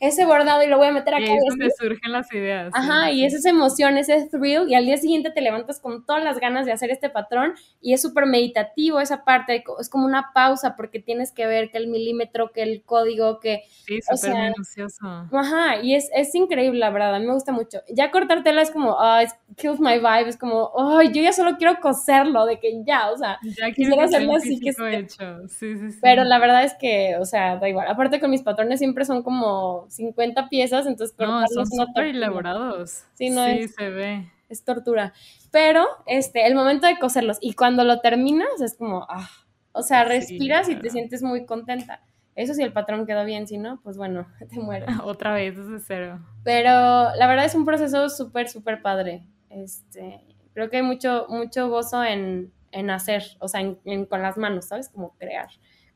ese 0.00 0.24
bordado 0.24 0.62
y 0.62 0.66
lo 0.66 0.78
voy 0.78 0.88
a 0.88 0.92
meter 0.92 1.14
acá. 1.14 1.24
Y 1.24 1.36
es 1.36 1.44
donde 1.48 1.70
surgen 1.78 2.12
las 2.12 2.32
ideas. 2.32 2.72
Ajá, 2.74 3.12
y 3.12 3.24
es 3.24 3.34
esa 3.34 3.50
emoción, 3.50 3.96
ese 3.96 4.26
thrill 4.28 4.68
y 4.68 4.74
al 4.74 4.86
día 4.86 4.96
siguiente 4.96 5.30
te 5.30 5.40
levantas 5.40 5.80
con 5.80 6.04
todas 6.04 6.24
las 6.24 6.40
ganas 6.40 6.66
de 6.66 6.72
hacer 6.72 6.90
este 6.90 7.08
patrón 7.08 7.54
y 7.80 7.92
es 7.92 8.02
súper 8.02 8.26
meditativo 8.26 9.00
esa 9.00 9.24
parte, 9.24 9.62
es 9.78 9.88
como 9.88 10.06
una 10.06 10.32
pausa 10.34 10.76
porque 10.76 10.98
tienes 10.98 11.30
que 11.30 11.46
ver 11.46 11.70
que 11.70 11.78
el 11.78 11.86
milímetro, 11.86 12.50
que 12.52 12.62
el 12.62 12.82
código, 12.82 13.38
que... 13.38 13.62
Sí, 13.86 14.00
súper 14.02 14.34
minucioso. 14.34 15.06
Ajá, 15.30 15.82
y 15.82 15.93
y 15.94 15.96
es, 15.96 16.10
es 16.12 16.34
increíble, 16.34 16.80
la 16.80 16.90
verdad, 16.90 17.14
a 17.14 17.18
mí 17.20 17.26
me 17.26 17.34
gusta 17.34 17.52
mucho. 17.52 17.78
Ya 17.88 18.10
cortar 18.10 18.42
tela 18.42 18.62
es 18.62 18.72
como, 18.72 18.96
ah, 18.98 19.22
it 19.22 19.30
kills 19.56 19.78
my 19.78 19.98
vibe, 19.98 20.28
es 20.28 20.36
como, 20.36 20.72
ay, 20.76 21.12
yo 21.12 21.22
ya 21.22 21.32
solo 21.32 21.56
quiero 21.56 21.78
coserlo, 21.80 22.46
de 22.46 22.58
que 22.58 22.82
ya, 22.84 23.12
o 23.12 23.16
sea, 23.16 23.38
ya 23.42 23.70
quisiera 23.70 24.04
hacerlo 24.04 24.34
así 24.34 24.58
que 24.58 24.70
hecho. 24.70 25.46
Sí, 25.48 25.76
sí, 25.76 25.92
sí. 25.92 25.98
Pero 26.02 26.24
la 26.24 26.38
verdad 26.40 26.64
es 26.64 26.74
que, 26.74 27.16
o 27.20 27.24
sea, 27.24 27.58
da 27.58 27.68
igual. 27.68 27.86
Aparte 27.86 28.18
con 28.18 28.30
mis 28.30 28.42
patrones 28.42 28.80
siempre 28.80 29.04
son 29.04 29.22
como 29.22 29.86
50 29.88 30.48
piezas, 30.48 30.86
entonces 30.86 31.16
No, 31.18 31.46
son 31.46 31.66
súper 31.66 32.06
elaborados. 32.06 33.04
Sí, 33.14 33.30
no 33.30 33.46
sí, 33.46 33.68
se 33.68 33.90
ve. 33.90 34.32
Es 34.48 34.64
tortura. 34.64 35.12
Pero, 35.52 35.86
este, 36.06 36.46
el 36.46 36.56
momento 36.56 36.88
de 36.88 36.98
coserlos 36.98 37.38
y 37.40 37.54
cuando 37.54 37.84
lo 37.84 38.00
terminas 38.00 38.60
es 38.60 38.74
como, 38.76 39.06
ah, 39.08 39.28
o 39.72 39.82
sea, 39.82 40.04
respiras 40.04 40.68
y 40.68 40.76
te 40.76 40.90
sientes 40.90 41.22
muy 41.22 41.46
contenta. 41.46 42.02
Eso 42.36 42.54
si 42.54 42.62
el 42.62 42.72
patrón 42.72 43.06
quedó 43.06 43.24
bien, 43.24 43.46
si 43.46 43.58
no, 43.58 43.80
pues 43.82 43.96
bueno, 43.96 44.26
te 44.50 44.58
mueres. 44.58 44.88
Otra 45.04 45.32
vez 45.34 45.56
desde 45.56 45.78
cero. 45.80 46.26
Pero 46.42 46.70
la 46.70 47.26
verdad 47.26 47.44
es 47.44 47.54
un 47.54 47.64
proceso 47.64 48.08
súper, 48.08 48.48
súper 48.48 48.82
padre. 48.82 49.26
Este, 49.50 50.20
creo 50.52 50.70
que 50.70 50.78
hay 50.78 50.82
mucho, 50.82 51.26
mucho 51.28 51.68
gozo 51.68 52.02
en, 52.04 52.52
hacer, 52.90 53.22
o 53.38 53.46
sea, 53.48 53.60
con 54.08 54.22
las 54.22 54.36
manos, 54.36 54.66
¿sabes? 54.66 54.88
Como 54.88 55.14
crear 55.16 55.48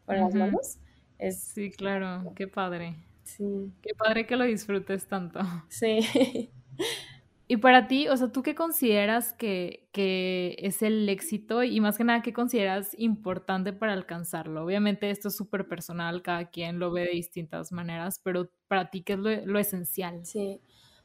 con 0.04 0.16
las 0.20 0.32
manos. 0.34 0.78
Es... 1.18 1.40
Sí, 1.40 1.70
claro, 1.72 2.32
qué 2.36 2.46
padre. 2.46 2.94
Sí. 3.24 3.72
Qué 3.82 3.94
padre 3.94 4.26
que 4.26 4.36
lo 4.36 4.44
disfrutes 4.44 5.06
tanto. 5.08 5.40
Sí. 5.68 6.50
Y 7.50 7.56
para 7.56 7.88
ti, 7.88 8.08
o 8.08 8.16
sea, 8.16 8.30
¿tú 8.30 8.42
qué 8.42 8.54
consideras 8.54 9.32
que, 9.32 9.88
es 9.94 10.82
el 10.82 11.08
éxito 11.08 11.64
y 11.64 11.80
más 11.80 11.96
que 11.96 12.04
nada 12.04 12.20
qué 12.20 12.34
consideras 12.34 12.90
importante 12.98 13.72
para 13.72 13.94
alcanzarlo? 13.94 14.62
Obviamente 14.62 15.10
esto 15.10 15.28
es 15.28 15.36
súper 15.36 15.66
personal, 15.66 16.20
cada 16.20 16.50
quien 16.50 16.78
lo 16.78 16.92
ve 16.92 17.04
de 17.04 17.12
distintas 17.12 17.72
maneras, 17.72 18.20
pero 18.22 18.50
para 18.68 18.90
ti, 18.90 19.02
¿qué 19.02 19.14
es 19.14 19.18
lo, 19.18 19.58
esencial? 19.58 20.26
Sí. 20.26 20.60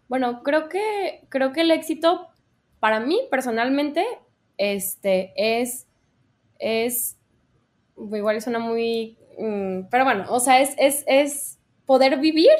Bueno, 0.10 0.44
creo 0.44 0.68
que, 0.68 1.26
creo 1.30 1.54
que 1.54 1.62
el 1.62 1.72
éxito 1.72 2.28
para 2.82 3.00
mí 3.00 3.22
personalmente 3.32 4.06
este, 4.58 5.32
es, 5.38 5.88
es, 6.60 7.18
igual 7.96 8.42
suena 8.42 8.60
muy, 8.60 9.18
mm, 9.40 9.84
pero 9.90 10.04
bueno, 10.04 10.26
o 10.28 10.42
sea, 10.42 10.60
es, 10.60 10.76
es, 10.78 11.06
es 11.08 11.58
poder 11.86 12.20
vivir 12.20 12.52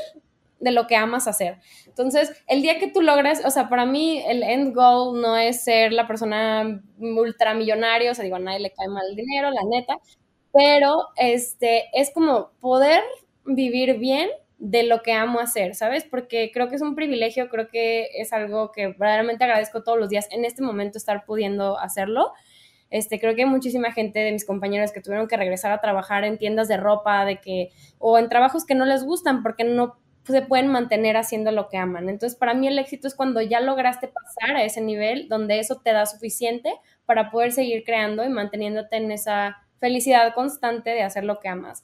de 0.64 0.72
lo 0.72 0.88
que 0.88 0.96
amas 0.96 1.28
hacer. 1.28 1.58
Entonces, 1.86 2.32
el 2.48 2.62
día 2.62 2.80
que 2.80 2.88
tú 2.88 3.02
logres, 3.02 3.46
o 3.46 3.52
sea, 3.52 3.68
para 3.68 3.86
mí 3.86 4.24
el 4.26 4.44
end 4.44 4.74
goal 4.74 5.22
no 5.22 5.38
es 5.38 5.64
ser 5.64 5.92
la 5.92 6.08
persona 6.08 6.82
ultramillonaria, 7.00 8.12
o 8.12 8.16
sea, 8.16 8.24
digo, 8.24 8.38
a 8.38 8.40
nadie 8.40 8.60
le 8.60 8.72
cae 8.72 8.88
mal 8.88 9.04
el 9.10 9.16
dinero, 9.16 9.52
la 9.52 9.62
neta, 9.70 9.98
pero 10.54 11.10
este, 11.18 11.90
es 11.94 12.12
como 12.14 12.52
poder 12.62 13.02
vivir 13.46 13.98
bien 14.00 14.30
de 14.58 14.84
lo 14.84 15.02
que 15.02 15.12
amo 15.12 15.42
hacer, 15.42 15.76
¿sabes? 15.76 16.06
Porque 16.06 16.50
creo 16.54 16.70
que 16.70 16.76
es 16.76 16.82
un 16.82 16.96
privilegio, 16.96 17.50
creo 17.50 17.68
que 17.68 18.08
es 18.16 18.32
algo 18.32 18.72
que 18.72 18.88
verdaderamente 18.88 19.44
agradezco 19.44 19.84
todos 19.84 20.00
los 20.00 20.08
días 20.08 20.30
en 20.32 20.46
este 20.46 20.62
momento 20.62 20.98
estar 20.98 21.26
pudiendo 21.26 21.78
hacerlo. 21.78 22.32
Este, 22.90 23.20
creo 23.20 23.36
que 23.36 23.42
hay 23.42 23.50
muchísima 23.50 23.92
gente 23.92 24.20
de 24.20 24.32
mis 24.32 24.46
compañeros 24.46 24.94
que 24.94 25.02
tuvieron 25.02 25.28
que 25.28 25.36
regresar 25.36 25.74
a 25.74 25.82
trabajar 25.82 26.24
en 26.24 26.38
tiendas 26.38 26.70
de 26.70 26.78
ropa, 26.78 27.26
de 27.26 27.42
que, 27.42 27.72
o 27.98 28.18
en 28.18 28.30
trabajos 28.30 28.66
que 28.66 28.76
no 28.76 28.86
les 28.86 29.04
gustan 29.04 29.44
porque 29.44 29.66
no 29.66 29.98
se 30.26 30.42
pueden 30.42 30.68
mantener 30.68 31.18
haciendo 31.18 31.52
lo 31.52 31.68
que 31.70 31.78
aman. 31.78 32.10
Entonces, 32.10 32.38
para 32.38 32.54
mí 32.54 32.68
el 32.68 32.80
éxito 32.80 33.08
es 33.08 33.16
cuando 33.16 33.42
ya 33.42 33.60
lograste 33.60 34.08
pasar 34.08 34.56
a 34.56 34.64
ese 34.64 34.82
nivel 34.82 35.28
donde 35.28 35.60
eso 35.60 35.82
te 35.84 35.92
da 35.92 36.06
suficiente 36.06 36.74
para 37.06 37.30
poder 37.30 37.52
seguir 37.52 37.84
creando 37.84 38.24
y 38.24 38.30
manteniéndote 38.30 38.98
en 38.98 39.12
esa 39.12 39.58
felicidad 39.80 40.34
constante 40.34 40.92
de 40.92 41.04
hacer 41.04 41.26
lo 41.26 41.40
que 41.40 41.50
amas. 41.50 41.84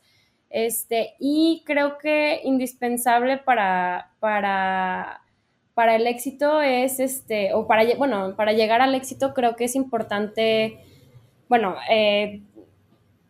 Este, 0.50 1.16
y 1.20 1.64
creo 1.66 1.98
que 1.98 2.42
indispensable 2.44 3.38
para, 3.38 4.14
para, 4.20 5.22
para 5.74 5.96
el 5.96 6.08
éxito 6.08 6.62
es 6.62 7.00
este, 7.00 7.54
o 7.54 7.68
para, 7.68 7.84
bueno, 7.98 8.36
para 8.36 8.54
llegar 8.54 8.82
al 8.82 8.96
éxito 8.96 9.34
creo 9.34 9.56
que 9.56 9.66
es 9.66 9.76
importante, 9.76 10.80
bueno, 11.50 11.76
eh, 11.90 12.42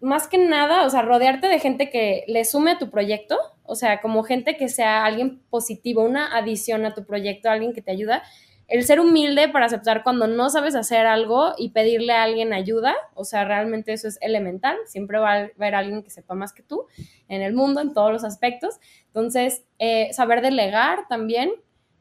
más 0.02 0.28
que 0.28 0.38
nada, 0.38 0.86
o 0.86 0.90
sea, 0.90 1.02
rodearte 1.02 1.48
de 1.48 1.60
gente 1.60 1.90
que 1.90 2.24
le 2.28 2.46
sume 2.46 2.72
a 2.72 2.78
tu 2.78 2.90
proyecto, 2.90 3.38
o 3.70 3.76
sea, 3.76 4.02
como 4.02 4.24
gente 4.24 4.58
que 4.58 4.68
sea 4.68 5.06
alguien 5.06 5.44
positivo, 5.50 6.04
una 6.04 6.36
adición 6.36 6.86
a 6.86 6.94
tu 6.96 7.06
proyecto, 7.06 7.52
alguien 7.52 7.72
que 7.72 7.84
te 7.84 7.92
ayuda. 7.92 8.24
El 8.68 8.84
ser 8.84 9.00
humilde 9.00 9.48
para 9.48 9.68
aceptar 9.68 10.04
cuando 10.04 10.26
no 10.28 10.50
sabes 10.50 10.74
hacer 10.76 11.06
algo 11.06 11.54
y 11.58 11.70
pedirle 11.70 12.14
a 12.14 12.24
alguien 12.24 12.52
ayuda, 12.52 12.96
o 13.14 13.26
sea, 13.26 13.46
realmente 13.46 13.94
eso 13.94 14.08
es 14.08 14.18
elemental, 14.22 14.76
siempre 14.86 15.20
va 15.20 15.34
a 15.34 15.50
haber 15.56 15.76
alguien 15.76 16.02
que 16.02 16.10
sepa 16.10 16.34
más 16.34 16.52
que 16.52 16.64
tú 16.64 16.86
en 17.28 17.44
el 17.44 17.54
mundo, 17.54 17.82
en 17.82 17.94
todos 17.94 18.12
los 18.12 18.24
aspectos. 18.24 18.80
Entonces, 19.08 19.66
eh, 19.78 20.12
saber 20.14 20.42
delegar 20.42 21.08
también, 21.08 21.52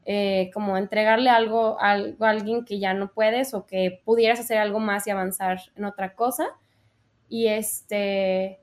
eh, 0.05 0.49
como 0.53 0.75
entregarle 0.75 1.29
algo, 1.29 1.79
algo 1.79 2.25
a 2.25 2.29
alguien 2.29 2.65
que 2.65 2.79
ya 2.79 2.95
no 2.95 3.11
puedes 3.11 3.53
o 3.53 3.67
que 3.67 4.01
pudieras 4.05 4.39
hacer 4.39 4.57
algo 4.57 4.79
más 4.79 5.05
y 5.05 5.11
avanzar 5.11 5.59
en 5.75 5.85
otra 5.85 6.15
cosa 6.15 6.47
y 7.29 7.47
este, 7.47 8.59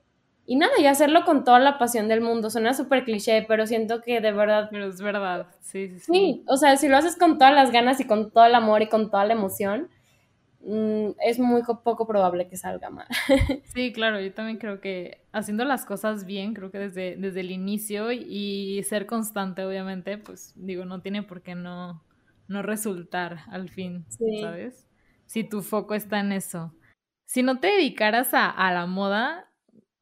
y 0.46 0.56
nada, 0.56 0.72
y 0.78 0.86
hacerlo 0.86 1.24
con 1.24 1.44
toda 1.44 1.58
la 1.58 1.78
pasión 1.78 2.08
del 2.08 2.20
mundo. 2.20 2.50
Suena 2.50 2.74
súper 2.74 3.04
cliché, 3.04 3.44
pero 3.48 3.66
siento 3.66 4.00
que 4.00 4.20
de 4.20 4.32
verdad... 4.32 4.68
Pero 4.70 4.86
es 4.86 5.00
verdad, 5.00 5.48
sí, 5.60 5.88
sí, 5.88 5.98
sí. 5.98 6.12
Sí, 6.12 6.44
o 6.46 6.56
sea, 6.56 6.76
si 6.76 6.88
lo 6.88 6.96
haces 6.96 7.16
con 7.16 7.38
todas 7.38 7.54
las 7.54 7.72
ganas 7.72 8.00
y 8.00 8.06
con 8.06 8.30
todo 8.30 8.44
el 8.44 8.54
amor 8.54 8.82
y 8.82 8.88
con 8.88 9.10
toda 9.10 9.24
la 9.24 9.34
emoción, 9.34 9.88
mm, 10.60 11.10
es 11.24 11.38
muy 11.38 11.62
poco 11.62 12.06
probable 12.06 12.48
que 12.48 12.56
salga 12.56 12.90
mal. 12.90 13.08
Sí, 13.74 13.92
claro, 13.92 14.20
yo 14.20 14.32
también 14.32 14.58
creo 14.58 14.80
que 14.80 15.26
haciendo 15.32 15.64
las 15.64 15.84
cosas 15.84 16.24
bien, 16.24 16.54
creo 16.54 16.70
que 16.70 16.78
desde, 16.78 17.16
desde 17.16 17.40
el 17.40 17.50
inicio 17.50 18.12
y 18.12 18.82
ser 18.84 19.06
constante, 19.06 19.64
obviamente, 19.64 20.16
pues 20.16 20.54
digo, 20.56 20.84
no 20.84 21.02
tiene 21.02 21.22
por 21.22 21.42
qué 21.42 21.54
no, 21.54 22.02
no 22.48 22.62
resultar 22.62 23.40
al 23.50 23.68
fin, 23.68 24.06
¿sabes? 24.40 24.86
Si 25.26 25.44
tu 25.44 25.62
foco 25.62 25.94
está 25.94 26.20
en 26.20 26.32
eso. 26.32 26.72
Si 27.24 27.42
no 27.42 27.58
te 27.58 27.68
dedicaras 27.68 28.28
a, 28.32 28.72
la 28.72 28.86
moda, 28.86 29.45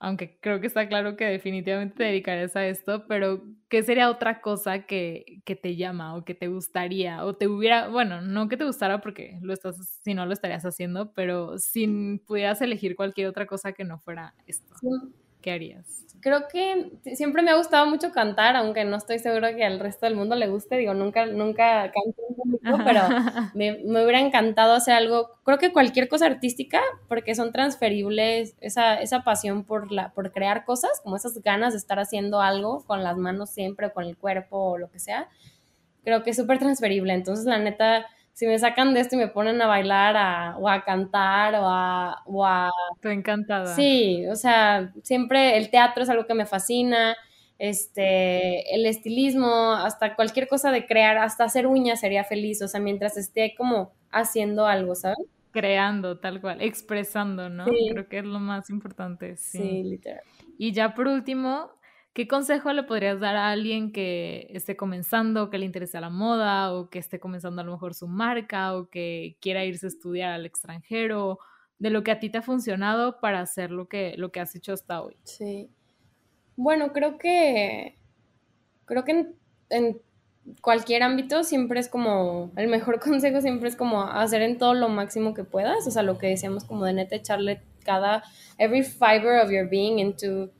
aunque 0.05 0.39
creo 0.41 0.61
que 0.61 0.67
está 0.67 0.87
claro 0.87 1.17
que 1.17 1.25
definitivamente 1.25 1.97
te 1.97 2.05
dedicarías 2.05 2.55
a 2.57 2.67
esto, 2.67 3.07
pero 3.09 3.43
¿qué 3.71 3.83
sería 3.83 4.11
otra 4.11 4.43
cosa 4.43 4.87
que, 4.87 5.41
que, 5.47 5.57
te 5.57 5.77
llama 5.77 6.15
o 6.15 6.25
que 6.25 6.35
te 6.35 6.49
gustaría 6.49 7.25
o 7.25 7.35
te 7.35 7.49
hubiera, 7.49 7.89
bueno, 7.89 8.21
no 8.21 8.49
que 8.49 8.59
te 8.59 8.65
gustara 8.65 9.01
porque 9.01 9.39
lo 9.41 9.55
estás, 9.55 10.01
si 10.03 10.13
no 10.13 10.27
lo 10.27 10.35
estarías 10.35 10.65
haciendo, 10.65 11.13
pero 11.15 11.59
si 11.59 12.21
pudieras 12.27 12.61
elegir 12.61 12.97
cualquier 12.97 13.29
otra 13.29 13.47
cosa 13.47 13.73
que 13.73 13.85
no 13.85 13.99
fuera 13.99 14.35
esto, 14.47 14.75
¿qué 15.41 15.53
harías? 15.53 16.04
Creo 16.25 16.49
que 16.49 16.91
siempre 17.14 17.43
me 17.43 17.51
ha 17.51 17.57
gustado 17.57 17.85
mucho 17.85 18.11
cantar, 18.11 18.57
aunque 18.57 18.87
no 18.87 18.97
estoy 18.97 19.18
segura 19.18 19.55
que 19.55 19.62
al 19.62 19.79
resto 19.79 20.07
del 20.07 20.16
mundo 20.16 20.35
le 20.37 20.49
guste, 20.49 20.79
digo, 20.79 20.95
nunca, 20.95 21.27
nunca 21.27 21.93
canto 21.93 22.22
público, 22.35 22.79
pero 22.83 23.03
me, 23.55 23.79
me, 23.85 24.03
hubiera 24.03 24.20
encantado 24.20 24.72
hacer 24.72 24.95
algo, 24.95 25.33
creo 25.45 25.59
que 25.59 25.70
cualquier 25.70 26.09
cosa 26.09 26.25
artística, 26.25 26.81
porque 27.09 27.35
son 27.35 27.53
transferibles, 27.53 28.57
esa, 28.62 28.95
esa 29.03 29.22
pasión 29.22 29.64
por, 29.64 29.93
la, 29.93 30.14
por 30.14 30.33
crear 30.33 30.64
cosas, 30.64 30.99
como 31.03 31.16
esas 31.16 31.43
ganas 31.43 31.75
de 31.75 31.79
estar 31.79 31.99
haciendo 31.99 32.41
algo 32.41 32.85
con 32.87 33.05
las 33.05 33.18
manos 33.18 33.51
siempre, 33.51 33.89
o 33.89 33.93
con 33.93 34.05
el 34.05 34.16
cuerpo, 34.16 34.57
o 34.57 34.79
lo 34.79 34.91
que 34.91 35.01
sea, 35.01 35.29
creo 36.05 36.22
que 36.22 36.31
es 36.31 36.39
súper 36.39 36.59
transferible, 36.59 37.12
entonces 37.12 37.45
la 37.45 37.59
neta 37.59 38.07
si 38.35 38.47
me 38.47 38.59
sacan 38.59 38.95
de 38.95 39.01
esto 39.01 39.14
y 39.14 39.18
me 39.18 39.28
ponen 39.28 39.62
a 39.62 39.68
bailar 39.68 40.57
o 40.59 40.68
a 40.68 40.82
cantar 40.85 41.55
o 41.55 41.66
a... 41.66 42.22
O 42.26 42.45
a 42.45 42.70
Estoy 42.97 43.14
encantada. 43.14 43.74
Sí, 43.74 44.26
o 44.26 44.35
sea, 44.35 44.93
siempre 45.03 45.57
el 45.57 45.70
teatro 45.70 46.03
es 46.03 46.11
algo 46.11 46.26
que 46.26 46.35
me 46.35 46.45
fascina, 46.45 47.16
este, 47.61 48.74
el 48.74 48.87
estilismo, 48.87 49.72
hasta 49.72 50.16
cualquier 50.16 50.49
cosa 50.49 50.72
de 50.72 50.85
crear, 50.85 51.16
hasta 51.16 51.45
hacer 51.45 51.68
uñas 51.68 52.01
sería 52.01 52.24
feliz, 52.24 52.61
o 52.61 52.66
sea, 52.66 52.80
mientras 52.80 53.16
esté 53.16 53.55
como 53.57 53.93
haciendo 54.11 54.66
algo, 54.66 54.97
¿sabes? 54.97 55.18
Creando, 55.53 56.18
tal 56.18 56.41
cual, 56.41 56.61
expresando, 56.61 57.49
¿no? 57.49 57.66
Creo 57.66 58.09
que 58.09 58.18
es 58.18 58.24
lo 58.24 58.41
más 58.41 58.68
importante. 58.68 59.37
Sí, 59.37 59.59
sí 59.59 59.82
literal. 59.85 60.22
Y 60.59 60.72
ya 60.72 60.95
por 60.95 61.07
último, 61.07 61.70
¿Qué 62.15 62.29
consejo 62.29 62.73
le 62.73 62.85
podrías 62.85 63.19
dar 63.19 63.35
a 63.35 63.51
alguien 63.51 63.91
que 63.91 64.47
esté 64.51 64.77
comenzando, 64.77 65.51
que 65.51 65.59
le 65.59 65.67
interese 65.67 66.01
la 66.01 66.11
moda 66.11 66.73
o 66.73 66.89
que 66.89 67.01
esté 67.01 67.19
comenzando 67.19 67.61
a 67.61 67.65
lo 67.65 67.73
mejor 67.73 67.93
su 67.93 68.07
marca 68.07 68.77
o 68.77 68.89
que 68.89 69.37
quiera 69.41 69.65
irse 69.65 69.87
a 69.87 69.89
estudiar 69.89 70.31
al 70.31 70.47
extranjero, 70.47 71.41
de 71.81 71.91
lo 71.91 72.05
que 72.05 72.12
a 72.12 72.21
ti 72.21 72.31
te 72.31 72.39
ha 72.39 72.43
funcionado 72.43 73.19
para 73.19 73.41
hacer 73.41 73.73
lo 73.73 73.89
que, 73.89 74.15
lo 74.17 74.31
que 74.31 74.39
has 74.39 74.55
hecho 74.55 74.73
hasta 74.73 75.03
hoy? 75.03 75.17
Sí. 75.25 75.69
Bueno, 76.57 76.93
creo 76.93 77.19
que 77.19 77.99
creo 78.85 79.05
que 79.05 79.35
en, 79.71 80.01
cualquier 80.61 81.03
ámbito 81.03 81.43
siempre 81.43 81.81
es 81.81 81.89
como 81.89 82.53
el 82.57 82.69
mejor 82.69 83.01
consejo 83.05 83.41
siempre 83.41 83.69
es 83.69 83.75
como 83.75 84.03
hacer 84.03 84.43
en 84.43 84.59
todo 84.59 84.75
lo 84.75 84.89
máximo 84.89 85.35
que 85.35 85.43
puedas, 85.43 85.85
o 85.85 85.91
sea, 85.91 86.05
lo 86.05 86.19
que 86.19 86.29
decíamos 86.29 86.65
como 86.65 86.85
de 86.85 86.93
neta 86.93 87.17
echarle 87.17 87.61
cada 87.85 88.23
every 88.59 88.85
fiber 88.85 89.43
of 89.43 89.51
your 89.51 89.69
being 89.69 89.99
into 89.99 90.51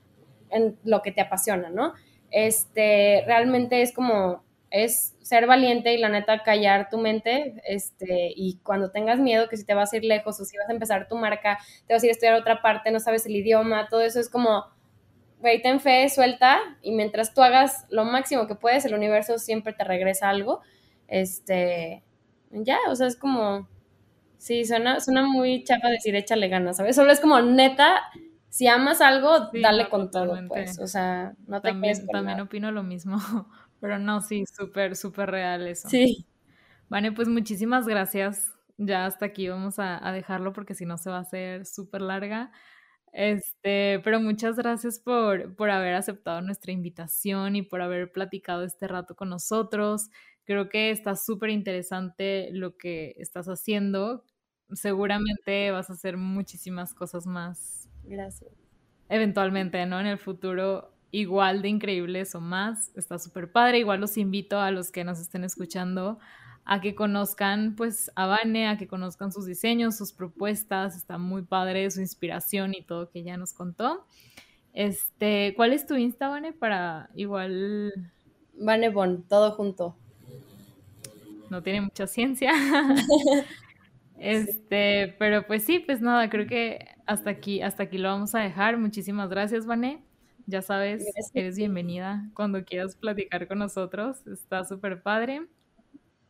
en 0.55 0.77
lo 0.83 1.01
que 1.01 1.11
te 1.11 1.21
apasiona, 1.21 1.69
¿no? 1.69 1.93
Este, 2.31 3.23
realmente 3.27 3.81
es 3.81 3.93
como, 3.93 4.43
es 4.71 5.15
ser 5.21 5.47
valiente 5.47 5.93
y 5.93 5.97
la 5.97 6.09
neta 6.09 6.43
callar 6.43 6.89
tu 6.89 6.97
mente, 6.97 7.61
este, 7.67 8.31
y 8.35 8.59
cuando 8.63 8.91
tengas 8.91 9.19
miedo 9.19 9.49
que 9.49 9.57
si 9.57 9.65
te 9.65 9.73
vas 9.73 9.93
a 9.93 9.97
ir 9.97 10.03
lejos 10.05 10.39
o 10.39 10.45
si 10.45 10.57
vas 10.57 10.69
a 10.69 10.73
empezar 10.73 11.07
tu 11.07 11.15
marca, 11.15 11.59
te 11.87 11.93
vas 11.93 12.03
a 12.03 12.05
ir 12.05 12.11
a 12.11 12.13
estudiar 12.13 12.35
a 12.35 12.39
otra 12.39 12.61
parte, 12.61 12.91
no 12.91 12.99
sabes 12.99 13.25
el 13.25 13.35
idioma, 13.35 13.87
todo 13.89 14.01
eso 14.01 14.19
es 14.19 14.29
como 14.29 14.65
güey, 15.39 15.61
ten 15.61 15.79
fe, 15.79 16.09
suelta, 16.09 16.59
y 16.81 16.91
mientras 16.91 17.33
tú 17.33 17.41
hagas 17.41 17.85
lo 17.89 18.05
máximo 18.05 18.47
que 18.47 18.55
puedes, 18.55 18.85
el 18.85 18.95
universo 18.95 19.37
siempre 19.37 19.73
te 19.73 19.83
regresa 19.83 20.29
algo. 20.29 20.61
Este, 21.07 22.03
ya, 22.51 22.77
o 22.89 22.95
sea, 22.95 23.07
es 23.07 23.15
como, 23.15 23.67
sí, 24.37 24.65
suena, 24.65 24.99
suena 25.01 25.23
muy 25.23 25.63
chafa 25.63 25.89
decir 25.89 26.15
échale 26.15 26.47
ganas, 26.47 26.77
¿sabes? 26.77 26.95
Solo 26.95 27.11
es 27.11 27.19
como 27.19 27.41
neta, 27.41 28.01
si 28.55 28.67
amas 28.67 29.01
algo, 29.01 29.49
dale 29.53 29.89
con 29.89 30.09
todo, 30.11 30.37
pues, 30.47 30.79
o 30.79 30.87
sea, 30.87 31.33
no 31.45 31.61
te 31.61 31.69
También, 31.69 32.07
también 32.07 32.39
opino 32.39 32.71
lo 32.71 32.83
mismo, 32.83 33.17
pero 33.81 33.99
no, 33.99 34.21
sí, 34.21 34.45
súper, 34.45 34.95
súper 34.95 35.29
real 35.29 35.67
eso. 35.67 35.89
Sí. 35.89 36.25
Vale, 36.89 37.11
pues 37.11 37.27
muchísimas 37.27 37.87
gracias. 37.87 38.53
Ya 38.77 39.05
hasta 39.05 39.25
aquí 39.27 39.47
vamos 39.49 39.79
a, 39.79 40.07
a 40.07 40.11
dejarlo 40.13 40.53
porque 40.53 40.75
si 40.75 40.85
no 40.85 40.97
se 40.97 41.09
va 41.09 41.17
a 41.17 41.21
hacer 41.21 41.65
súper 41.65 42.01
larga. 42.01 42.51
Este, 43.13 43.99
pero 44.03 44.21
muchas 44.21 44.57
gracias 44.57 44.99
por, 44.99 45.55
por 45.55 45.69
haber 45.69 45.95
aceptado 45.95 46.41
nuestra 46.41 46.71
invitación 46.73 47.55
y 47.57 47.61
por 47.63 47.81
haber 47.81 48.11
platicado 48.11 48.63
este 48.65 48.87
rato 48.87 49.15
con 49.15 49.29
nosotros. 49.29 50.09
Creo 50.45 50.69
que 50.69 50.91
está 50.91 51.15
súper 51.17 51.49
interesante 51.51 52.49
lo 52.53 52.77
que 52.77 53.15
estás 53.17 53.47
haciendo. 53.47 54.23
Seguramente 54.73 55.71
vas 55.71 55.89
a 55.89 55.93
hacer 55.93 56.17
muchísimas 56.17 56.93
cosas 56.93 57.27
más. 57.27 57.84
Gracias. 58.07 58.51
Eventualmente, 59.09 59.85
¿no? 59.85 59.99
En 59.99 60.07
el 60.07 60.17
futuro 60.17 60.91
igual 61.11 61.61
de 61.61 61.69
increíbles 61.69 62.35
o 62.35 62.41
más. 62.41 62.91
Está 62.95 63.19
súper 63.19 63.51
padre. 63.51 63.79
Igual 63.79 64.01
los 64.01 64.17
invito 64.17 64.59
a 64.59 64.71
los 64.71 64.91
que 64.91 65.03
nos 65.03 65.19
estén 65.19 65.43
escuchando 65.43 66.19
a 66.65 66.81
que 66.81 66.95
conozcan 66.95 67.75
pues 67.75 68.11
a 68.15 68.25
Vane, 68.25 68.67
a 68.67 68.77
que 68.77 68.87
conozcan 68.87 69.31
sus 69.31 69.45
diseños, 69.45 69.95
sus 69.95 70.11
propuestas, 70.11 70.95
está 70.97 71.19
muy 71.19 71.43
padre 71.43 71.89
su 71.91 72.01
inspiración 72.01 72.73
y 72.73 72.81
todo 72.81 73.11
que 73.11 73.19
ella 73.19 73.37
nos 73.37 73.53
contó. 73.53 74.05
Este, 74.73 75.53
¿cuál 75.55 75.73
es 75.73 75.85
tu 75.85 75.95
Insta, 75.95 76.27
Vane? 76.27 76.51
Para 76.51 77.09
igual... 77.13 78.11
Vane 78.57 78.89
Bon, 78.89 79.23
todo 79.23 79.51
junto. 79.51 79.95
No 81.49 81.61
tiene 81.61 81.81
mucha 81.81 82.07
ciencia. 82.07 82.51
este, 84.19 85.15
pero 85.19 85.45
pues 85.45 85.63
sí, 85.63 85.79
pues 85.79 86.01
nada, 86.01 86.29
creo 86.29 86.47
que 86.47 86.94
hasta 87.05 87.29
aquí, 87.29 87.61
hasta 87.61 87.83
aquí 87.83 87.97
lo 87.97 88.09
vamos 88.09 88.35
a 88.35 88.39
dejar. 88.39 88.77
Muchísimas 88.77 89.29
gracias, 89.29 89.65
Vane. 89.65 90.03
Ya 90.47 90.61
sabes, 90.61 91.03
eres 91.33 91.57
bienvenida 91.57 92.29
cuando 92.35 92.63
quieras 92.63 92.95
platicar 92.95 93.47
con 93.47 93.59
nosotros. 93.59 94.25
Está 94.27 94.63
súper 94.63 95.01
padre. 95.01 95.47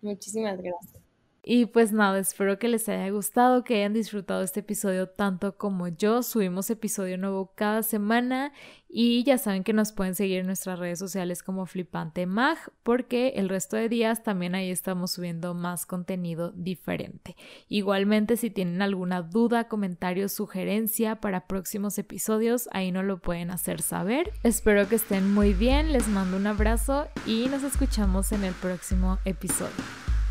Muchísimas 0.01 0.61
gracias. 0.61 1.04
Y 1.47 1.67
pues 1.67 1.91
nada, 1.91 2.17
espero 2.17 2.57
que 2.57 2.67
les 2.67 2.89
haya 2.89 3.07
gustado, 3.11 3.63
que 3.63 3.75
hayan 3.75 3.93
disfrutado 3.93 4.41
este 4.41 4.61
episodio 4.61 5.07
tanto 5.07 5.55
como 5.57 5.87
yo. 5.87 6.23
Subimos 6.23 6.71
episodio 6.71 7.19
nuevo 7.19 7.51
cada 7.53 7.83
semana 7.83 8.51
y 8.89 9.23
ya 9.25 9.37
saben 9.37 9.63
que 9.63 9.71
nos 9.71 9.91
pueden 9.91 10.15
seguir 10.15 10.39
en 10.39 10.47
nuestras 10.47 10.79
redes 10.79 10.97
sociales 10.97 11.43
como 11.43 11.67
Flipante 11.67 12.25
Mag 12.25 12.57
porque 12.81 13.33
el 13.35 13.49
resto 13.49 13.75
de 13.77 13.89
días 13.89 14.23
también 14.23 14.55
ahí 14.55 14.71
estamos 14.71 15.11
subiendo 15.11 15.53
más 15.53 15.85
contenido 15.85 16.49
diferente. 16.49 17.35
Igualmente 17.69 18.37
si 18.37 18.49
tienen 18.49 18.81
alguna 18.81 19.21
duda, 19.21 19.67
comentario, 19.67 20.29
sugerencia 20.29 21.17
para 21.17 21.45
próximos 21.45 21.99
episodios, 21.99 22.69
ahí 22.71 22.91
nos 22.91 23.05
lo 23.05 23.19
pueden 23.19 23.51
hacer 23.51 23.83
saber. 23.83 24.33
Espero 24.41 24.89
que 24.89 24.95
estén 24.95 25.31
muy 25.31 25.53
bien, 25.53 25.93
les 25.93 26.07
mando 26.07 26.37
un 26.37 26.47
abrazo 26.47 27.07
y 27.27 27.49
nos 27.49 27.61
escuchamos 27.61 28.31
en 28.31 28.45
el 28.45 28.55
próximo 28.55 29.19
episodio. 29.25 29.75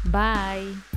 Bye. 0.07 0.94